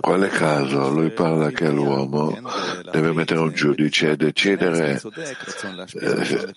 quale 0.00 0.28
caso? 0.28 0.90
Lui 0.90 1.10
parla 1.10 1.50
che 1.50 1.68
l'uomo 1.70 2.36
deve 2.90 3.12
mettere 3.12 3.40
un 3.40 3.52
giudice 3.52 4.10
e 4.10 4.16
decidere 4.16 5.00
eh, 6.00 6.54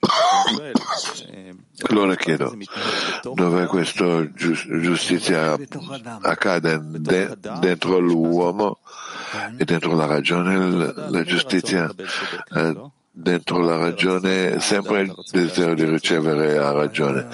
allora 1.88 2.14
chiedo, 2.16 2.56
dove 3.34 3.66
questa 3.66 4.30
giustizia 4.32 5.56
accade? 6.22 6.80
De, 6.82 7.36
dentro 7.60 7.98
l'uomo 7.98 8.78
e 9.56 9.64
dentro 9.64 9.94
la 9.94 10.06
ragione, 10.06 10.92
la 11.08 11.22
giustizia 11.22 11.90
eh, 12.54 12.90
dentro 13.20 13.58
la 13.58 13.76
ragione, 13.76 14.60
sempre 14.60 15.02
il 15.02 15.14
desiderio 15.30 15.74
di 15.74 15.84
ricevere 15.84 16.54
la 16.54 16.72
ragione. 16.72 17.26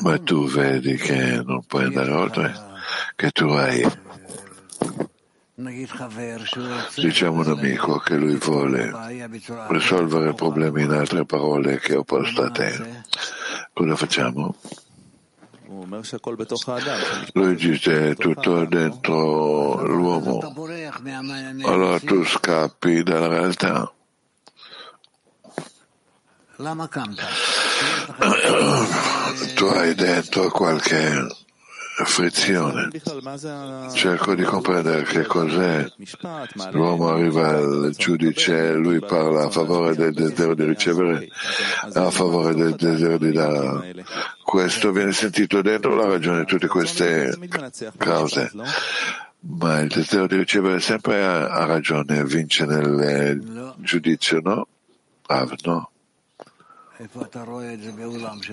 Ma 0.00 0.18
tu 0.18 0.48
vedi 0.48 0.96
che 0.96 1.42
non 1.44 1.62
puoi 1.66 1.84
andare 1.84 2.10
oltre, 2.12 2.54
che 3.14 3.30
tu 3.30 3.46
hai 3.48 3.86
Diciamo 6.94 7.40
un 7.40 7.48
amico 7.48 7.98
che 7.98 8.14
lui 8.16 8.36
vuole 8.36 8.92
risolvere 9.70 10.32
problemi 10.32 10.84
in 10.84 10.92
altre 10.92 11.24
parole 11.24 11.80
che 11.80 11.96
ho 11.96 12.04
posto 12.04 12.44
a 12.44 12.50
te. 12.50 13.02
Cosa 13.72 13.96
facciamo? 13.96 14.54
Lui 17.32 17.56
dice 17.56 18.14
tutto 18.14 18.64
dentro 18.66 19.84
l'uomo. 19.84 20.38
Allora 21.64 21.98
tu 21.98 22.24
scappi 22.24 23.02
dalla 23.02 23.26
realtà. 23.26 23.92
tu 29.54 29.66
hai 29.66 29.94
dentro 29.94 30.50
qualche 30.50 31.24
frizione. 32.04 32.88
Cerco 33.94 34.34
di 34.34 34.42
comprendere 34.42 35.04
che 35.04 35.24
cos'è. 35.24 35.88
L'uomo 36.72 37.10
arriva 37.10 37.46
al 37.48 37.94
giudice, 37.96 38.72
lui 38.72 38.98
parla 38.98 39.44
a 39.44 39.50
favore 39.50 39.94
del 39.94 40.12
desiderio 40.12 40.54
di 40.54 40.64
ricevere, 40.64 41.28
a 41.92 42.10
favore 42.10 42.56
del 42.56 42.74
desiderio 42.74 43.18
di 43.18 43.30
dare. 43.30 44.04
Questo 44.42 44.90
viene 44.90 45.12
sentito 45.12 45.62
dentro 45.62 45.94
la 45.94 46.08
ragione 46.08 46.40
di 46.40 46.46
tutte 46.46 46.66
queste 46.66 47.38
cause. 47.96 48.50
Ma 49.40 49.78
il 49.78 49.88
desiderio 49.88 50.26
di 50.26 50.36
ricevere 50.38 50.80
sempre 50.80 51.24
ha 51.24 51.64
ragione, 51.66 52.24
vince 52.24 52.64
nel 52.64 53.74
giudizio, 53.78 54.40
no? 54.42 54.66
Ah, 55.26 55.46
no. 55.62 55.90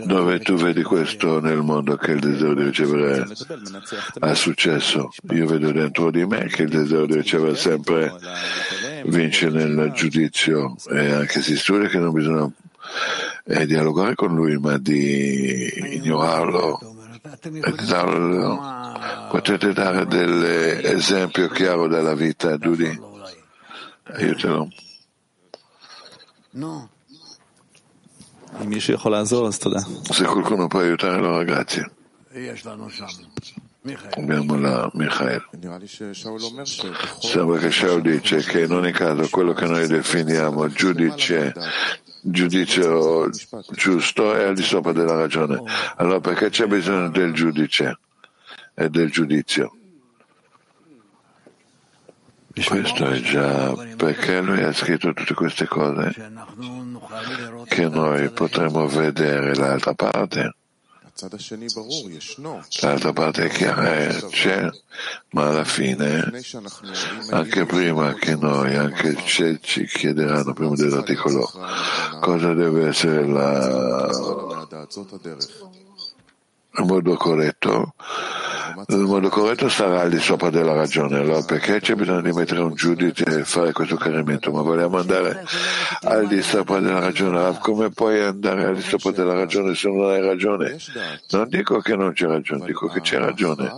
Dove 0.06 0.39
tu 0.39 0.54
vedi 0.54 0.84
questo 0.84 1.39
nel 1.39 1.64
mondo 1.64 1.96
che 1.96 2.12
il 2.12 2.20
desiderio 2.20 2.54
di 2.54 2.64
ricevere 2.66 3.26
ha 4.20 4.36
successo? 4.36 5.10
Io 5.32 5.48
vedo 5.48 5.72
dentro 5.72 6.12
di 6.12 6.28
me 6.28 6.46
che 6.46 6.62
il 6.64 6.70
desiderio 6.70 7.08
di 7.08 7.16
ricevere 7.16 7.56
sempre 7.56 8.14
vince 9.06 9.50
nel 9.50 9.91
giudizio 9.93 10.76
e 10.91 11.12
anche 11.12 11.41
si 11.41 11.58
studia 11.58 11.88
che 11.88 11.98
non 11.98 12.14
bisogna 12.14 12.48
eh, 13.46 13.66
dialogare 13.66 14.14
con 14.14 14.36
lui 14.36 14.60
ma 14.60 14.78
di 14.78 15.96
ignorarlo. 15.96 16.80
Potete 19.32 19.74
dare 19.74 20.06
dell'esempio 20.06 21.50
chiaro 21.50 21.88
della 21.88 22.14
vita, 22.14 22.58
Dudi? 22.58 23.02
Aiutalo. 24.04 24.70
No. 26.52 26.89
Se 30.10 30.24
qualcuno 30.26 30.68
può 30.68 30.80
aiutare 30.80 31.16
allora 31.16 31.43
grazie. 31.43 31.91
Abbiamo 34.18 34.58
la 34.60 34.89
Michael. 34.93 35.45
Sembra 37.20 37.60
che 37.60 37.72
Shaul 37.72 38.01
dice 38.01 38.38
che 38.39 38.62
in 38.62 38.72
ogni 38.72 38.91
caso 38.91 39.28
quello 39.30 39.53
che 39.53 39.66
noi 39.66 39.88
definiamo 39.88 40.68
giudice, 40.70 41.53
giudizio 42.22 43.30
giusto 43.72 44.34
è 44.34 44.45
al 44.45 44.56
di 44.56 44.64
sopra 44.64 44.91
della 44.91 45.16
ragione. 45.16 45.62
Allora 45.97 46.20
perché 46.20 46.49
c'è 46.49 46.66
bisogno 46.66 47.10
del 47.10 47.32
giudice 47.34 47.99
e 48.74 48.89
del 48.89 49.12
giudizio? 49.12 49.78
Questo 52.64 53.06
è 53.10 53.20
già 53.20 53.74
perché 53.97 54.39
lui 54.39 54.64
ha 54.64 54.72
scritto 54.72 55.14
tutte 55.14 55.34
queste 55.34 55.68
cose 55.68 56.14
che 57.68 57.89
noi 57.89 58.30
potremo 58.30 58.88
vedere 58.88 59.53
l'altra 59.56 59.93
parte. 59.93 60.56
L'altra 62.82 63.14
parte 63.14 63.45
è 63.45 63.49
chiara, 63.49 63.97
eh, 63.99 64.26
c'è, 64.30 64.70
ma 65.32 65.47
alla 65.47 65.64
fine, 65.64 66.32
anche 67.32 67.66
prima 67.66 68.14
che 68.14 68.36
noi, 68.36 68.76
anche 68.76 69.16
se 69.26 69.60
ci 69.62 69.86
chiederanno 69.86 70.53
prima 70.53 70.76
dell'articolo 70.76 71.49
cosa 72.20 72.53
deve 72.53 72.88
essere 72.88 73.26
la, 73.28 74.10
il 76.78 76.86
modo 76.86 77.16
corretto, 77.16 77.93
il 78.88 78.97
modo 78.97 79.30
corretto 79.30 79.70
sarà 79.70 80.01
al 80.01 80.09
di 80.09 80.20
sopra 80.20 80.49
della 80.49 80.74
ragione. 80.74 81.20
Allora 81.20 81.41
perché 81.43 81.80
c'è 81.80 81.95
bisogno 81.95 82.22
di 82.22 82.32
mettere 82.32 82.61
un 82.61 82.74
giudice 82.74 83.24
e 83.26 83.43
fare 83.43 83.72
questo 83.72 83.95
chiarimento? 83.95 84.51
Ma 84.51 84.61
vogliamo 84.61 84.97
andare 84.97 85.43
al 86.01 86.28
di 86.28 86.41
sopra 86.41 86.80
della 86.80 86.99
ragione. 86.99 87.57
Come 87.59 87.89
puoi 87.89 88.22
andare 88.22 88.66
al 88.66 88.76
di 88.76 88.82
sopra 88.82 89.11
della 89.11 89.34
ragione 89.34 89.76
se 89.76 89.89
non 89.89 90.09
hai 90.09 90.22
ragione? 90.22 90.78
Non 91.30 91.47
dico 91.49 91.80
che 91.80 91.95
non 91.95 92.13
c'è 92.13 92.28
ragione, 92.28 92.66
dico 92.66 92.88
che 92.88 93.01
c'è 93.01 93.18
ragione. 93.18 93.72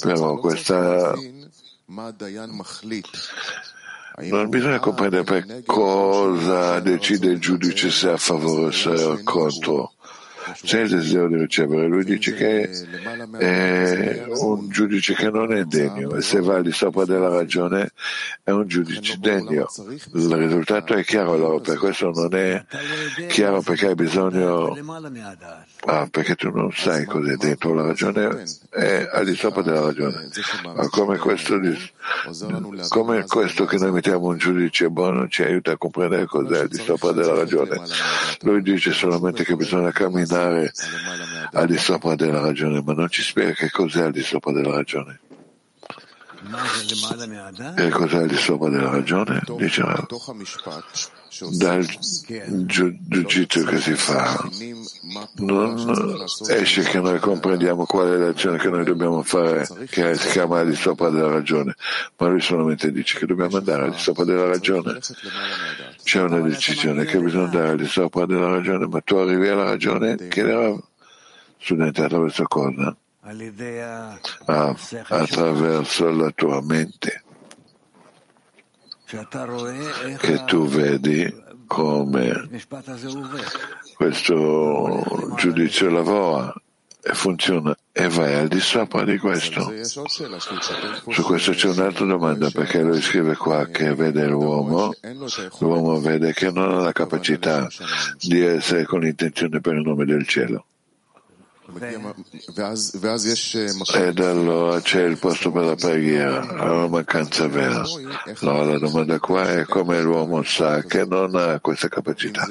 Però 0.00 0.36
questa 0.36 1.14
non 4.18 4.48
bisogna 4.48 4.78
comprendere 4.78 5.24
per 5.24 5.62
cosa 5.64 6.80
decide 6.80 7.28
il 7.28 7.38
giudice 7.38 7.90
se 7.90 8.08
è 8.08 8.12
a 8.12 8.16
favore 8.16 8.66
o 8.66 8.70
se 8.70 8.92
è 8.92 9.22
contro 9.22 9.92
c'è 10.52 10.80
il 10.82 10.90
desiderio 10.90 11.28
di 11.28 11.36
ricevere. 11.36 11.86
Lui 11.86 12.04
dice 12.04 12.34
che 12.34 12.70
è 13.38 14.24
un 14.28 14.68
giudice 14.68 15.14
che 15.14 15.30
non 15.30 15.52
è 15.52 15.64
degno 15.64 16.14
e 16.14 16.22
se 16.22 16.40
va 16.40 16.56
al 16.56 16.62
di 16.62 16.72
sopra 16.72 17.04
della 17.04 17.28
ragione 17.28 17.90
è 18.42 18.50
un 18.50 18.66
giudice 18.66 19.16
degno. 19.18 19.66
Il 20.14 20.34
risultato 20.34 20.94
è 20.94 21.04
chiaro 21.04 21.32
allora, 21.32 21.60
per 21.60 21.78
questo 21.78 22.10
non 22.10 22.34
è 22.34 22.64
chiaro 23.28 23.60
perché 23.62 23.88
hai 23.88 23.94
bisogno, 23.94 24.76
ah, 25.86 26.08
perché 26.10 26.34
tu 26.34 26.50
non 26.50 26.70
sai 26.72 27.04
cos'è 27.04 27.36
dentro 27.36 27.72
la 27.74 27.86
ragione, 27.86 28.44
è 28.70 29.08
al 29.12 29.24
di 29.24 29.34
sopra 29.34 29.62
della 29.62 29.80
ragione. 29.80 30.28
Ma 30.62 30.88
come 30.88 31.18
questo, 31.18 31.58
come 32.88 33.24
questo 33.24 33.64
che 33.64 33.78
noi 33.78 33.92
mettiamo 33.92 34.26
un 34.26 34.36
giudice 34.36 34.90
buono 34.90 35.28
ci 35.28 35.42
aiuta 35.42 35.72
a 35.72 35.76
comprendere 35.76 36.26
cos'è 36.26 36.60
al 36.60 36.68
di 36.68 36.78
sopra 36.78 37.12
della 37.12 37.34
ragione. 37.34 37.80
Lui 38.40 38.62
dice 38.62 38.92
solamente 38.92 39.44
che 39.44 39.56
bisogna 39.56 39.90
camminare 39.90 40.72
al 41.52 41.66
di 41.66 41.78
sopra 41.78 42.14
della 42.14 42.40
ragione, 42.40 42.82
ma 42.82 42.92
non 42.92 43.08
ci 43.08 43.22
spiega 43.22 43.52
che 43.52 43.70
cos'è 43.70 44.04
al 44.04 44.12
di 44.12 44.22
sopra 44.22 44.52
della 44.52 44.74
ragione. 44.74 45.20
E 47.76 47.88
cos'è 47.90 48.26
di 48.26 48.36
sopra 48.36 48.68
della 48.68 48.90
ragione? 48.90 49.42
Dice 49.56 49.82
dal 51.50 51.86
giudizio 52.66 53.64
che 53.64 53.78
si 53.78 53.94
fa 53.94 54.48
non 55.36 56.24
esce 56.48 56.82
che 56.82 57.00
noi 57.00 57.18
comprendiamo 57.18 57.84
qual 57.84 58.08
è 58.08 58.16
l'azione 58.16 58.56
che 58.56 58.70
noi 58.70 58.84
dobbiamo 58.84 59.22
fare 59.22 59.66
che 59.90 60.14
si 60.14 60.28
chiama 60.30 60.60
al 60.60 60.70
di 60.70 60.76
sopra 60.76 61.10
della 61.10 61.28
ragione 61.28 61.74
ma 62.16 62.28
lui 62.28 62.40
solamente 62.40 62.90
dice 62.90 63.18
che 63.18 63.26
dobbiamo 63.26 63.58
andare 63.58 63.84
al 63.84 63.90
di 63.90 63.98
sopra 63.98 64.24
della 64.24 64.46
ragione 64.46 64.98
c'è 66.02 66.22
una 66.22 66.40
decisione 66.40 67.04
che 67.04 67.18
bisogna 67.18 67.44
andare 67.44 67.68
al 67.70 67.76
di 67.76 67.86
sopra 67.86 68.24
della 68.24 68.48
ragione 68.48 68.86
ma 68.86 69.00
tu 69.00 69.16
arrivi 69.16 69.48
alla 69.48 69.64
ragione 69.64 70.16
che 70.28 70.40
era 70.40 70.74
studente 71.58 72.02
attraverso 72.02 72.44
cosa? 72.44 72.96
Ah, 74.44 74.74
attraverso 75.08 76.10
la 76.10 76.30
tua 76.30 76.62
mente. 76.62 77.22
Che 79.06 80.44
tu 80.44 80.66
vedi 80.68 81.44
come 81.66 82.48
questo 83.96 85.34
giudizio 85.36 85.90
lavora 85.90 86.54
e 87.02 87.14
funziona 87.14 87.76
e 87.92 88.08
vai 88.08 88.34
al 88.34 88.48
di 88.48 88.60
sopra 88.60 89.04
di 89.04 89.18
questo. 89.18 89.72
Su 89.84 91.22
questo 91.22 91.52
c'è 91.52 91.68
un'altra 91.68 92.04
domanda 92.04 92.50
perché 92.50 92.82
lui 92.82 93.00
scrive 93.00 93.36
qua 93.36 93.66
che 93.66 93.94
vede 93.94 94.26
l'uomo, 94.26 94.92
l'uomo 95.60 96.00
vede 96.00 96.32
che 96.32 96.50
non 96.50 96.72
ha 96.72 96.80
la 96.80 96.92
capacità 96.92 97.68
di 98.20 98.40
essere 98.40 98.84
con 98.84 99.00
l'intenzione 99.00 99.60
per 99.60 99.74
il 99.74 99.82
nome 99.82 100.04
del 100.04 100.26
cielo. 100.26 100.66
Ed 103.94 104.20
allora 104.20 104.80
c'è 104.80 105.02
il 105.02 105.18
posto 105.18 105.50
per 105.50 105.64
la 105.64 105.74
preghiera, 105.74 106.44
la 106.52 106.88
mancanza 106.88 107.48
vera. 107.48 107.84
Allora 108.40 108.64
la 108.64 108.78
domanda 108.78 109.18
qua 109.18 109.50
è 109.50 109.64
come 109.64 110.00
l'uomo 110.00 110.42
sa 110.44 110.82
che 110.82 111.04
non 111.04 111.34
ha 111.34 111.58
questa 111.60 111.88
capacità. 111.88 112.46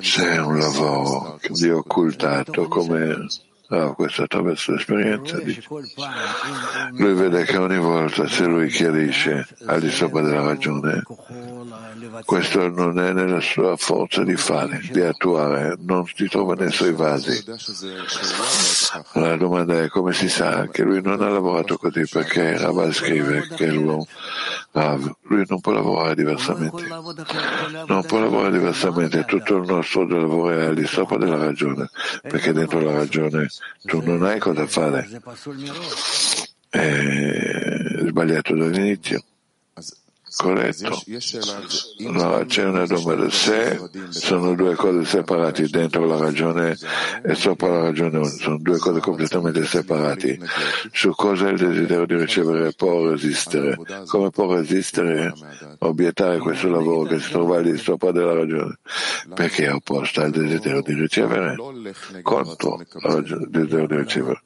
Se 0.00 0.28
è 0.28 0.38
un 0.38 0.58
lavoro 0.58 1.38
di 1.50 1.70
occultato 1.70 2.66
come 2.66 3.28
Ah, 3.74 3.94
questo 3.94 4.24
attraverso 4.24 4.72
l'esperienza. 4.72 5.38
Lui 6.90 7.14
vede 7.14 7.44
che 7.44 7.56
ogni 7.56 7.78
volta 7.78 8.28
se 8.28 8.44
lui 8.44 8.68
chiarisce 8.68 9.46
al 9.64 9.80
di 9.80 9.90
sopra 9.90 10.20
della 10.20 10.42
ragione, 10.42 11.02
questo 12.24 12.68
non 12.68 12.98
è 12.98 13.12
nella 13.12 13.40
sua 13.40 13.76
forza 13.76 14.22
di 14.24 14.36
fare, 14.36 14.80
di 14.90 15.00
attuare, 15.00 15.76
non 15.80 16.06
si 16.06 16.28
trova 16.28 16.54
nei 16.54 16.70
suoi 16.70 16.92
vasi. 16.92 17.44
La 19.14 19.36
domanda 19.36 19.82
è 19.82 19.88
come 19.88 20.12
si 20.12 20.28
sa 20.28 20.68
che 20.68 20.82
lui 20.82 21.00
non 21.02 21.22
ha 21.22 21.28
lavorato 21.28 21.76
così 21.76 22.04
perché 22.10 22.56
Rav 22.58 22.90
scrive 22.92 23.48
che 23.56 23.70
lui 23.70 24.06
non 24.72 25.60
può 25.60 25.72
lavorare 25.72 26.14
diversamente. 26.14 26.86
Non 27.86 28.04
può 28.06 28.18
lavorare 28.18 28.52
diversamente, 28.52 29.24
tutto 29.24 29.56
il 29.56 29.66
nostro 29.66 30.06
lavoro 30.06 30.50
è 30.50 30.74
di 30.74 30.86
sopra 30.86 31.16
della 31.18 31.36
ragione, 31.36 31.88
perché 32.22 32.52
dentro 32.52 32.80
la 32.80 32.92
ragione 32.92 33.48
tu 33.82 34.02
non 34.02 34.24
hai 34.24 34.38
cosa 34.38 34.66
fare. 34.66 35.08
È 36.68 38.06
sbagliato 38.06 38.54
dall'inizio. 38.56 39.22
Corretto. 40.36 41.02
No, 41.98 42.44
c'è 42.46 42.64
una 42.64 42.86
domanda. 42.86 43.28
Se 43.30 43.80
sono 44.08 44.54
due 44.54 44.74
cose 44.74 45.04
separate 45.04 45.68
dentro 45.68 46.06
la 46.06 46.16
ragione 46.16 46.76
e 47.22 47.34
sopra 47.34 47.68
la 47.68 47.82
ragione, 47.82 48.24
sono 48.24 48.58
due 48.58 48.78
cose 48.78 49.00
completamente 49.00 49.64
separate. 49.64 50.38
Su 50.92 51.10
cosa 51.10 51.48
il 51.48 51.58
desiderio 51.58 52.06
di 52.06 52.16
ricevere 52.16 52.72
può 52.72 53.10
resistere? 53.10 53.78
Come 54.06 54.30
può 54.30 54.54
resistere, 54.54 55.34
obiettare 55.78 56.38
questo 56.38 56.68
lavoro 56.68 57.08
che 57.08 57.20
si 57.20 57.30
trova 57.30 57.60
lì 57.60 57.76
sopra 57.76 58.10
della 58.10 58.34
ragione? 58.34 58.78
Perché 59.34 59.66
è 59.66 59.72
opposta 59.72 60.22
al 60.22 60.30
desiderio 60.30 60.82
di 60.82 60.94
ricevere 60.94 61.56
contro 62.22 62.80
il 62.80 63.46
desiderio 63.48 63.86
di 63.86 63.96
ricevere. 63.96 64.42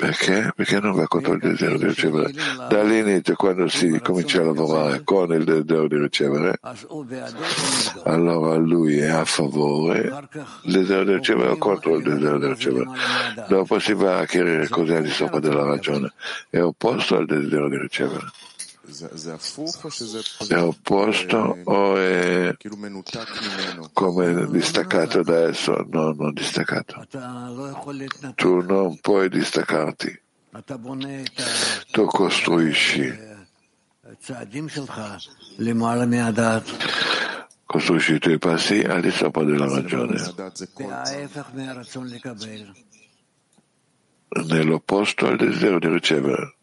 Perché? 0.00 0.50
Perché 0.56 0.80
non 0.80 0.94
va 0.94 1.06
contro 1.06 1.34
il 1.34 1.40
desiderio 1.40 1.76
di 1.76 1.84
ricevere. 1.84 2.32
Dall'inizio, 2.70 3.34
quando 3.34 3.68
si 3.68 4.00
comincia 4.02 4.40
a 4.40 4.44
lavorare 4.44 5.02
con 5.04 5.30
il 5.32 5.44
desiderio 5.44 5.88
di 5.88 5.98
ricevere, 5.98 6.58
allora 8.04 8.56
lui 8.56 8.96
è 8.96 9.08
a 9.08 9.26
favore 9.26 10.28
del 10.62 10.72
desiderio 10.72 11.04
di 11.04 11.14
ricevere 11.16 11.50
o 11.50 11.56
contro 11.58 11.96
il 11.96 12.02
desiderio 12.02 12.38
di 12.38 12.46
ricevere. 12.46 12.86
Dopo 13.46 13.78
si 13.78 13.92
va 13.92 14.20
a 14.20 14.24
chiarire 14.24 14.68
cos'è 14.68 15.02
di 15.02 15.10
sopra 15.10 15.38
della 15.38 15.64
ragione. 15.64 16.10
È 16.48 16.60
opposto 16.60 17.18
al 17.18 17.26
desiderio 17.26 17.68
di 17.68 17.76
ricevere. 17.76 18.24
È 20.48 20.60
opposto 20.60 21.58
o 21.64 21.96
è 21.96 22.56
come 23.92 24.46
distaccato 24.50 25.22
da 25.22 25.48
esso? 25.48 25.86
No, 25.90 26.12
non 26.12 26.32
distaccato. 26.32 27.06
Tu 28.34 28.60
non 28.60 28.98
puoi 29.00 29.28
distaccarti. 29.28 30.20
Tu 31.90 32.04
costruisci. 32.06 33.18
Costruisci 37.64 38.14
i 38.14 38.18
tuoi 38.18 38.38
passi 38.38 38.80
al 38.80 39.00
di 39.00 39.10
sopra 39.12 39.44
della 39.44 39.68
ragione. 39.68 40.20
Nell'opposto 44.46 45.26
al 45.26 45.36
desiderio 45.36 45.78
di 45.78 45.88
ricevere. 45.88 46.54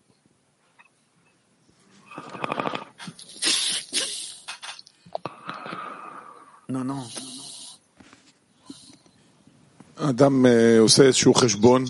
אדם 10.09 10.45
עושה 10.79 11.03
איזשהו 11.03 11.33
חשבון 11.33 11.85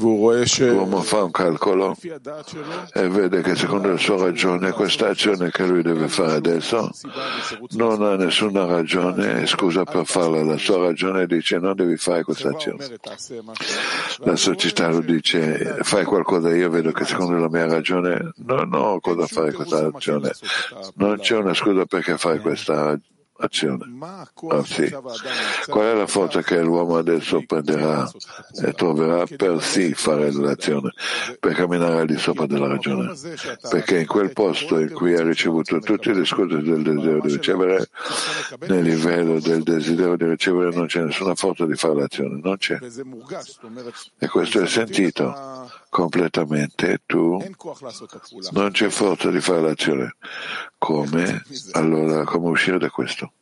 L'uomo 0.00 1.02
fa 1.02 1.24
un 1.24 1.30
calcolo 1.32 1.96
e 2.92 3.08
vede 3.08 3.42
che 3.42 3.56
secondo 3.56 3.88
la 3.88 3.96
sua 3.96 4.16
ragione 4.16 4.70
questa 4.70 5.08
azione 5.08 5.50
che 5.50 5.66
lui 5.66 5.82
deve 5.82 6.06
fare 6.06 6.34
adesso 6.34 6.90
non 7.70 8.02
ha 8.02 8.14
nessuna 8.14 8.64
ragione 8.64 9.42
e 9.42 9.46
scusa 9.46 9.82
per 9.82 10.06
farla. 10.06 10.44
La 10.44 10.56
sua 10.56 10.78
ragione 10.78 11.26
dice 11.26 11.58
non 11.58 11.74
devi 11.74 11.96
fare 11.96 12.22
questa 12.22 12.50
azione. 12.50 12.86
La 14.18 14.36
società 14.36 14.88
lo 14.88 15.00
dice 15.00 15.78
fai 15.80 16.04
qualcosa, 16.04 16.54
io 16.54 16.70
vedo 16.70 16.92
che 16.92 17.04
secondo 17.04 17.36
la 17.36 17.48
mia 17.48 17.66
ragione 17.66 18.32
non 18.36 18.72
ho 18.72 19.00
cosa 19.00 19.26
fare 19.26 19.52
questa 19.52 19.90
azione. 19.92 20.30
Non 20.94 21.18
c'è 21.18 21.36
una 21.36 21.54
scusa 21.54 21.86
perché 21.86 22.16
fai 22.16 22.38
questa 22.38 22.90
azione 22.90 23.16
azione. 23.38 23.84
Ah, 24.48 24.64
sì. 24.64 24.90
Qual 25.66 25.84
è 25.84 25.94
la 25.94 26.06
forza 26.06 26.42
che 26.42 26.60
l'uomo 26.60 26.96
adesso 26.96 27.42
prenderà 27.46 28.10
e 28.62 28.72
troverà 28.72 29.24
per 29.36 29.62
sì 29.62 29.92
fare 29.94 30.32
l'azione, 30.32 30.92
per 31.38 31.54
camminare 31.54 32.00
al 32.00 32.06
di 32.06 32.18
sopra 32.18 32.46
della 32.46 32.68
ragione? 32.68 33.12
Perché 33.68 34.00
in 34.00 34.06
quel 34.06 34.32
posto 34.32 34.78
in 34.78 34.92
cui 34.92 35.14
ha 35.14 35.22
ricevuto 35.22 35.78
tutte 35.78 36.12
le 36.12 36.24
scuse 36.24 36.60
del 36.60 36.82
desiderio 36.82 37.20
di 37.20 37.32
ricevere, 37.32 37.88
nel 38.66 38.82
livello 38.82 39.40
del 39.40 39.62
desiderio 39.62 40.16
di 40.16 40.28
ricevere 40.28 40.74
non 40.74 40.86
c'è 40.86 41.02
nessuna 41.02 41.34
forza 41.34 41.66
di 41.66 41.74
fare 41.74 41.94
l'azione, 41.94 42.40
non 42.42 42.56
c'è. 42.56 42.78
E 44.18 44.28
questo 44.28 44.60
è 44.60 44.66
sentito 44.66 45.77
completamente, 45.88 47.02
tu 47.06 47.42
non 48.52 48.70
c'è 48.70 48.88
forza 48.88 49.30
di 49.30 49.40
fare 49.40 49.60
l'azione. 49.60 50.16
Come? 50.76 51.42
Allora, 51.72 52.24
come 52.24 52.48
uscire 52.48 52.78
da 52.78 52.90
questo? 52.90 53.32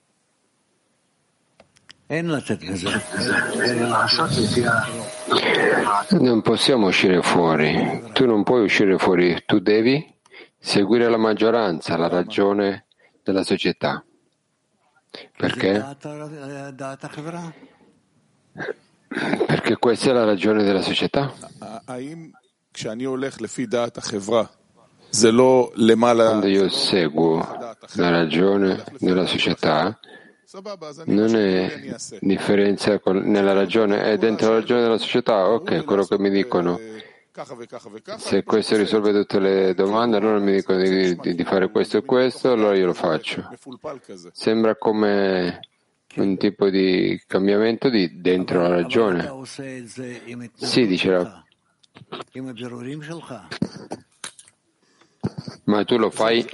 Non 6.21 6.41
possiamo 6.43 6.87
uscire 6.87 7.21
fuori. 7.21 8.05
Tu 8.13 8.27
non 8.27 8.45
puoi 8.45 8.63
uscire 8.63 8.97
fuori. 8.97 9.43
Tu 9.45 9.59
devi 9.59 10.15
seguire 10.57 11.09
la 11.09 11.17
maggioranza, 11.17 11.97
la 11.97 12.09
ragione 12.09 12.87
della 13.25 13.43
società. 13.43 14.05
Perché? 15.37 15.85
Perché 19.09 19.77
questa 19.77 20.11
è 20.11 20.13
la 20.13 20.25
ragione 20.25 20.63
della 20.63 20.83
società. 20.83 21.33
Quando 26.29 26.47
io 26.47 26.69
seguo 26.69 27.39
la 27.95 28.11
ragione 28.11 28.85
della 28.99 29.27
società, 29.27 29.99
non 31.07 31.35
è 31.37 31.97
differenza 32.21 33.01
nella 33.05 33.53
ragione, 33.53 34.03
è 34.03 34.19
dentro 34.19 34.51
la 34.51 34.55
ragione 34.57 34.83
della 34.83 34.99
società, 34.99 35.49
ok, 35.49 35.85
quello 35.85 36.05
che 36.05 36.19
mi 36.19 36.31
dicono. 36.31 36.79
Se 38.17 38.43
questo 38.45 38.77
risolve 38.77 39.13
tutte 39.13 39.39
le 39.39 39.75
domande, 39.75 40.17
allora 40.17 40.39
mi 40.39 40.53
dicono 40.53 40.79
di, 40.83 41.17
di, 41.17 41.45
fare 41.45 41.71
questo 41.71 41.99
e 41.99 42.05
questo, 42.05 42.53
allora 42.53 42.75
io 42.75 42.87
lo 42.87 42.95
faccio. 42.95 43.47
Sembra 44.33 44.77
come 44.77 45.61
un 46.17 46.37
tipo 46.37 46.69
di 46.71 47.21
cambiamento 47.27 47.89
di 47.89 48.21
dentro 48.21 48.63
la 48.63 48.69
ragione. 48.69 49.31
Sì, 50.55 50.87
dice 50.87 51.45
Ma 55.65 55.85
tu 55.85 55.99
lo 55.99 56.11
fai 56.11 56.47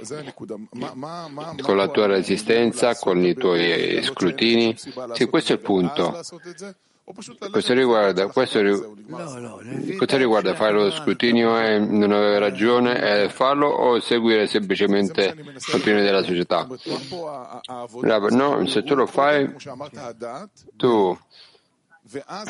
con 1.61 1.77
la 1.77 1.87
tua 1.89 2.07
resistenza, 2.07 2.95
con 2.95 3.23
i 3.23 3.33
tuoi 3.35 4.01
scrutini? 4.03 4.75
Sì, 5.13 5.25
questo 5.27 5.53
è 5.53 5.55
il 5.55 5.61
punto. 5.61 6.19
Questo 7.51 7.73
riguarda, 7.73 8.27
questo, 8.27 8.61
questo 9.97 10.17
riguarda 10.17 10.55
fare 10.55 10.71
lo 10.71 10.89
scrutinio 10.89 11.59
e 11.59 11.77
non 11.77 12.13
avere 12.13 12.39
ragione 12.39 13.23
e 13.23 13.29
farlo 13.29 13.67
o 13.67 13.99
seguire 13.99 14.47
semplicemente 14.47 15.35
l'opinione 15.73 16.03
della 16.03 16.23
società? 16.23 16.65
No, 18.29 18.65
se 18.67 18.83
tu 18.83 18.95
lo 18.95 19.05
fai, 19.05 19.53
tu 20.77 21.17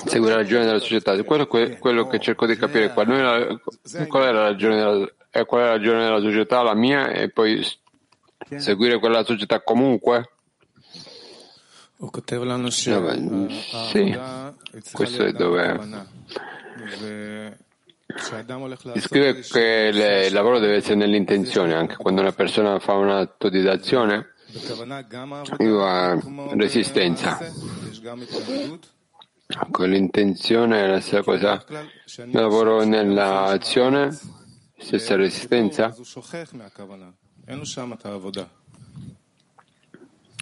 segui 0.05 0.29
la 0.29 0.35
ragione 0.35 0.65
della 0.65 0.79
società. 0.79 1.21
Quello, 1.23 1.47
quello 1.47 2.07
che 2.07 2.19
cerco 2.19 2.45
di 2.45 2.55
capire 2.55 2.93
qua, 2.93 3.05
la, 3.05 3.59
qual, 4.07 4.23
è 4.23 4.31
la 4.31 4.43
ragione 4.43 4.75
della, 4.75 5.45
qual 5.45 5.61
è 5.61 5.65
la 5.65 5.71
ragione 5.71 6.03
della 6.03 6.21
società, 6.21 6.61
la 6.61 6.75
mia, 6.75 7.09
e 7.09 7.29
poi 7.29 7.65
seguire 8.57 8.99
quella 8.99 9.15
della 9.15 9.27
società 9.27 9.61
comunque? 9.63 10.27
Sì, 13.89 14.17
questo 14.91 15.23
è 15.23 15.31
dove 15.31 16.01
scrive 18.99 19.39
che 19.39 19.89
le, 19.91 20.27
il 20.27 20.33
lavoro 20.33 20.59
deve 20.59 20.75
essere 20.75 20.95
nell'intenzione, 20.95 21.73
anche 21.73 21.95
quando 21.95 22.21
una 22.21 22.31
persona 22.31 22.79
fa 22.79 22.93
un 22.93 23.09
atto 23.09 23.49
di 23.49 23.61
d'azione, 23.61 24.33
resistenza. 26.57 27.39
Con 29.71 29.89
l'intenzione 29.89 30.83
è 30.83 30.87
la 30.87 30.99
stessa 30.99 31.23
cosa. 31.23 31.63
Lavoro 32.31 32.83
nell'azione, 32.83 34.17
stessa 34.77 35.15
resistenza. 35.15 35.95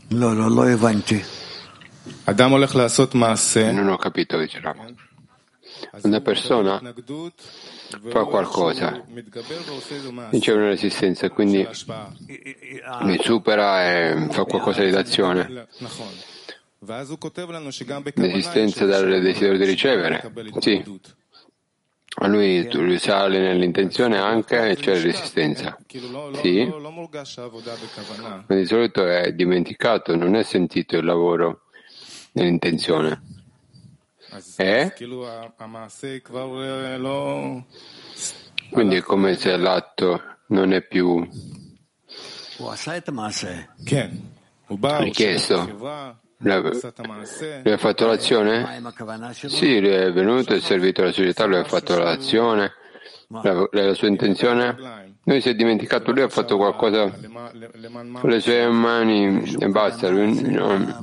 No, 0.10 0.34
no, 0.34 0.50
lo 0.50 0.62
avanti. 0.64 1.24
Non 3.72 3.90
ho 3.90 3.98
capito, 3.98 4.38
dice 4.38 4.60
Rav. 4.60 4.94
Una 6.04 6.22
persona 6.22 6.82
fa 8.10 8.24
qualcosa, 8.26 9.04
c'è 10.40 10.54
una 10.54 10.70
resistenza, 10.70 11.30
quindi 11.30 11.68
mi 13.02 13.18
supera 13.20 13.86
e 13.90 14.28
fa 14.30 14.46
qualcosa 14.46 14.84
di 14.84 14.92
d'azione. 14.92 15.68
Resistenza 18.16 18.86
dal 18.86 19.22
desiderio 19.22 19.58
di 19.58 19.66
ricevere, 19.66 20.32
sì. 20.60 20.84
A 22.14 22.28
lui, 22.28 22.70
lui 22.72 23.00
sale 23.00 23.40
nell'intenzione 23.40 24.18
anche 24.18 24.70
e 24.70 24.76
c'è 24.76 25.00
resistenza. 25.02 25.78
Sì, 26.42 26.66
ma 28.48 28.56
di 28.56 28.66
solito 28.66 29.08
è 29.08 29.32
dimenticato, 29.34 30.16
non 30.16 30.36
è 30.36 30.44
sentito 30.44 30.98
il 30.98 31.06
lavoro 31.06 31.62
nell'intenzione. 32.34 33.22
E? 34.58 34.94
Quindi 38.72 38.96
è 38.96 39.02
come 39.02 39.36
se 39.36 39.58
l'atto 39.58 40.22
non 40.48 40.72
è 40.74 40.82
più 40.82 41.28
richiesto. 45.00 45.66
Lui 47.64 47.72
ha 47.74 47.78
fatto 47.78 48.06
l'azione? 48.08 48.64
Sì, 49.50 49.80
lui 49.80 49.90
è 49.92 50.12
venuto, 50.12 50.54
è 50.54 50.60
servito 50.60 51.02
alla 51.02 51.12
società, 51.12 51.46
lui 51.46 51.58
ha 51.58 51.64
fatto 51.66 51.98
l'azione, 51.98 52.72
la, 53.42 53.68
la 53.72 53.94
sua 53.94 54.08
intenzione. 54.08 55.10
Lui 55.24 55.40
si 55.40 55.50
è 55.50 55.54
dimenticato, 55.54 56.12
lui 56.12 56.24
ha 56.24 56.30
fatto 56.30 56.58
qualcosa 56.58 57.12
con 57.12 58.30
le 58.30 58.40
sue 58.40 58.68
mani 58.70 59.56
e 59.60 59.68
basta, 59.68 60.10
lui 60.10 60.42
non, 60.42 60.96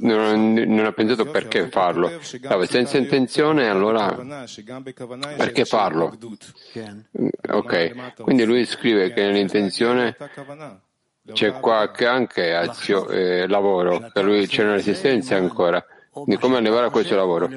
non, 0.00 0.52
non 0.52 0.84
ha 0.84 0.92
pensato 0.92 1.24
perché 1.24 1.68
farlo. 1.68 2.10
Stava 2.20 2.66
senza 2.66 2.98
intenzione, 2.98 3.68
allora 3.68 4.14
perché 5.36 5.64
farlo? 5.64 6.16
Ok, 7.50 8.20
quindi 8.20 8.44
lui 8.44 8.66
scrive 8.66 9.12
che 9.12 9.22
nell'intenzione 9.22 10.16
c'è 11.32 11.52
qualche 11.60 12.06
anche 12.06 12.54
azio, 12.54 13.08
eh, 13.08 13.48
lavoro, 13.48 14.10
per 14.12 14.24
lui 14.24 14.46
c'è 14.46 14.62
una 14.64 14.74
resistenza 14.74 15.36
ancora. 15.36 15.82
Di 16.26 16.36
come 16.36 16.56
arrivare 16.58 16.86
a 16.86 16.90
questo 16.90 17.16
lavoro? 17.16 17.48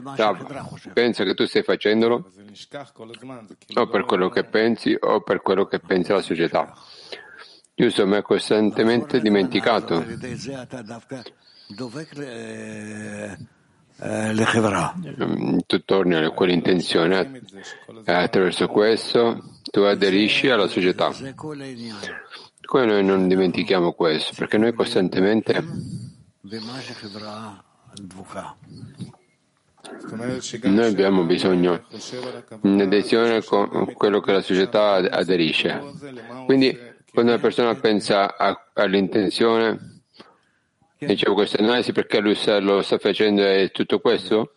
pensa 0.94 1.24
che 1.24 1.34
tu 1.36 1.46
stai 1.46 1.62
facendolo 1.62 2.32
o 3.76 3.88
per 3.88 4.06
quello 4.06 4.30
che 4.30 4.44
pensi 4.46 4.98
o 5.00 5.22
per 5.22 5.42
quello 5.42 5.66
che 5.66 5.80
pensa 5.80 6.16
la 6.16 6.22
società. 6.22 6.74
Giusto, 7.76 8.08
ma 8.08 8.18
è 8.18 8.22
costantemente 8.24 9.20
dimenticato. 9.20 10.04
Tu 15.66 15.84
torni 15.86 16.16
a 16.16 16.30
quell'intenzione 16.32 17.42
e 18.04 18.12
attraverso 18.12 18.68
questo 18.68 19.44
tu 19.70 19.82
aderisci 19.82 20.50
alla 20.50 20.68
società. 20.68 21.12
Come 21.36 22.86
noi 22.86 23.04
non 23.04 23.28
dimentichiamo 23.28 23.94
questo? 23.94 24.34
Perché 24.36 24.58
noi 24.58 24.74
costantemente 24.74 25.64
noi 30.64 30.86
abbiamo 30.86 31.24
bisogno 31.24 31.86
di 32.62 32.82
adesione 32.82 33.44
con 33.44 33.94
quello 33.94 34.20
che 34.20 34.32
la 34.32 34.42
società 34.42 34.94
aderisce. 34.94 35.82
Quindi 36.46 36.78
quando 37.12 37.32
una 37.32 37.42
persona 37.42 37.74
pensa 37.76 38.38
a, 38.38 38.70
all'intenzione, 38.74 40.02
dicevo 40.98 41.34
questa 41.34 41.58
analisi 41.60 41.92
perché 41.92 42.20
lui 42.20 42.36
sta, 42.36 42.60
lo 42.60 42.82
sta 42.82 42.98
facendo 42.98 43.44
e 43.44 43.72
tutto 43.72 44.00
questo? 44.00 44.56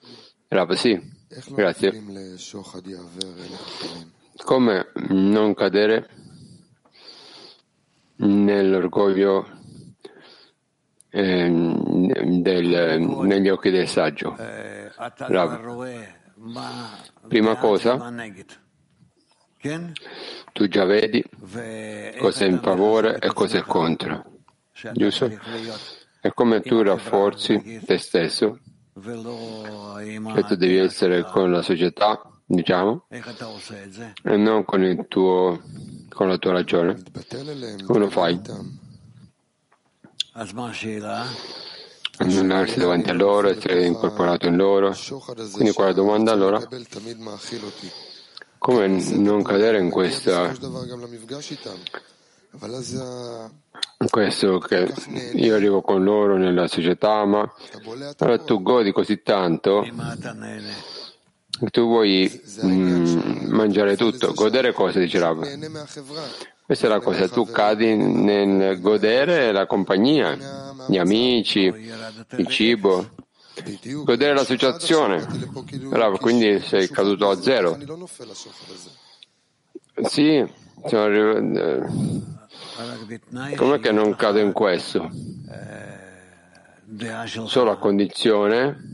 Rav, 0.49 0.73
sì, 0.73 1.01
grazie. 1.49 2.03
Come 4.45 4.93
non 5.09 5.55
cadere 5.55 6.09
nell'orgoglio 8.17 9.60
del, 11.11 13.01
negli 13.23 13.49
occhi 13.49 13.71
del 13.71 13.89
saggio. 13.89 14.37
Rav. 14.37 15.89
Prima 17.29 17.57
cosa, 17.57 18.13
tu 20.53 20.69
già 20.69 20.85
vedi 20.85 21.23
cosa 22.19 22.45
è 22.45 22.49
in 22.49 22.61
favore 22.63 23.19
e 23.19 23.33
cosa 23.33 23.59
è 23.59 23.63
contro, 23.63 24.25
giusto? 24.93 25.31
È 26.21 26.33
come 26.33 26.61
tu 26.61 26.83
rafforzi 26.83 27.83
te 27.85 27.99
stesso, 27.99 28.59
che 28.95 30.45
tu 30.47 30.55
devi 30.55 30.77
essere 30.77 31.25
con 31.25 31.51
la 31.51 31.63
società, 31.63 32.23
diciamo, 32.47 33.07
e 33.09 34.37
non 34.37 34.65
con 34.65 34.83
il 34.83 35.07
tuo 35.09 35.61
con 36.09 36.29
la 36.29 36.39
tua 36.39 36.53
ragione. 36.53 37.03
Come 37.87 37.99
lo 37.99 38.11
fai? 38.11 38.41
Annullarsi 42.19 42.79
davanti 42.79 43.11
a 43.11 43.15
loro, 43.15 43.49
essere 43.49 43.87
incorporato 43.87 44.47
in 44.47 44.57
loro. 44.57 44.95
Quindi 45.53 45.73
quella 45.73 45.93
domanda 45.93 46.33
allora, 46.33 46.63
come 48.59 48.87
non 48.87 49.43
cadere 49.43 49.81
in 49.81 49.91
questa 49.91 50.53
questo 54.09 54.59
che 54.59 54.93
io 55.35 55.55
arrivo 55.55 55.83
con 55.83 56.03
loro 56.03 56.37
nella 56.37 56.67
società, 56.69 57.25
ma 57.25 57.51
allora 58.19 58.39
tu 58.39 58.63
godi 58.63 58.93
così 58.93 59.23
tanto 59.23 59.85
tu 61.71 61.83
vuoi 61.83 62.43
mm, 62.65 63.51
mangiare 63.51 63.97
tutto, 63.97 64.33
godere 64.33 64.73
cosa, 64.73 64.99
dice 64.99 65.19
Rav? 65.19 65.45
Questa 66.71 66.87
è 66.87 66.91
la 66.91 67.01
cosa, 67.01 67.29
tu 67.29 67.47
cadi 67.47 67.97
nel 67.97 68.79
godere 68.79 69.51
la 69.51 69.67
compagnia, 69.67 70.39
gli 70.87 70.99
amici, 70.99 71.63
il 71.65 72.47
cibo, 72.47 73.09
godere 74.05 74.35
l'associazione. 74.35 75.27
Rav, 75.91 76.21
quindi 76.21 76.61
sei 76.61 76.89
caduto 76.89 77.29
a 77.29 77.35
zero. 77.43 77.77
Sì, 80.03 80.47
com'è 83.57 83.81
che 83.81 83.91
non 83.91 84.15
cado 84.15 84.39
in 84.39 84.53
questo? 84.53 85.11
Solo 87.47 87.73
a 87.73 87.79
condizione 87.79 88.93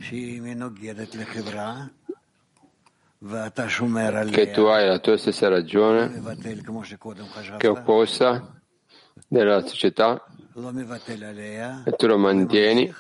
che 4.31 4.51
tu 4.51 4.63
hai 4.63 4.87
la 4.87 4.99
tua 4.99 5.17
stessa 5.17 5.49
ragione 5.49 6.23
che 7.57 7.67
è 7.67 7.71
opposta 7.71 8.61
della 9.27 9.67
società 9.67 10.23
e 11.85 11.93
tu 11.97 12.07
lo 12.07 12.19
mantieni, 12.19 12.95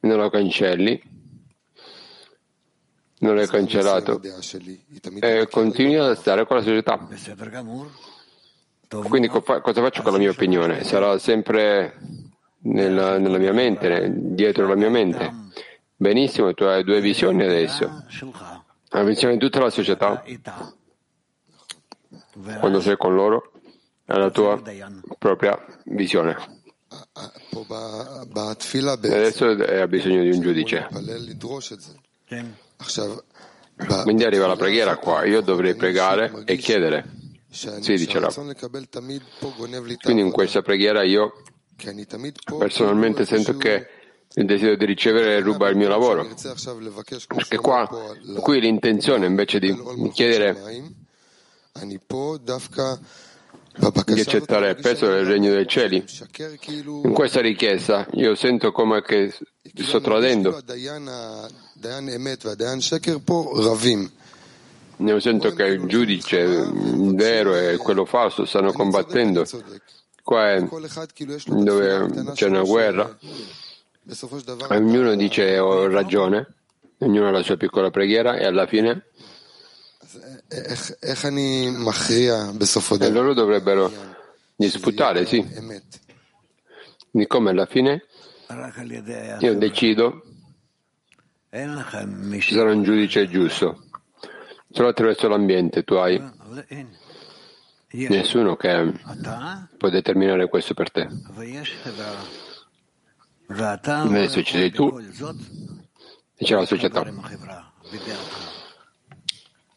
non 0.00 0.18
lo 0.18 0.30
cancelli, 0.30 1.02
non 3.18 3.34
l'hai 3.34 3.46
cancellato 3.46 4.20
e 5.20 5.48
continui 5.50 5.96
a 5.96 6.14
stare 6.14 6.46
con 6.46 6.56
la 6.56 6.62
società. 6.62 7.08
Quindi 9.08 9.28
cosa 9.28 9.72
faccio 9.72 10.02
con 10.02 10.12
la 10.12 10.18
mia 10.18 10.30
opinione? 10.30 10.84
Sarà 10.84 11.18
sempre 11.18 11.98
nella, 12.60 13.18
nella 13.18 13.38
mia 13.38 13.52
mente, 13.52 14.12
dietro 14.14 14.68
la 14.68 14.76
mia 14.76 14.90
mente. 14.90 15.32
Benissimo, 15.96 16.52
tu 16.54 16.64
hai 16.64 16.84
due 16.84 17.00
visioni 17.00 17.42
adesso. 17.42 18.04
Visione 19.02 19.34
di 19.34 19.40
tutta 19.40 19.60
la 19.60 19.70
società, 19.70 20.24
quando 22.58 22.80
sei 22.80 22.96
con 22.96 23.14
loro, 23.14 23.52
è 24.04 24.14
la 24.14 24.30
tua 24.30 24.62
propria 25.18 25.58
visione. 25.84 26.62
E 27.50 29.14
adesso 29.14 29.46
ha 29.46 29.86
bisogno 29.88 30.22
di 30.22 30.30
un 30.30 30.40
giudice. 30.40 30.88
Quindi 34.02 34.24
arriva 34.24 34.46
la 34.46 34.56
preghiera 34.56 34.96
qua, 34.96 35.24
io 35.24 35.40
dovrei 35.40 35.74
pregare 35.74 36.44
e 36.44 36.56
chiedere. 36.56 37.04
Sì, 37.50 37.96
dice. 37.96 38.20
Quindi 40.02 40.22
in 40.22 40.30
questa 40.30 40.62
preghiera 40.62 41.02
io 41.02 41.42
personalmente 42.56 43.24
sento 43.26 43.56
che 43.56 43.88
il 44.36 44.46
desiderio 44.46 44.76
di 44.76 44.84
ricevere 44.84 45.40
ruba 45.40 45.68
il 45.68 45.76
mio 45.76 45.88
lavoro. 45.88 46.28
Perché 47.26 47.56
qua, 47.56 47.88
qui 48.40 48.60
l'intenzione 48.60 49.26
invece 49.26 49.58
di 49.58 49.76
chiedere 50.12 50.92
di 54.06 54.20
accettare 54.20 54.70
il 54.70 54.76
peso 54.76 55.06
del 55.06 55.24
regno 55.24 55.52
dei 55.52 55.66
cieli. 55.66 56.04
In 57.02 57.12
questa 57.12 57.40
richiesta 57.40 58.06
io 58.12 58.34
sento 58.34 58.72
come 58.72 59.02
che 59.02 59.32
sto 59.74 60.00
tradendo. 60.00 60.60
Io 64.98 65.20
sento 65.20 65.52
che 65.52 65.64
il 65.64 65.86
giudice 65.86 66.70
vero 66.72 67.56
e 67.56 67.76
quello 67.76 68.04
falso 68.04 68.44
stanno 68.44 68.72
combattendo. 68.72 69.44
Qua 70.22 70.52
è 70.52 70.68
dove 71.46 72.32
c'è 72.32 72.46
una 72.46 72.62
guerra. 72.62 73.18
Ognuno 74.68 75.14
dice 75.14 75.58
ho 75.58 75.86
ragione, 75.88 76.46
ognuno 76.98 77.28
ha 77.28 77.30
la 77.30 77.42
sua 77.42 77.56
piccola 77.56 77.90
preghiera 77.90 78.36
e 78.36 78.44
alla 78.44 78.66
fine 78.66 79.06
e 83.06 83.10
loro 83.10 83.34
dovrebbero 83.34 83.90
disputare, 84.56 85.24
sì. 85.26 85.44
Di 87.10 87.26
come 87.26 87.50
alla 87.50 87.66
fine 87.66 88.04
io 89.40 89.54
decido 89.56 90.22
ci 91.50 92.54
sarà 92.54 92.72
un 92.72 92.82
giudice 92.82 93.26
giusto. 93.28 93.84
Solo 94.70 94.88
attraverso 94.88 95.28
l'ambiente 95.28 95.82
tu 95.84 95.94
hai 95.94 96.20
nessuno 98.08 98.56
che 98.56 98.92
può 99.78 99.88
determinare 99.88 100.48
questo 100.48 100.74
per 100.74 100.90
te. 100.90 101.08
Ci 104.42 104.44
sei 104.44 104.70
tu 104.70 104.98
e 106.36 106.44
c'è 106.44 106.54
la 106.56 106.66
società. 106.66 107.04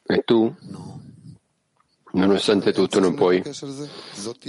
E 0.09 0.21
tu, 0.25 0.55
nonostante 2.13 2.73
tutto, 2.73 2.99
non 2.99 3.13
puoi 3.15 3.43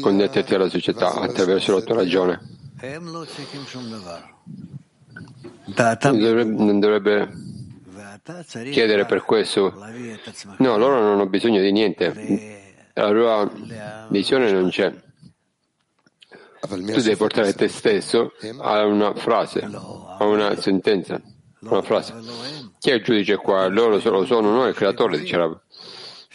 connetterti 0.01 0.55
alla 0.55 0.69
società 0.69 1.15
attraverso 1.15 1.75
la 1.75 1.81
tua 1.83 1.97
ragione. 1.97 2.41
Non 5.67 6.81
dovrebbe 6.81 7.31
chiedere 8.71 9.05
per 9.05 9.23
questo. 9.23 9.75
No, 10.59 10.77
loro 10.79 11.01
non 11.01 11.13
hanno 11.13 11.27
bisogno 11.27 11.61
di 11.61 11.73
niente. 11.73 12.57
La 12.95 13.11
loro 13.11 13.53
visione 14.09 14.51
non 14.51 14.71
c'è. 14.71 15.07
Tu 16.61 17.01
devi 17.01 17.17
portare 17.17 17.55
te 17.55 17.69
stesso 17.69 18.33
a 18.59 18.85
una 18.85 19.15
frase, 19.15 19.61
a 19.61 20.25
una 20.25 20.57
sentenza, 20.61 21.21
una 21.61 21.83
frase. 21.83 22.15
Chi 22.79 22.91
è 22.91 22.95
il 22.95 23.05
giudice 23.05 23.37
qua? 23.37 23.69
Loro 23.69 24.01
solo 24.01 24.25
sono 24.25 24.51
noi, 24.51 24.71
il 24.71 24.75
creatore, 24.75 25.19
dice 25.19 25.37
Rav. 25.37 25.61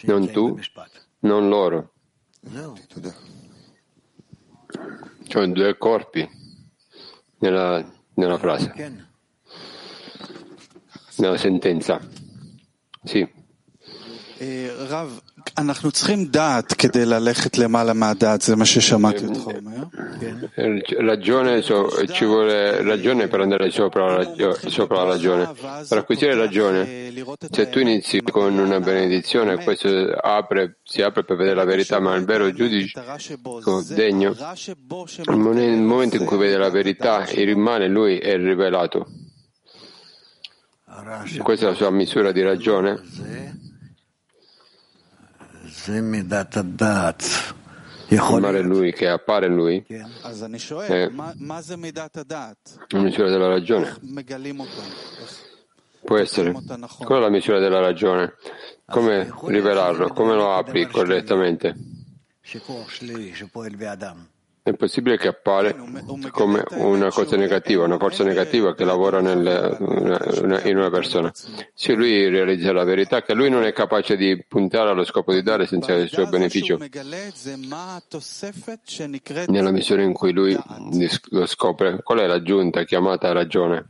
Non 0.03 0.31
tu, 0.31 0.57
non 1.19 1.49
loro. 1.49 1.93
Cioè 5.27 5.47
due 5.47 5.77
corpi 5.77 6.29
nella, 7.39 7.83
nella 8.15 8.37
frase, 8.37 9.07
nella 11.17 11.37
sentenza. 11.37 11.99
Sì. 13.03 13.41
Ragione, 20.97 21.61
ci 21.61 22.25
vuole 22.25 22.81
ragione 22.81 23.27
per 23.27 23.41
andare 23.41 23.69
sopra 23.69 24.17
la, 24.17 24.57
sopra 24.67 25.03
la 25.03 25.11
ragione. 25.11 25.51
Per 25.87 25.97
acquisire 25.97 26.35
ragione, 26.35 27.13
se 27.51 27.69
tu 27.69 27.79
inizi 27.79 28.21
con 28.21 28.57
una 28.57 28.79
benedizione, 28.79 29.63
questo 29.63 29.89
apre, 30.11 30.79
si 30.83 31.01
apre 31.01 31.23
per 31.23 31.37
vedere 31.37 31.55
la 31.55 31.65
verità, 31.65 31.99
ma 31.99 32.15
il 32.15 32.25
vero 32.25 32.51
giudice 32.51 33.01
degno, 33.89 34.35
nel 35.25 35.81
momento 35.81 36.15
in 36.17 36.25
cui 36.25 36.37
vede 36.37 36.57
la 36.57 36.69
verità, 36.69 37.27
il 37.29 37.57
male 37.57 37.87
lui 37.87 38.17
è 38.17 38.35
rivelato. 38.37 39.07
Questa 41.41 41.65
è 41.65 41.69
la 41.69 41.75
sua 41.75 41.89
misura 41.89 42.31
di 42.31 42.41
ragione 42.41 43.01
è 48.55 48.61
lui 48.61 48.93
che 48.93 49.07
appare 49.07 49.47
in 49.47 49.55
lui 49.55 49.83
è 49.87 51.09
la 52.89 52.99
misura 52.99 53.29
della 53.29 53.47
ragione 53.47 53.97
può 56.03 56.17
essere 56.17 56.51
qual 56.51 57.19
è 57.19 57.21
la 57.21 57.29
misura 57.29 57.59
della 57.59 57.79
ragione 57.79 58.35
come 58.85 59.33
rivelarlo 59.47 60.09
come 60.09 60.35
lo 60.35 60.53
apri 60.53 60.85
correttamente 60.87 61.75
è 64.63 64.73
possibile 64.75 65.17
che 65.17 65.27
appare 65.27 65.75
come 66.31 66.63
una 66.77 67.11
cosa 67.11 67.35
negativa, 67.35 67.83
una 67.83 67.97
forza 67.97 68.23
negativa 68.23 68.73
che 68.73 68.85
lavora 68.85 69.19
nel, 69.19 70.61
in 70.63 70.77
una 70.77 70.89
persona. 70.89 71.29
Se 71.73 71.93
lui 71.93 72.29
realizza 72.29 72.71
la 72.71 72.85
verità 72.85 73.21
che 73.21 73.33
lui 73.33 73.49
non 73.49 73.65
è 73.65 73.73
capace 73.73 74.15
di 74.15 74.41
puntare 74.47 74.89
allo 74.89 75.03
scopo 75.03 75.33
di 75.33 75.43
dare 75.43 75.65
senza 75.65 75.93
il 75.93 76.07
suo 76.07 76.27
beneficio, 76.27 76.79
nella 79.47 79.71
misura 79.71 80.01
in 80.01 80.13
cui 80.13 80.31
lui 80.31 80.57
lo 81.31 81.45
scopre, 81.45 82.01
qual 82.01 82.19
è 82.19 82.25
l'aggiunta 82.25 82.85
chiamata 82.85 83.33
ragione? 83.33 83.89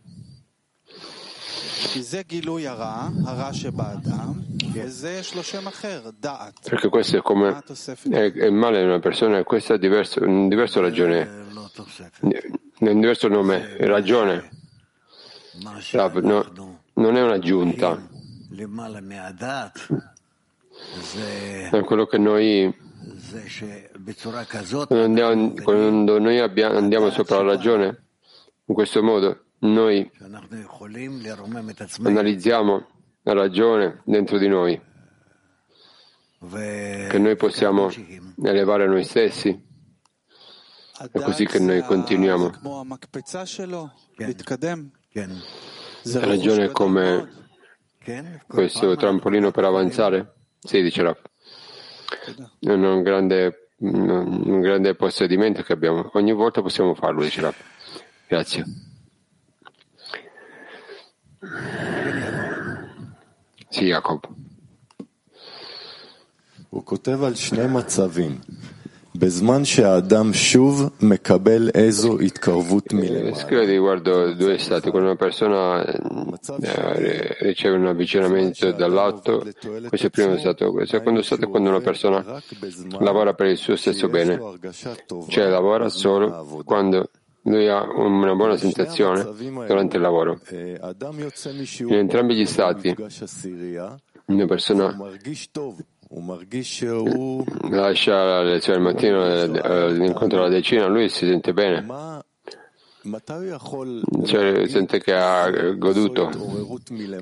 Perché 6.64 6.90
questo 6.90 7.18
è 7.18 7.22
come 7.22 7.62
è, 8.10 8.32
è 8.32 8.50
male 8.50 8.82
in 8.82 8.88
una 8.88 9.00
persona 9.00 9.38
e 9.38 9.44
questo 9.44 9.74
è 9.74 9.80
diverso, 9.80 10.24
un 10.24 10.48
diverso 10.48 10.82
ragione, 10.82 11.46
un 12.80 13.00
diverso 13.00 13.28
nome, 13.28 13.76
ragione. 13.80 14.50
No, 16.28 16.80
non 16.94 17.16
è 17.18 17.22
un'aggiunta. 17.22 18.10
È 21.72 21.82
quello 21.84 22.06
che 22.06 22.18
noi 22.18 22.74
quando 25.62 26.20
noi 26.20 26.40
abbiamo, 26.40 26.78
andiamo 26.78 27.10
sopra 27.12 27.38
la 27.38 27.54
ragione, 27.54 28.04
in 28.66 28.74
questo 28.74 29.04
modo, 29.04 29.43
noi 29.64 30.12
analizziamo 32.04 32.88
la 33.22 33.34
ragione 33.34 34.02
dentro 34.06 34.38
di 34.38 34.48
noi, 34.48 34.82
che 36.52 37.18
noi 37.18 37.36
possiamo 37.38 37.90
elevare 38.44 38.88
noi 38.88 39.04
stessi. 39.04 39.72
È 41.12 41.20
così 41.20 41.46
che 41.46 41.60
noi 41.60 41.82
continuiamo. 41.82 42.52
La 46.04 46.20
ragione 46.26 46.66
è 46.66 46.72
come 46.72 47.30
questo 48.46 48.96
trampolino 48.96 49.52
per 49.52 49.64
avanzare? 49.64 50.34
Sì, 50.60 50.82
dice 50.82 51.02
Raff. 51.04 51.22
È 52.60 52.70
un 52.72 53.02
grande, 53.02 53.70
un 53.78 54.60
grande 54.60 54.96
possedimento 54.96 55.62
che 55.64 55.72
abbiamo. 55.74 56.10
Ogni 56.14 56.34
volta 56.34 56.62
possiamo 56.62 56.94
farlo, 56.96 57.22
dice 57.24 57.42
Raff. 57.42 57.62
Grazie. 58.28 58.92
Sì, 63.71 63.85
Jacob. 63.87 64.21
הוא 66.71 66.85
כותב 66.85 67.25
על 67.25 67.35
שני 67.35 67.67
מצבים. 67.67 68.39
Scrive 73.35 73.65
riguardo 73.65 74.33
due 74.35 74.59
stati. 74.59 74.91
Quando 74.91 75.09
una 75.09 75.17
persona 75.17 75.85
eh, 75.85 77.37
riceve 77.41 77.77
un 77.77 77.87
avvicinamento 77.87 78.71
dall'alto, 78.71 79.39
questo 79.39 79.73
è 79.91 80.05
il 80.05 80.11
primo 80.13 80.37
stato. 80.39 80.79
Il 80.79 80.87
secondo 80.87 81.23
stato 81.23 81.47
è 81.47 81.49
quando 81.49 81.71
una 81.71 81.81
persona 81.81 82.41
lavora 83.01 83.35
per 83.35 83.49
il 83.49 83.57
suo 83.57 83.75
stesso 83.75 84.09
bene, 84.09 84.41
cioè 85.29 85.49
lavora 85.49 85.89
solo 85.89 86.63
quando 86.65 87.11
lui 87.44 87.68
ha 87.68 87.84
una 87.84 88.36
buona 88.36 88.58
sensazione 88.58 89.24
durante 89.66 89.98
il 89.98 90.02
lavoro. 90.02 90.40
In 90.52 91.94
entrambi 91.94 92.36
gli 92.36 92.46
stati, 92.46 92.96
una 94.26 94.46
persona 94.46 94.98
lascia 97.70 98.24
la 98.24 98.44
lezione 98.44 98.78
al 98.78 98.84
mattino 98.84 99.26
eh, 99.26 100.06
incontra 100.06 100.42
la 100.42 100.50
decina, 100.50 100.88
lui 100.88 101.10
si 101.10 101.26
sente 101.26 101.54
bene. 101.54 102.22
Cioè, 104.24 104.66
sente 104.68 105.02
che 105.02 105.14
ha 105.14 105.50
goduto. 105.74 106.30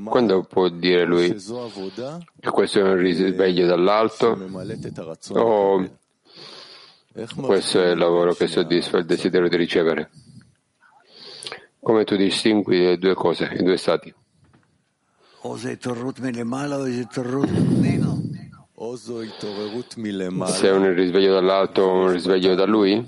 Quando 0.03 0.43
può 0.43 0.69
dire 0.69 1.06
lui 1.06 1.34
che 2.39 2.49
questo 2.52 2.80
è 2.80 2.84
un 2.84 2.98
risveglio 2.98 3.65
dall'alto 3.65 4.38
o 5.30 5.89
questo 7.42 7.84
è 7.84 7.90
il 7.92 7.98
lavoro 7.98 8.34
che 8.34 8.48
soddisfa 8.48 8.98
il 8.98 9.06
desiderio 9.06 9.50
di 9.50 9.58
ricevere? 9.58 10.10
Come 11.80 12.06
tu 12.06 12.16
distingui 12.16 12.80
le 12.80 12.98
due 12.98 13.14
cose, 13.16 13.52
i 13.54 13.64
due 13.64 13.76
stati? 13.76 14.14
Se 15.44 15.78
è 20.68 20.72
un 20.72 20.94
risveglio 20.94 21.34
dall'alto 21.34 21.82
o 21.82 21.94
un 21.94 22.12
risveglio 22.12 22.56
da 22.56 22.66
lui? 22.66 23.04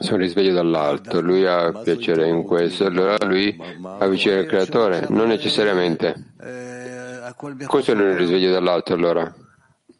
Se 0.00 0.08
è 0.08 0.12
un 0.12 0.18
risveglio 0.18 0.52
dall'alto, 0.54 1.20
lui 1.20 1.44
ha 1.44 1.72
piacere 1.72 2.28
in 2.28 2.42
questo, 2.42 2.86
allora 2.86 3.16
lui 3.26 3.54
avvicina 3.98 4.36
il 4.36 4.46
creatore, 4.46 5.06
non 5.10 5.28
necessariamente. 5.28 6.32
Questo 7.66 7.92
è 7.92 7.94
un 7.94 8.16
risveglio 8.16 8.50
dall'alto 8.50 8.94
allora. 8.94 9.34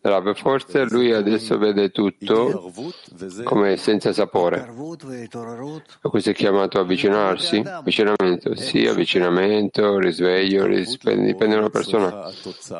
Rav, 0.06 0.34
forse 0.34 0.84
lui 0.84 1.12
adesso 1.12 1.56
vede 1.56 1.90
tutto 1.90 2.70
come 3.44 3.78
senza 3.78 4.12
sapore. 4.12 4.70
Questo 6.02 6.28
è 6.28 6.34
chiamato 6.34 6.78
avvicinarsi? 6.78 7.62
Avvicinamento? 7.64 8.54
Sì, 8.54 8.86
avvicinamento, 8.86 9.98
risveglio, 9.98 10.66
dipende, 10.66 11.24
dipende 11.24 11.54
da 11.54 11.60
una 11.62 11.70
persona, 11.70 12.30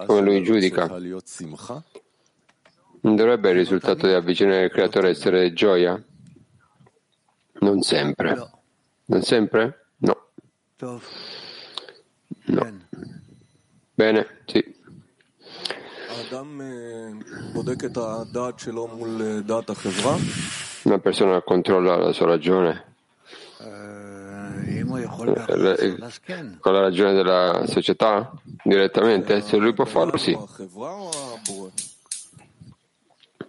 come 0.04 0.20
lui 0.20 0.42
giudica. 0.42 0.86
Non 0.86 3.16
dovrebbe 3.16 3.50
il 3.50 3.56
risultato 3.56 4.06
di 4.06 4.12
avvicinare 4.12 4.64
il 4.64 4.70
creatore 4.70 5.08
essere 5.08 5.54
gioia? 5.54 5.98
Non 7.60 7.80
sempre. 7.80 8.50
Non 9.06 9.22
sempre? 9.22 9.86
No. 9.96 10.26
No. 12.46 12.82
Bene, 13.94 14.26
sì. 14.44 14.73
Una 20.84 20.98
persona 20.98 21.40
controlla 21.42 21.96
la 21.96 22.12
sua 22.12 22.26
ragione 22.26 22.92
con 26.60 26.72
la 26.72 26.80
ragione 26.80 27.12
della 27.12 27.64
società 27.66 28.32
direttamente? 28.62 29.40
Se 29.40 29.56
lui 29.56 29.72
può 29.74 29.84
farlo, 29.84 30.16
sì. 30.16 30.36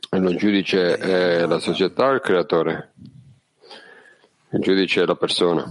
E 0.10 0.20
lo 0.20 0.36
giudice 0.36 0.98
è 0.98 1.46
la 1.46 1.60
società 1.60 2.08
o 2.08 2.14
il 2.14 2.22
creatore? 2.22 2.94
Il 4.52 4.60
giudice 4.62 5.02
è 5.02 5.06
la 5.06 5.16
persona. 5.16 5.66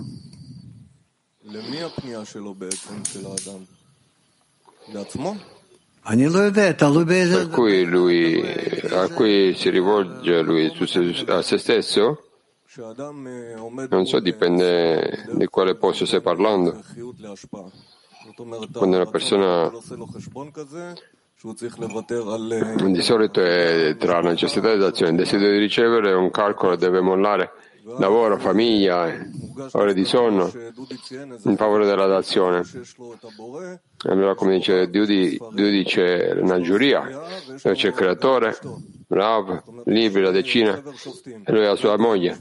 Per 7.38 7.48
cui 7.48 7.84
lui, 7.84 8.42
a 8.90 9.08
cui 9.08 9.54
si 9.54 9.70
rivolge 9.70 10.42
lui 10.42 10.70
a 11.28 11.40
se 11.40 11.56
stesso? 11.56 12.22
Non 13.88 14.04
so, 14.04 14.20
dipende 14.20 15.24
di 15.32 15.46
quale 15.46 15.76
posto 15.76 16.04
stai 16.04 16.20
parlando. 16.20 16.82
Quando 18.34 18.96
una 18.96 19.06
persona 19.06 19.70
di 22.90 23.02
solito 23.02 23.42
è 23.42 23.96
tra 23.98 24.20
necessità 24.20 24.72
ed 24.72 24.82
azione, 24.82 25.12
il 25.12 25.16
desiderio 25.18 25.52
di 25.52 25.58
ricevere 25.58 26.12
un 26.12 26.30
calcolo 26.30 26.76
deve 26.76 27.00
mollare 27.00 27.50
lavoro, 27.98 28.38
famiglia, 28.38 29.14
ore 29.72 29.94
di 29.94 30.04
sonno 30.04 30.50
in 31.44 31.56
favore 31.56 31.86
della 31.86 32.06
dazione. 32.06 32.62
Allora, 34.06 34.34
come 34.34 34.56
dice 34.56 34.88
Dudi, 34.88 35.38
c'è 35.84 36.32
una 36.32 36.60
giuria, 36.60 37.00
dove 37.46 37.74
c'è 37.74 37.88
il 37.88 37.94
creatore, 37.94 38.56
Rav, 39.08 39.62
libri, 39.84 40.22
la 40.22 40.30
decina, 40.30 40.82
e 40.82 41.52
lui 41.52 41.64
ha 41.64 41.70
la 41.70 41.76
sua 41.76 41.98
moglie. 41.98 42.40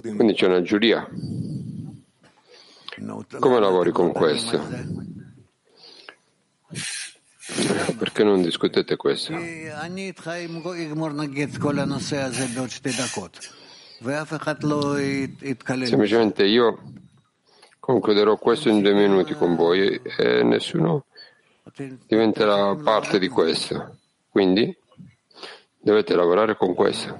Quindi 0.00 0.34
c'è 0.34 0.46
una 0.46 0.62
giuria. 0.62 1.08
Come 3.38 3.60
lavori 3.60 3.92
con 3.92 4.12
questo? 4.12 4.60
Perché 7.96 8.24
non 8.24 8.42
discutete 8.42 8.96
questo? 8.96 9.32
Semplicemente 15.86 16.44
io 16.44 16.82
concluderò 17.80 18.36
questo 18.36 18.68
in 18.68 18.82
due 18.82 18.92
minuti 18.92 19.34
con 19.34 19.56
voi 19.56 19.98
e 20.18 20.42
nessuno 20.42 21.06
diventerà 22.06 22.74
parte 22.76 23.18
di 23.18 23.28
questo. 23.28 23.96
Quindi 24.28 24.76
dovete 25.78 26.14
lavorare 26.14 26.54
con 26.54 26.74
questo. 26.74 27.18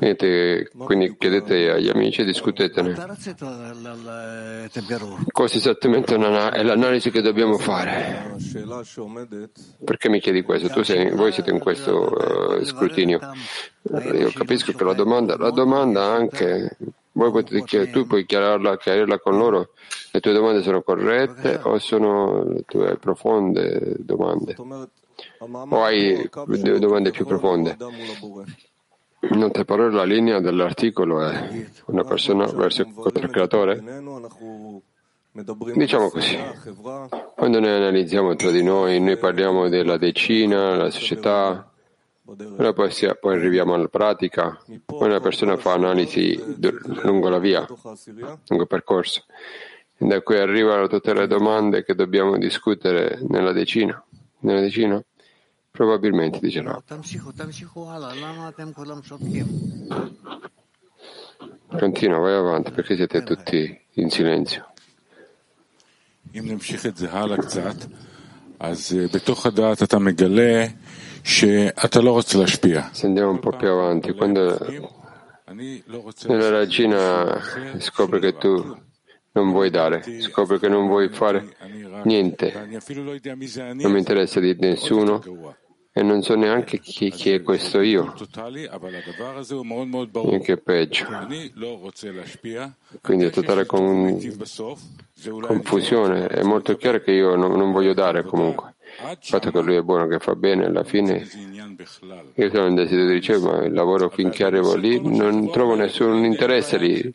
Quindi, 0.00 0.66
quindi 0.78 1.16
chiedete 1.18 1.72
agli 1.72 1.90
amici 1.90 2.22
e 2.22 2.24
discutetene. 2.24 2.94
Questo 5.30 5.58
esattamente 5.58 6.14
è 6.14 6.62
l'analisi 6.62 7.10
che 7.10 7.20
dobbiamo 7.20 7.58
fare. 7.58 8.34
Perché 9.84 10.08
mi 10.08 10.20
chiedi 10.20 10.40
questo? 10.40 10.82
Sei, 10.82 11.10
voi 11.10 11.32
siete 11.32 11.50
in 11.50 11.58
questo 11.58 12.14
uh, 12.14 12.64
scrutinio. 12.64 13.20
Io 14.14 14.30
capisco 14.32 14.72
che 14.72 14.84
la 14.84 14.94
domanda, 14.94 15.36
la 15.36 15.50
domanda 15.50 16.02
anche, 16.04 16.78
potete, 17.12 17.90
tu 17.90 18.06
puoi 18.06 18.24
chiarirla, 18.24 18.78
chiarirla 18.78 19.18
con 19.18 19.36
loro. 19.36 19.72
Le 20.12 20.20
tue 20.20 20.32
domande 20.32 20.62
sono 20.62 20.80
corrette 20.80 21.60
o 21.62 21.78
sono 21.78 22.44
le 22.44 22.62
tue 22.64 22.96
profonde 22.96 23.96
domande? 23.98 24.56
O 25.40 25.84
hai 25.84 26.26
domande 26.78 27.10
più 27.10 27.26
profonde? 27.26 27.76
In 29.22 29.42
altre 29.42 29.64
parole, 29.64 29.94
la 29.94 30.04
linea 30.04 30.40
dell'articolo 30.40 31.20
è 31.20 31.66
una 31.86 32.04
persona 32.04 32.46
verso 32.46 32.82
il 32.82 33.28
creatore? 33.30 33.82
Diciamo 35.74 36.08
così, 36.08 36.38
quando 37.36 37.60
noi 37.60 37.70
analizziamo 37.70 38.34
tra 38.34 38.50
di 38.50 38.62
noi, 38.62 38.98
noi 38.98 39.18
parliamo 39.18 39.68
della 39.68 39.96
decina, 39.96 40.74
la 40.74 40.90
società, 40.90 41.70
poi, 42.24 42.90
poi 43.20 43.36
arriviamo 43.36 43.74
alla 43.74 43.88
pratica, 43.88 44.58
poi 44.84 45.08
una 45.08 45.20
persona 45.20 45.56
fa 45.56 45.74
analisi 45.74 46.36
lungo 47.02 47.28
la 47.28 47.38
via, 47.38 47.64
lungo 47.68 48.62
il 48.62 48.68
percorso, 48.68 49.24
e 49.96 50.06
da 50.06 50.20
qui 50.22 50.38
arrivano 50.38 50.88
tutte 50.88 51.12
le 51.12 51.26
domande 51.26 51.84
che 51.84 51.94
dobbiamo 51.94 52.36
discutere 52.38 53.18
nella 53.28 53.52
decina. 53.52 54.02
Nella 54.40 54.60
decina? 54.60 55.02
Probabilmente, 55.70 56.38
dice 56.40 56.60
no. 56.60 56.82
Continua, 61.78 62.18
vai 62.18 62.34
avanti, 62.34 62.72
perché 62.72 62.96
siete 62.96 63.22
tutti 63.22 63.80
in 63.94 64.10
silenzio. 64.10 64.72
Se 72.92 73.06
andiamo 73.06 73.30
un 73.30 73.38
po' 73.38 73.56
più 73.56 73.68
avanti, 73.68 74.12
quando 74.12 74.58
nella 76.26 76.50
regina 76.50 77.40
scopre 77.78 78.18
che 78.20 78.36
tu 78.36 78.88
non 79.32 79.50
vuoi 79.50 79.70
dare, 79.70 80.02
scopri 80.20 80.58
che 80.58 80.68
non 80.68 80.86
vuoi 80.86 81.08
fare 81.08 81.56
niente, 82.04 82.52
non 83.74 83.92
mi 83.92 83.98
interessa 83.98 84.40
di 84.40 84.56
nessuno, 84.58 85.22
e 85.92 86.02
non 86.02 86.22
so 86.22 86.36
neanche 86.36 86.78
chi, 86.78 87.10
chi 87.10 87.32
è 87.32 87.42
questo 87.42 87.80
io, 87.80 88.14
e 90.24 90.38
che 90.40 90.52
è 90.52 90.56
peggio. 90.56 91.06
Quindi 93.00 93.24
è 93.24 93.30
totale 93.30 93.66
con... 93.66 94.18
confusione. 95.40 96.26
È 96.28 96.42
molto 96.42 96.76
chiaro 96.76 97.00
che 97.00 97.10
io 97.10 97.34
non, 97.34 97.52
non 97.52 97.72
voglio 97.72 97.92
dare 97.92 98.22
comunque. 98.22 98.74
Il 99.02 99.18
fatto 99.20 99.50
che 99.50 99.60
lui 99.60 99.76
è 99.76 99.82
buono, 99.82 100.06
che 100.06 100.18
fa 100.18 100.34
bene, 100.34 100.66
alla 100.66 100.84
fine 100.84 101.26
io 102.34 102.50
sono 102.50 102.66
un 102.66 102.74
desiderio 102.74 103.06
di 103.06 103.12
ricevere, 103.14 103.58
ma 103.60 103.64
il 103.66 103.72
lavoro 103.72 104.10
finché 104.10 104.44
arrivo 104.44 104.74
lì 104.74 105.00
non 105.00 105.50
trovo 105.50 105.74
nessun 105.74 106.24
interesse 106.24 106.78
lì. 106.78 107.14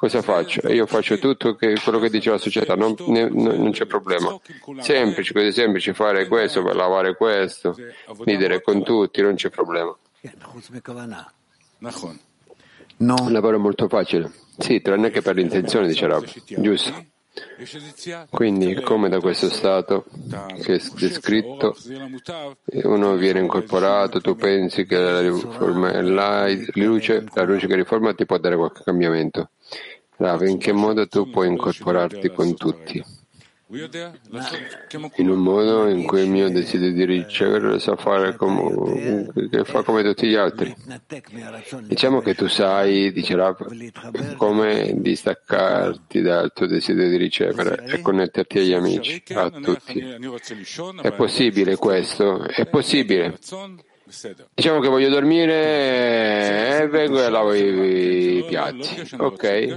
Cosa 0.00 0.22
faccio? 0.22 0.66
Io 0.68 0.86
faccio 0.86 1.18
tutto 1.18 1.54
che, 1.56 1.74
quello 1.84 1.98
che 1.98 2.08
dice 2.08 2.30
la 2.30 2.38
società, 2.38 2.74
non, 2.74 2.94
ne, 3.08 3.28
non, 3.28 3.70
c'è 3.70 3.84
problema. 3.84 4.34
Semplice, 4.78 5.34
così 5.34 5.52
semplice 5.52 5.92
fare 5.92 6.26
questo, 6.26 6.62
lavare 6.72 7.14
questo, 7.14 7.76
ridere 8.24 8.62
con 8.62 8.82
tutti, 8.82 9.20
non 9.20 9.34
c'è 9.34 9.50
problema. 9.50 9.94
Un 12.96 13.30
lavoro 13.30 13.58
molto 13.58 13.88
facile. 13.88 14.32
Sì, 14.56 14.80
tranne 14.80 15.10
che 15.10 15.20
per 15.20 15.34
l'intenzione, 15.34 15.86
dice 15.86 16.06
Rab. 16.06 16.24
Giusto. 16.46 17.04
Quindi, 18.30 18.80
come 18.80 19.10
da 19.10 19.20
questo 19.20 19.50
stato 19.50 20.06
che 20.62 20.76
è 20.76 20.80
descritto, 20.94 21.76
uno 22.84 23.16
viene 23.16 23.40
incorporato, 23.40 24.22
tu 24.22 24.34
pensi 24.34 24.86
che 24.86 24.96
la, 24.96 25.20
riforma, 25.20 26.00
la, 26.00 26.46
luce, 26.72 27.26
la 27.34 27.42
luce 27.42 27.66
che 27.66 27.74
riforma 27.74 28.14
ti 28.14 28.24
può 28.24 28.38
dare 28.38 28.56
qualche 28.56 28.82
cambiamento. 28.82 29.50
Rav, 30.16 30.42
in 30.42 30.58
che 30.58 30.72
modo 30.72 31.06
tu 31.06 31.30
puoi 31.30 31.48
incorporarti 31.48 32.30
con 32.30 32.54
tutti? 32.54 33.02
in 35.16 35.30
un 35.30 35.38
modo 35.38 35.86
in 35.86 36.04
cui 36.04 36.22
il 36.22 36.28
mio 36.28 36.50
desiderio 36.50 36.92
di 36.92 37.04
ricevere 37.04 37.68
lo 37.68 37.78
sa 37.78 37.94
fare 37.94 38.34
come, 38.34 39.30
che 39.48 39.64
fa 39.64 39.84
come 39.84 40.02
tutti 40.02 40.26
gli 40.26 40.34
altri. 40.34 40.74
Diciamo 41.82 42.20
che 42.20 42.34
tu 42.34 42.48
sai, 42.48 43.12
dice 43.12 43.36
Rav, 43.36 44.34
come 44.36 44.92
distaccarti 44.96 46.20
dal 46.20 46.52
tuo 46.52 46.66
desiderio 46.66 47.10
di 47.10 47.16
ricevere 47.16 47.84
e 47.86 48.00
connetterti 48.00 48.58
agli 48.58 48.72
amici, 48.72 49.22
a 49.34 49.50
tutti. 49.50 50.00
È 51.00 51.12
possibile 51.12 51.76
questo? 51.76 52.42
È 52.48 52.66
possibile. 52.66 53.38
Diciamo 54.54 54.80
che 54.80 54.88
voglio 54.88 55.08
dormire 55.08 56.80
e 56.80 56.88
vengo 56.88 57.22
e 57.22 57.28
lavo 57.28 57.54
i, 57.54 58.44
piatti, 58.46 59.14
ok? 59.16 59.76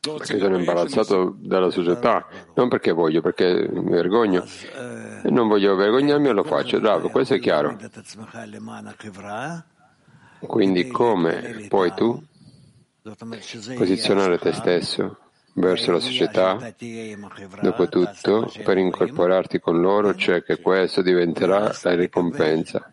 Perché 0.00 0.38
sono 0.38 0.58
imbarazzato 0.58 1.34
dalla 1.38 1.70
società, 1.70 2.26
non 2.54 2.68
perché 2.68 2.92
voglio, 2.92 3.20
perché 3.20 3.68
mi 3.70 3.90
vergogno. 3.90 4.44
E 5.22 5.30
non 5.30 5.48
voglio 5.48 5.74
vergognarmi 5.74 6.28
e 6.28 6.32
lo 6.32 6.44
faccio, 6.44 6.78
bravo, 6.80 7.08
questo 7.08 7.34
è 7.34 7.40
chiaro. 7.40 7.76
Quindi 10.46 10.86
come 10.88 11.66
puoi 11.68 11.92
tu 11.94 12.22
posizionare 13.76 14.38
te 14.38 14.52
stesso 14.52 15.18
verso 15.54 15.92
la 15.92 16.00
società, 16.00 16.74
dopotutto, 17.60 18.52
per 18.62 18.78
incorporarti 18.78 19.60
con 19.60 19.80
loro, 19.80 20.14
cioè 20.14 20.42
che 20.42 20.60
questo 20.60 21.02
diventerà 21.02 21.74
la 21.82 21.94
ricompensa. 21.94 22.92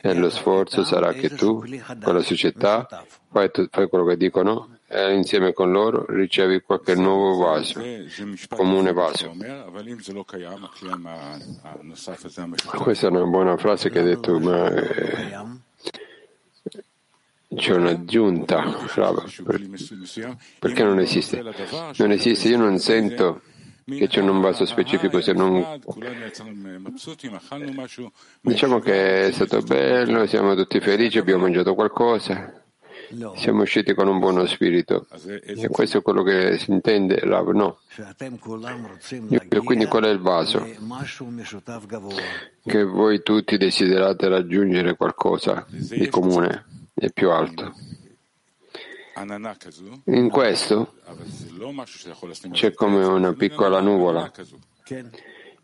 E 0.00 0.14
lo 0.14 0.30
sforzo 0.30 0.84
sarà 0.84 1.12
che 1.12 1.30
tu, 1.30 1.64
con 2.02 2.14
la 2.14 2.22
società, 2.22 3.04
fai, 3.30 3.50
fai 3.70 3.88
quello 3.88 4.04
che 4.04 4.16
dicono 4.16 4.78
e 4.90 5.12
insieme 5.12 5.52
con 5.52 5.70
loro 5.70 6.06
ricevi 6.08 6.62
qualche 6.62 6.94
nuovo 6.94 7.44
vaso, 7.44 7.82
comune 8.48 8.92
vaso. 8.92 9.34
Questa 12.78 13.06
è 13.06 13.10
una 13.10 13.26
buona 13.26 13.56
frase 13.58 13.90
che 13.90 13.98
hai 13.98 14.04
detto, 14.04 14.38
ma 14.38 14.70
eh, 14.70 15.36
c'è 17.54 17.74
un'aggiunta, 17.74 18.62
perché 20.58 20.84
non 20.84 21.00
esiste? 21.00 21.42
Non 21.96 22.10
esiste, 22.10 22.48
io 22.48 22.58
non 22.58 22.78
sento 22.78 23.40
che 23.84 24.06
c'è 24.06 24.20
un 24.20 24.40
vaso 24.42 24.66
specifico 24.66 25.22
se 25.22 25.32
non 25.32 25.80
diciamo 28.42 28.80
che 28.80 29.28
è 29.28 29.32
stato 29.32 29.62
bello 29.62 30.26
siamo 30.26 30.54
tutti 30.54 30.78
felici 30.78 31.16
abbiamo 31.16 31.44
mangiato 31.44 31.74
qualcosa 31.74 32.52
siamo 33.36 33.62
usciti 33.62 33.94
con 33.94 34.06
un 34.06 34.18
buono 34.18 34.44
spirito. 34.44 35.06
E 35.42 35.68
questo 35.68 35.98
è 35.98 36.02
quello 36.02 36.22
che 36.22 36.58
si 36.58 36.70
intende 36.70 37.18
Rav 37.20 37.48
no. 37.50 37.78
E 39.30 39.60
quindi 39.64 39.86
qual 39.86 40.04
è 40.04 40.10
il 40.10 40.18
vaso? 40.18 40.66
Che 42.62 42.84
voi 42.84 43.22
tutti 43.22 43.56
desiderate 43.56 44.28
raggiungere 44.28 44.94
qualcosa 44.94 45.66
di 45.68 46.08
comune 46.08 46.66
è 46.98 47.10
più 47.12 47.30
alto. 47.30 47.74
In 50.04 50.28
questo 50.28 50.94
c'è 52.52 52.72
come 52.74 53.04
una 53.04 53.32
piccola 53.32 53.80
nuvola. 53.80 54.30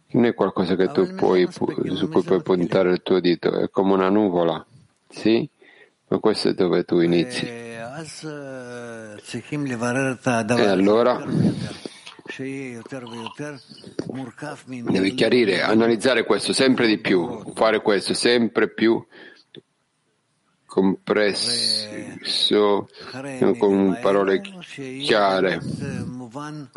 Non 0.08 0.24
è 0.24 0.34
qualcosa 0.34 0.74
puoi, 1.14 1.46
su 1.50 2.08
cui 2.08 2.22
puoi 2.22 2.42
puntare 2.42 2.90
il 2.92 3.02
tuo 3.02 3.20
dito, 3.20 3.58
è 3.58 3.70
come 3.70 3.92
una 3.94 4.08
nuvola, 4.08 4.64
sì? 5.08 5.48
Ma 6.08 6.18
questo 6.18 6.48
è 6.50 6.54
dove 6.54 6.84
tu 6.84 7.00
inizi. 7.00 7.46
E 7.46 7.76
allora 10.66 11.24
devi 14.66 15.14
chiarire, 15.14 15.62
analizzare 15.62 16.24
questo 16.24 16.52
sempre 16.52 16.86
di 16.86 16.98
più, 16.98 17.52
fare 17.54 17.80
questo 17.82 18.14
sempre 18.14 18.68
più 18.72 19.04
compresso 20.74 22.88
con 23.58 23.96
parole 24.02 24.40
chiare. 24.40 25.60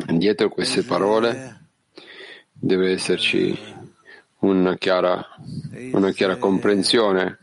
Dietro 0.06 0.48
queste 0.50 0.84
parole 0.84 1.66
deve 2.52 2.92
esserci 2.92 3.58
una 4.38 4.76
chiara, 4.76 5.26
una 5.90 6.12
chiara 6.12 6.36
comprensione 6.36 7.38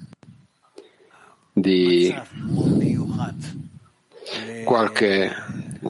di 1.52 2.16
qualche, 4.64 5.32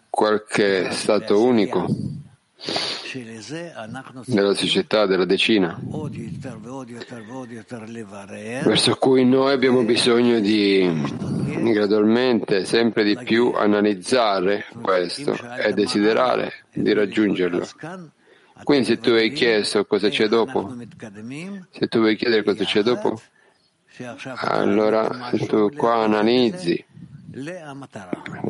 qualche 0.10 0.90
stato 0.90 1.44
unico 1.44 1.86
della 4.26 4.54
società, 4.54 5.06
della 5.06 5.26
decina, 5.26 5.80
verso 8.64 8.96
cui 8.96 9.26
noi 9.26 9.54
abbiamo 9.54 9.84
bisogno 9.84 10.40
di 10.40 10.90
gradualmente, 11.72 12.66
sempre 12.66 13.04
di 13.04 13.18
più, 13.24 13.54
analizzare 13.54 14.66
questo 14.82 15.38
e 15.58 15.74
desiderare 15.74 16.66
di 16.74 16.94
raggiungerlo. 16.94 17.66
Quindi 18.64 18.86
se 18.86 19.00
tu 19.00 19.12
hai 19.12 19.32
chiesto 19.32 19.86
cosa 19.86 20.10
c'è 20.10 20.28
dopo, 20.28 20.76
se 21.72 21.88
tu 21.88 22.00
vuoi 22.00 22.16
chiedere 22.16 22.44
cosa 22.44 22.64
c'è 22.64 22.82
dopo, 22.82 23.22
allora 24.38 25.30
tu 25.48 25.70
qua 25.72 26.04
analizzi 26.04 26.84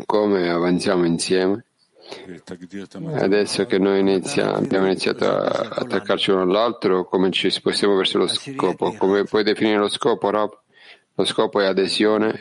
come 0.05 0.49
avanziamo 0.49 1.05
insieme 1.05 1.65
Adesso 3.15 3.65
che 3.65 3.79
noi 3.79 3.99
inizia, 3.99 4.53
abbiamo 4.53 4.85
iniziato 4.85 5.25
a 5.25 5.69
attaccarci 5.69 6.31
l'uno 6.31 6.43
all'altro, 6.43 7.05
come 7.05 7.31
ci 7.31 7.49
spostiamo 7.49 7.95
verso 7.95 8.17
lo 8.17 8.27
scopo? 8.27 8.93
Come 8.93 9.23
puoi 9.23 9.43
definire 9.43 9.77
lo 9.77 9.89
scopo, 9.89 10.29
Rob? 10.29 10.57
Lo 11.15 11.25
scopo 11.25 11.61
è 11.61 11.65
adesione 11.65 12.39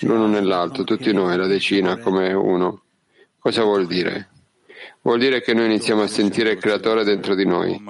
l'uno 0.00 0.26
nell'altro, 0.26 0.84
tutti 0.84 1.12
noi, 1.12 1.36
la 1.36 1.46
decina 1.46 1.98
come 1.98 2.32
uno. 2.32 2.82
Cosa 3.38 3.62
vuol 3.62 3.86
dire? 3.86 4.28
Vuol 5.02 5.18
dire 5.18 5.42
che 5.42 5.52
noi 5.52 5.66
iniziamo 5.66 6.02
a 6.02 6.06
sentire 6.06 6.52
il 6.52 6.58
creatore 6.58 7.02
dentro 7.04 7.34
di 7.34 7.44
noi 7.44 7.80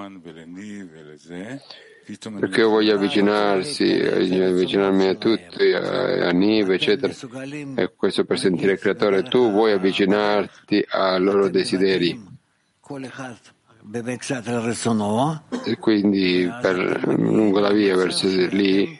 perché 2.39 2.59
io 2.59 2.69
voglio 2.69 2.95
avvicinarsi, 2.95 3.83
avvicinarmi 3.83 5.07
a 5.07 5.15
tutti, 5.15 5.71
a, 5.71 6.27
a 6.27 6.31
Nive, 6.31 6.75
eccetera. 6.75 7.13
E 7.75 7.93
questo 7.95 8.25
per 8.25 8.37
sentire 8.37 8.73
il 8.73 8.79
creatore. 8.79 9.23
Tu 9.23 9.51
vuoi 9.51 9.71
avvicinarti 9.71 10.85
ai 10.89 11.21
loro 11.21 11.49
desideri. 11.49 12.21
E 15.65 15.77
quindi 15.77 16.49
per, 16.61 17.07
lungo 17.07 17.59
la 17.59 17.71
via 17.71 17.95
verso 17.95 18.27
lì, 18.27 18.97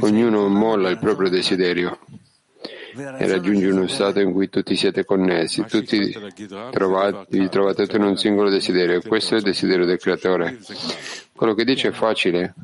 ognuno 0.00 0.48
molla 0.48 0.88
il 0.88 0.98
proprio 0.98 1.28
desiderio 1.28 1.98
e 2.96 3.26
raggiungi 3.26 3.64
uno 3.66 3.86
stato 3.88 4.20
in 4.20 4.32
cui 4.32 4.48
tutti 4.48 4.76
siete 4.76 5.04
connessi, 5.04 5.64
tutti 5.64 6.16
trovate, 6.70 7.26
vi 7.28 7.48
trovate 7.48 7.82
tutti 7.84 7.96
in 7.96 8.02
un 8.04 8.16
singolo 8.16 8.50
desiderio. 8.50 9.00
Questo 9.06 9.34
è 9.34 9.38
il 9.38 9.42
desiderio 9.42 9.84
del 9.84 9.98
creatore. 9.98 10.58
Quello 11.32 11.54
che 11.54 11.64
dice 11.64 11.88
è 11.88 11.92
facile 11.92 12.54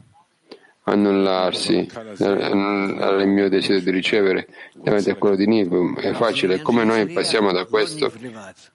annullarsi 0.84 1.88
al 1.94 3.26
mio 3.26 3.48
desiderio 3.48 3.84
di 3.84 3.90
ricevere 3.90 4.48
davanti 4.74 5.10
a 5.10 5.16
quello 5.16 5.36
di 5.36 5.46
Nibum. 5.46 5.98
È 5.98 6.12
facile. 6.12 6.62
Come 6.62 6.84
noi 6.84 7.06
passiamo 7.08 7.52
da 7.52 7.64
questo 7.64 8.12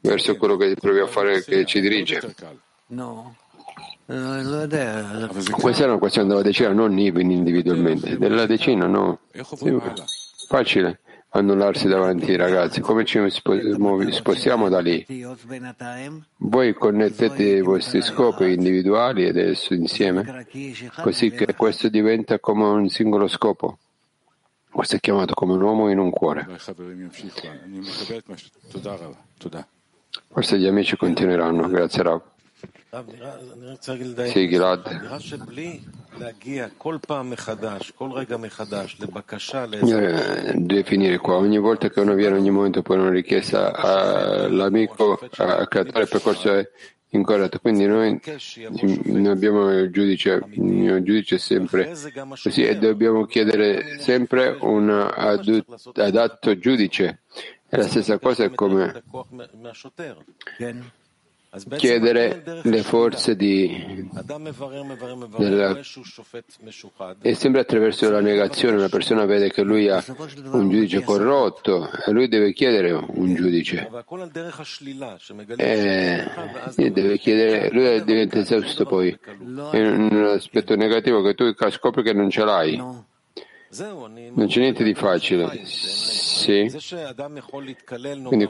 verso 0.01 0.35
quello 0.35 0.57
che 0.57 0.75
proviamo 0.75 1.07
a 1.07 1.09
fare 1.09 1.43
che 1.43 1.65
ci 1.65 1.79
dirige? 1.79 2.21
Questa 4.05 5.83
è 5.83 5.87
una 5.87 5.97
questione 5.97 6.27
della 6.27 6.41
decina, 6.41 6.71
non 6.71 6.97
individualmente. 6.97 8.17
Della 8.17 8.45
decina. 8.45 8.85
No. 8.87 9.19
Sì, 9.31 9.77
facile 10.47 10.99
annullarsi 11.35 11.87
davanti 11.87 12.31
ai 12.31 12.37
ragazzi. 12.37 12.81
Come 12.81 13.03
ci 13.05 13.19
spostiamo 14.11 14.69
da 14.69 14.79
lì? 14.79 15.05
Voi 16.37 16.73
connettete 16.73 17.43
i 17.43 17.61
vostri 17.61 18.01
scopi 18.01 18.53
individuali 18.53 19.25
ed 19.25 19.37
adesso 19.37 19.73
insieme, 19.73 20.47
così 21.01 21.31
che 21.31 21.53
questo 21.55 21.89
diventa 21.89 22.39
come 22.39 22.63
un 22.63 22.89
singolo 22.89 23.27
scopo. 23.27 23.77
Questo 24.71 24.95
è 24.97 24.99
chiamato 24.99 25.33
come 25.33 25.53
un 25.53 25.61
uomo 25.61 25.89
in 25.89 25.99
un 25.99 26.09
cuore. 26.09 26.47
Forse 30.27 30.57
gli 30.57 30.67
amici 30.67 30.97
continueranno. 30.97 31.67
Grazie 31.67 32.03
Rav. 32.03 32.21
Sì, 34.27 34.47
Gilad. 34.47 35.07
Deve 40.55 40.83
finire 40.83 41.17
qua. 41.17 41.35
Ogni 41.35 41.57
volta 41.57 41.89
che 41.89 41.99
uno 41.99 42.13
viene, 42.13 42.37
ogni 42.37 42.51
momento 42.51 42.81
poi 42.81 42.97
una 42.97 43.09
richiesta 43.09 43.73
all'amico, 43.73 45.19
al 45.37 45.67
creatore, 45.67 46.03
il 46.03 46.09
percorso 46.09 46.53
è 46.53 46.69
incorretto. 47.09 47.59
Quindi 47.59 47.85
noi, 47.85 48.19
noi 49.03 49.27
abbiamo 49.27 49.77
il 49.77 49.89
giudice, 49.91 50.41
il 50.51 51.01
giudice 51.03 51.37
sempre 51.37 51.93
così 52.41 52.63
e 52.63 52.77
dobbiamo 52.77 53.25
chiedere 53.25 53.99
sempre 53.99 54.57
un 54.61 54.89
adatto 55.95 56.57
giudice. 56.57 57.23
È 57.67 57.77
la 57.77 57.87
stessa 57.87 58.19
cosa 58.19 58.49
come 58.51 59.03
chiedere 61.77 62.61
le 62.63 62.81
forze 62.83 63.35
di, 63.35 64.09
della, 65.37 65.79
e 67.21 67.35
sempre 67.35 67.61
attraverso 67.61 68.09
la 68.09 68.21
negazione 68.21 68.77
una 68.77 68.89
persona 68.89 69.25
vede 69.25 69.51
che 69.51 69.61
lui 69.63 69.89
ha 69.89 70.03
un 70.51 70.69
giudice 70.69 71.01
corrotto 71.01 71.89
e 72.05 72.11
lui 72.11 72.27
deve 72.27 72.53
chiedere 72.53 72.91
un 72.91 73.33
giudice. 73.35 73.89
E 76.75 76.91
deve 76.91 77.17
chiedere, 77.17 77.69
lui 77.71 78.03
diventa 78.03 78.39
esausto 78.39 78.85
poi 78.85 79.17
è 79.71 79.79
un 79.79 80.31
aspetto 80.35 80.75
negativo 80.75 81.21
che 81.21 81.33
tu 81.33 81.53
scopri 81.69 82.03
che 82.03 82.13
non 82.13 82.29
ce 82.29 82.43
l'hai 82.43 83.13
non 83.77 84.45
c'è 84.47 84.59
niente 84.59 84.83
di 84.83 84.93
facile 84.93 85.65
sì. 86.45 86.71
Quindi 88.23 88.47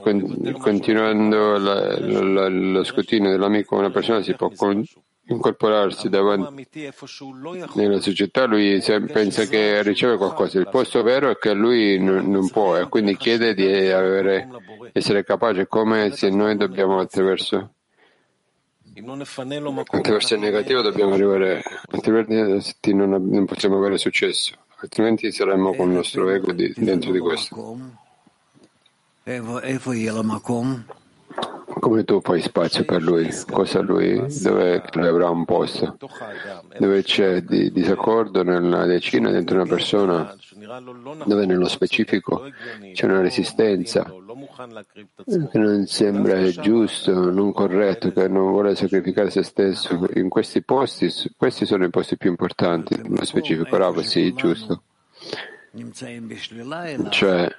continuando 0.59 1.57
la, 1.57 1.99
la, 1.99 2.47
lo 2.47 2.83
scrutinio 2.83 3.31
dell'amico, 3.31 3.77
una 3.77 3.89
persona 3.89 4.21
si 4.21 4.35
può 4.35 4.51
incorporarsi 5.27 6.09
davanti 6.09 6.67
nella 7.73 7.99
società, 7.99 8.45
lui 8.45 8.81
pensa 9.11 9.45
che 9.45 9.81
riceve 9.81 10.17
qualcosa. 10.17 10.59
Il 10.59 10.69
posto 10.69 11.01
vero 11.01 11.29
è 11.29 11.37
che 11.37 11.53
lui 11.53 11.97
non, 11.99 12.29
non 12.29 12.49
può 12.49 12.77
e 12.77 12.87
quindi 12.89 13.15
chiede 13.17 13.53
di 13.53 13.65
avere, 13.65 14.47
essere 14.91 15.23
capace 15.23 15.67
come 15.67 16.11
se 16.11 16.29
noi 16.29 16.55
dobbiamo 16.57 16.99
attraverso 16.99 17.71
attraverso 18.97 20.35
il 20.35 20.39
negativo 20.39 20.81
dobbiamo 20.81 21.15
arrivare, 21.15 21.61
altrimenti 21.91 22.93
non 22.93 23.45
possiamo 23.45 23.77
avere 23.77 23.97
successo 23.97 24.55
altrimenti 24.85 25.31
saremmo 25.31 25.73
con 25.73 25.89
il 25.89 25.95
nostro 25.95 26.29
ego 26.29 26.53
di, 26.53 26.71
dentro 26.77 27.11
di 27.11 27.19
questo. 27.19 27.77
Come 31.79 32.03
tu 32.03 32.21
fai 32.21 32.41
spazio 32.41 32.85
per 32.85 33.01
lui? 33.01 33.29
Cosa 33.49 33.81
lui? 33.81 34.23
Dove 34.41 34.83
lui 34.93 35.07
avrà 35.07 35.29
un 35.29 35.45
posto? 35.45 35.97
Dove 36.77 37.03
c'è 37.03 37.41
di, 37.41 37.71
disaccordo 37.71 38.43
nella 38.43 38.85
decina 38.85 39.29
dentro 39.29 39.55
una 39.55 39.65
persona? 39.65 40.35
Dove 41.25 41.45
nello 41.45 41.67
specifico 41.67 42.49
c'è 42.93 43.05
una 43.05 43.21
resistenza 43.21 44.03
che 45.51 45.57
non 45.57 45.85
sembra 45.85 46.49
giusto, 46.49 47.29
non 47.29 47.51
corretto, 47.51 48.11
che 48.11 48.27
non 48.27 48.51
vuole 48.51 48.75
sacrificare 48.75 49.29
se 49.29 49.43
stesso. 49.43 50.07
In 50.13 50.29
questi 50.29 50.63
posti, 50.63 51.11
questi 51.35 51.65
sono 51.65 51.85
i 51.85 51.89
posti 51.89 52.17
più 52.17 52.29
importanti, 52.29 52.95
nello 53.01 53.25
specifico 53.25 53.75
Rav, 53.77 53.99
sì, 53.99 54.33
giusto. 54.33 54.83
Cioè, 57.09 57.55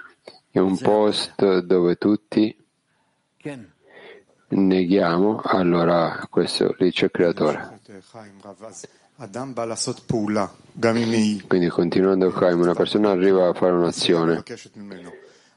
è 0.50 0.58
un 0.58 0.78
posto 0.78 1.60
dove 1.60 1.96
tutti 1.96 2.56
neghiamo, 4.48 5.40
allora 5.44 6.26
questo 6.30 6.74
lì 6.78 6.92
c'è 6.92 7.06
il 7.06 7.10
creatore. 7.10 7.80
Quindi 11.46 11.68
continuando 11.68 12.30
Chaim, 12.30 12.60
una 12.60 12.74
persona 12.74 13.10
arriva 13.10 13.48
a 13.48 13.54
fare 13.54 13.72
un'azione 13.72 14.42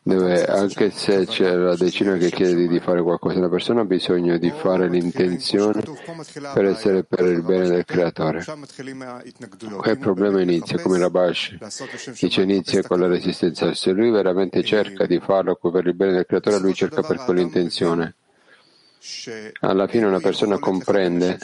dove 0.01 0.45
anche 0.45 0.89
se 0.91 1.25
c'è 1.25 1.53
la 1.53 1.75
decina 1.75 2.15
che 2.17 2.29
chiede 2.31 2.67
di 2.67 2.79
fare 2.79 3.01
qualcosa, 3.01 3.39
la 3.39 3.49
persona 3.49 3.81
ha 3.81 3.85
bisogno 3.85 4.37
di 4.37 4.49
fare 4.49 4.89
l'intenzione 4.89 5.83
per 6.53 6.65
essere 6.65 7.03
per 7.03 7.25
il 7.25 7.43
bene 7.43 7.67
del 7.67 7.85
creatore. 7.85 8.43
Qua 8.43 9.91
il 9.91 9.99
problema 9.99 10.41
inizia, 10.41 10.79
come 10.79 10.97
Rabash 10.97 11.57
dice, 12.19 12.41
inizia 12.41 12.81
con 12.81 12.99
la 12.99 13.07
resistenza. 13.07 13.73
Se 13.73 13.91
lui 13.91 14.09
veramente 14.09 14.63
cerca 14.63 15.05
di 15.05 15.19
farlo 15.19 15.55
per 15.55 15.85
il 15.85 15.95
bene 15.95 16.13
del 16.13 16.25
creatore, 16.25 16.59
lui 16.59 16.73
cerca 16.73 17.01
per 17.01 17.17
quell'intenzione. 17.17 18.15
Alla 19.61 19.87
fine 19.87 20.05
una 20.05 20.19
persona 20.19 20.59
comprende 20.59 21.37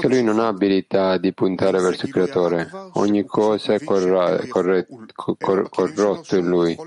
che 0.00 0.08
lui 0.08 0.22
non 0.22 0.38
ha 0.38 0.48
abilità 0.48 1.18
di 1.18 1.32
puntare 1.32 1.80
verso 1.80 2.06
il 2.06 2.12
creatore. 2.12 2.68
Ogni 2.92 3.24
cosa 3.24 3.74
è 3.74 3.82
corra, 3.82 4.38
corre, 4.48 4.86
cor, 5.14 5.68
corrotto 5.68 6.36
in 6.36 6.46
lui. 6.46 6.78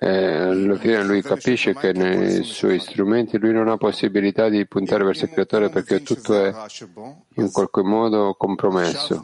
E 0.00 0.06
alla 0.06 0.76
fine 0.76 1.04
lui 1.04 1.22
capisce 1.22 1.74
che 1.74 1.92
nei 1.92 2.44
suoi 2.44 2.78
strumenti 2.78 3.38
lui 3.38 3.52
non 3.52 3.68
ha 3.68 3.76
possibilità 3.76 4.48
di 4.48 4.66
puntare 4.66 5.04
verso 5.04 5.24
il 5.24 5.30
creatore 5.30 5.70
perché 5.70 6.02
tutto 6.02 6.34
è 6.34 6.54
in 7.34 7.50
qualche 7.50 7.82
modo 7.82 8.34
compromesso. 8.38 9.22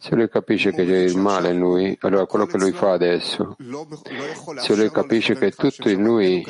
Se 0.00 0.14
lui 0.14 0.28
capisce 0.28 0.70
che 0.70 0.86
c'è 0.86 0.98
il 0.98 1.16
male 1.16 1.50
in 1.50 1.58
lui, 1.58 1.96
allora 2.02 2.24
quello 2.26 2.46
che 2.46 2.56
lui 2.56 2.70
fa 2.72 2.92
adesso, 2.92 3.56
se 4.58 4.76
lui 4.76 4.90
capisce 4.90 5.34
che 5.34 5.50
tutto 5.50 5.88
in 5.88 6.02
lui 6.02 6.44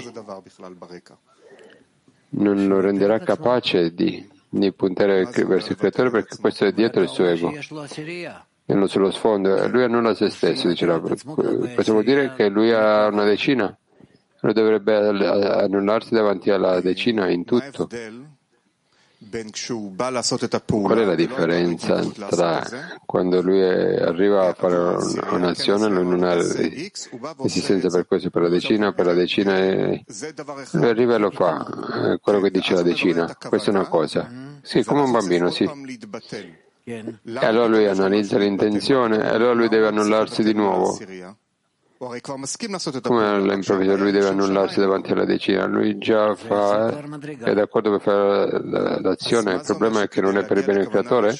non 2.30 2.66
lo 2.66 2.80
renderà 2.80 3.18
capace 3.20 3.94
di, 3.94 4.28
di 4.48 4.72
puntare 4.72 5.24
verso 5.24 5.72
il 5.72 5.78
creatore 5.78 6.10
perché 6.10 6.36
questo 6.38 6.66
è 6.66 6.72
dietro 6.72 7.00
il 7.00 7.08
suo 7.08 7.24
ego 7.24 7.50
e 8.70 8.74
non 8.74 8.86
sullo 8.86 9.10
sfondo. 9.10 9.66
Lui 9.68 9.82
annulla 9.82 10.14
se 10.14 10.28
stesso, 10.28 10.68
dice 10.68 10.86
Questo 10.86 11.92
vuol 11.92 12.04
dire 12.04 12.34
che 12.34 12.50
lui 12.50 12.70
ha 12.70 13.06
una 13.06 13.24
decina? 13.24 13.74
Lui 14.40 14.52
dovrebbe 14.52 14.94
annullarsi 14.94 16.12
davanti 16.12 16.50
alla 16.50 16.82
decina 16.82 17.30
in 17.30 17.44
tutto. 17.44 17.88
Qual 19.20 20.98
è 20.98 21.04
la 21.04 21.14
differenza 21.16 22.00
tra 22.28 22.64
quando 23.04 23.42
lui 23.42 23.60
arriva 23.60 24.46
a 24.46 24.54
fare 24.54 24.76
un'azione, 25.32 25.88
lui 25.88 26.06
non 26.06 26.22
ha 26.22 26.34
resistenza 26.34 27.88
per 27.88 28.06
questo, 28.06 28.30
per 28.30 28.42
la 28.42 28.48
decina, 28.48 28.92
per 28.92 29.06
la 29.06 29.14
decina 29.14 29.58
e 29.58 30.04
lui 30.72 30.88
arriva 30.88 31.16
e 31.16 31.18
lo 31.18 31.32
fa, 31.32 32.18
quello 32.20 32.40
che 32.40 32.52
dice 32.52 32.74
la 32.74 32.82
decina. 32.82 33.36
Questa 33.36 33.72
è 33.72 33.74
una 33.74 33.88
cosa. 33.88 34.30
Sì, 34.62 34.84
come 34.84 35.00
un 35.00 35.10
bambino, 35.10 35.50
sì. 35.50 35.68
E 36.84 37.18
allora 37.34 37.66
lui 37.66 37.86
analizza 37.88 38.38
l'intenzione 38.38 39.18
e 39.18 39.26
allora 39.26 39.52
lui 39.52 39.68
deve 39.68 39.88
annullarsi 39.88 40.44
di 40.44 40.54
nuovo. 40.54 40.96
Come 41.98 43.26
all'improvviso 43.26 43.96
lui 43.96 44.12
deve 44.12 44.28
annullarsi 44.28 44.78
davanti 44.78 45.10
alla 45.10 45.24
decina, 45.24 45.66
lui 45.66 45.98
già 45.98 46.32
fa, 46.36 46.96
è 46.96 47.54
d'accordo 47.54 47.90
per 47.90 48.00
fare 48.00 49.00
l'azione, 49.00 49.54
il 49.54 49.62
problema 49.66 50.02
è 50.02 50.08
che 50.08 50.20
non 50.20 50.38
è 50.38 50.46
per 50.46 50.58
il 50.58 50.64
bene 50.64 50.78
del 50.78 50.88
creatore? 50.88 51.36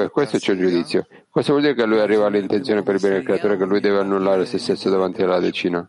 E 0.00 0.10
questo 0.10 0.38
c'è 0.38 0.52
il 0.52 0.58
giudizio. 0.58 1.06
Questo 1.30 1.52
vuol 1.52 1.62
dire 1.62 1.76
che 1.76 1.86
lui 1.86 2.00
arriva 2.00 2.26
all'intenzione 2.26 2.82
per 2.82 2.96
il 2.96 3.00
bene 3.00 3.14
del 3.14 3.24
creatore, 3.24 3.56
che 3.56 3.66
lui 3.66 3.78
deve 3.78 4.00
annullare 4.00 4.46
se 4.46 4.58
stesso 4.58 4.90
davanti 4.90 5.22
alla 5.22 5.38
decina. 5.38 5.88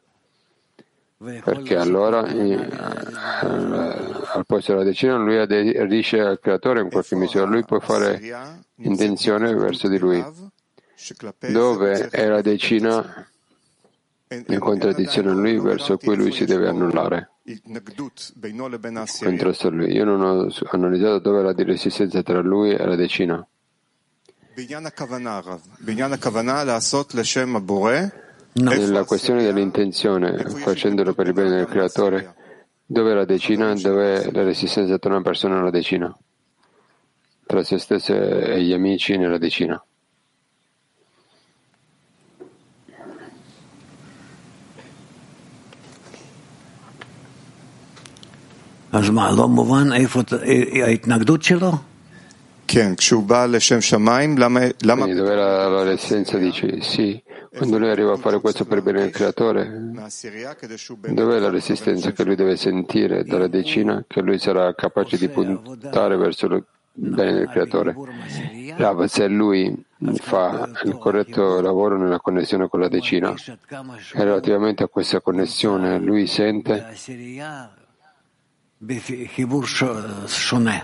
Perché 1.17 1.77
allora 1.77 2.19
al 2.19 4.43
posto 4.45 4.73
della 4.73 4.83
decina 4.83 5.17
lui 5.17 5.37
aderisce 5.37 6.19
al 6.19 6.39
creatore 6.39 6.81
in 6.81 6.91
qualche 6.91 7.15
misura, 7.15 7.45
lui 7.45 7.65
può 7.65 7.79
fare 7.79 8.21
intenzione 8.75 9.51
verso 9.55 9.87
di 9.87 9.97
lui 9.97 10.23
dove 11.51 12.09
è 12.09 12.27
la 12.27 12.41
decina 12.41 13.27
in 14.27 14.59
contraddizione 14.59 15.29
a 15.29 15.33
lui 15.33 15.59
verso 15.59 15.97
cui 15.97 16.15
lui 16.15 16.31
si 16.31 16.45
deve 16.45 16.67
annullare. 16.67 17.29
Contrasto 19.25 19.67
a 19.67 19.71
lui. 19.71 19.91
Io 19.91 20.03
non 20.03 20.21
ho 20.21 20.49
analizzato 20.71 21.19
dove 21.19 21.39
è 21.39 21.43
la 21.43 21.53
resistenza 21.63 22.23
tra 22.23 22.41
lui 22.41 22.71
e 22.71 22.85
la 22.85 22.95
decina. 22.95 23.45
Nella 28.53 29.03
questione 29.03 29.43
dell'intenzione, 29.43 30.37
facendolo 30.49 31.13
per 31.13 31.27
il 31.27 31.33
bene 31.33 31.57
del 31.57 31.67
creatore, 31.67 32.35
Dov'è 32.87 33.15
la 33.15 33.25
decina? 33.25 33.73
Dov'è 33.73 34.29
la 34.31 34.43
resistenza 34.43 34.99
tra 34.99 35.09
una 35.09 35.23
persona 35.23 35.55
e 35.55 35.59
una 35.59 35.71
decina? 35.71 36.15
Tra 37.43 37.63
se 37.63 37.79
stesso 37.79 38.13
e 38.13 38.61
gli 38.61 38.73
amici 38.73 39.17
nella 39.17 39.39
decina. 39.39 39.83
אז 48.94 49.10
מה, 49.10 49.30
לא 49.30 49.48
מובן 49.48 49.92
איפה 49.92 50.20
ההתנגדות 50.84 51.42
שלו? 51.42 51.72
כן, 52.66 52.94
כשהוא 52.96 53.24
בא 53.24 53.46
לשם 53.46 53.80
שמיים, 53.80 54.38
למה... 54.38 54.60
למה... 54.82 55.04
Quindi 55.04 55.20
dov'è 55.20 55.34
la, 55.34 55.68
la 55.68 55.82
resistenza? 55.82 56.38
Dice 56.38 56.80
sì. 56.80 57.20
Quando 57.52 57.78
lui 57.78 57.90
arriva 57.90 58.12
a 58.12 58.16
fare 58.16 58.40
questo 58.40 58.64
per 58.64 58.80
bene 58.80 59.00
del 59.00 59.10
creatore, 59.10 59.68
dov'è 61.08 61.38
la 61.40 61.50
resistenza 61.50 62.12
che 62.12 62.22
lui 62.22 62.36
deve 62.36 62.54
sentire 62.56 63.24
dalla 63.24 63.48
decina 63.48 64.04
che 64.06 64.20
lui 64.20 64.38
sarà 64.38 64.72
capace 64.74 65.18
di 65.18 65.28
puntare 65.28 66.16
verso 66.16 66.46
il 66.46 66.64
bene 66.92 67.32
del 67.32 67.48
creatore? 67.48 67.96
Rav, 68.76 69.04
se 69.06 69.26
lui 69.26 69.84
fa 70.20 70.70
il 70.84 70.96
corretto 70.96 71.60
lavoro 71.60 71.98
nella 71.98 72.20
connessione 72.20 72.68
con 72.68 72.78
la 72.78 72.88
decina 72.88 73.34
e 73.34 74.24
relativamente 74.24 74.84
a 74.84 74.86
questa 74.86 75.20
connessione 75.20 75.98
lui 75.98 76.28
sente 76.28 76.86
he 78.89 79.45
was 79.45 79.69
shone. 79.69 80.81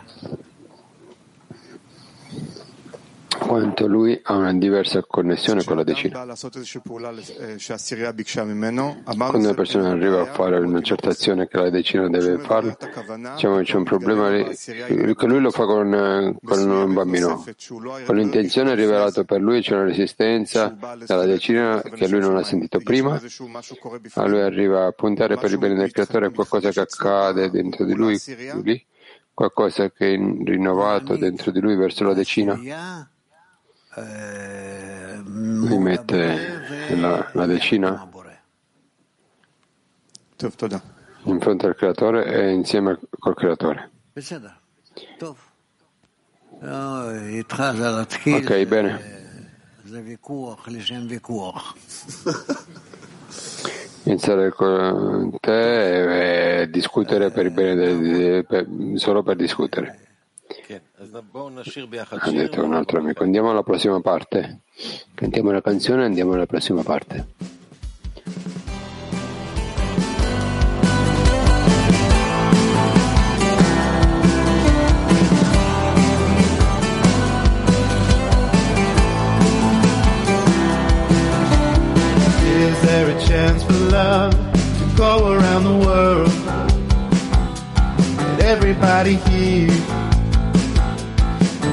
Quanto 3.42 3.88
lui 3.88 4.20
ha 4.22 4.36
una 4.36 4.54
diversa 4.54 5.04
connessione 5.04 5.64
con 5.64 5.76
la 5.76 5.84
decina. 5.84 6.24
Quando 9.04 9.38
una 9.38 9.54
persona 9.56 9.90
arriva 9.90 10.22
a 10.22 10.26
fare 10.26 10.60
una 10.60 10.82
certa 10.82 11.10
azione 11.10 11.48
che 11.48 11.58
la 11.58 11.72
decina 11.72 12.08
deve 12.08 12.38
fare, 12.38 12.78
diciamo 13.34 13.58
che 13.58 13.64
c'è 13.64 13.76
un 13.78 13.84
problema 13.84 14.30
che 14.30 15.26
lui 15.26 15.42
lo 15.42 15.50
fa 15.50 15.66
con, 15.66 16.38
con 16.44 16.70
un 16.70 16.94
bambino. 16.94 17.44
Con 18.06 18.16
l'intenzione 18.16 18.76
rivelata 18.76 19.24
per 19.24 19.42
lui 19.42 19.62
c'è 19.62 19.74
una 19.74 19.86
resistenza 19.86 20.78
dalla 21.04 21.26
decina 21.26 21.82
che 21.82 22.08
lui 22.08 22.20
non 22.20 22.38
ha 22.38 22.44
sentito 22.44 22.80
prima, 22.80 23.20
a 24.14 24.28
lui 24.28 24.42
arriva 24.42 24.86
a 24.86 24.92
puntare 24.92 25.38
per 25.38 25.50
il 25.50 25.58
bene 25.58 25.76
del 25.76 25.92
creatore 25.92 26.30
qualcosa 26.30 26.70
che 26.70 26.82
accade 26.82 27.50
dentro 27.50 27.86
di 27.86 27.96
lui, 27.96 28.20
lì, 28.62 28.86
qualcosa 29.34 29.90
che 29.90 30.14
è 30.14 30.16
rinnovato 30.16 31.18
dentro 31.18 31.50
di 31.50 31.60
lui 31.60 31.76
verso 31.76 32.04
la 32.04 32.14
decina 32.14 33.10
lui 35.24 35.78
mette 35.80 36.96
la, 36.96 37.30
la 37.34 37.46
decina 37.46 38.08
in 41.24 41.40
fronte 41.40 41.68
al 41.68 41.76
creatore 41.76 42.26
e 42.26 42.52
insieme 42.52 43.00
col 43.20 43.36
creatore. 43.36 43.90
Ok, 48.34 48.66
bene. 48.66 49.20
Iniziare 54.04 54.52
con 54.52 55.38
te 55.40 56.62
e 56.62 56.70
discutere 56.70 57.30
per 57.30 57.46
il 57.46 57.52
bene 57.52 57.76
del, 57.76 58.46
per, 58.46 58.68
solo 58.96 59.22
per 59.22 59.36
discutere. 59.36 60.11
Ha 60.76 62.32
detto 62.32 62.64
un 62.64 62.74
altro 62.74 63.00
amico. 63.00 63.24
Andiamo 63.24 63.50
alla 63.50 63.64
prossima 63.64 64.00
parte. 64.00 64.62
Cantiamo 65.14 65.52
la 65.52 65.62
canzone 65.62 66.04
e 66.04 66.06
andiamo 66.06 66.34
alla 66.34 66.46
prossima 66.46 66.84
parte. 66.84 67.28
Is 82.54 82.80
there 82.82 83.10
a 83.10 83.20
chance 83.20 83.64
for 83.64 83.74
love 83.92 84.34
to 84.34 84.86
go 84.96 85.34
around 85.34 85.64
the 85.64 85.86
world? 85.86 86.32
Let 88.38 88.42
everybody 88.42 89.16
hear 89.16 89.68
the 89.68 90.01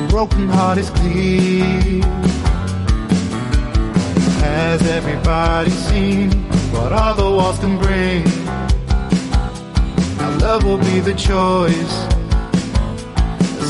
broken 0.09 0.48
heart 0.48 0.78
is 0.78 0.90
clear. 0.90 2.02
Has 4.43 4.82
everybody 4.89 5.70
seen 5.70 6.30
what 6.72 6.93
all 6.93 7.14
the 7.14 7.22
walls 7.22 7.59
can 7.59 7.78
bring? 7.78 8.24
Now 10.18 10.39
love 10.39 10.64
will 10.64 10.78
be 10.78 11.01
the 11.01 11.14
choice. 11.14 11.94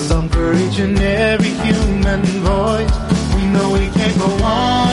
Song 0.08 0.28
for 0.28 0.54
each 0.54 0.78
and 0.78 0.98
every 1.00 1.50
human 1.66 2.22
voice. 2.22 2.94
We 3.34 3.46
know 3.46 3.72
we 3.72 3.88
can't 3.90 4.18
go 4.18 4.44
on 4.44 4.87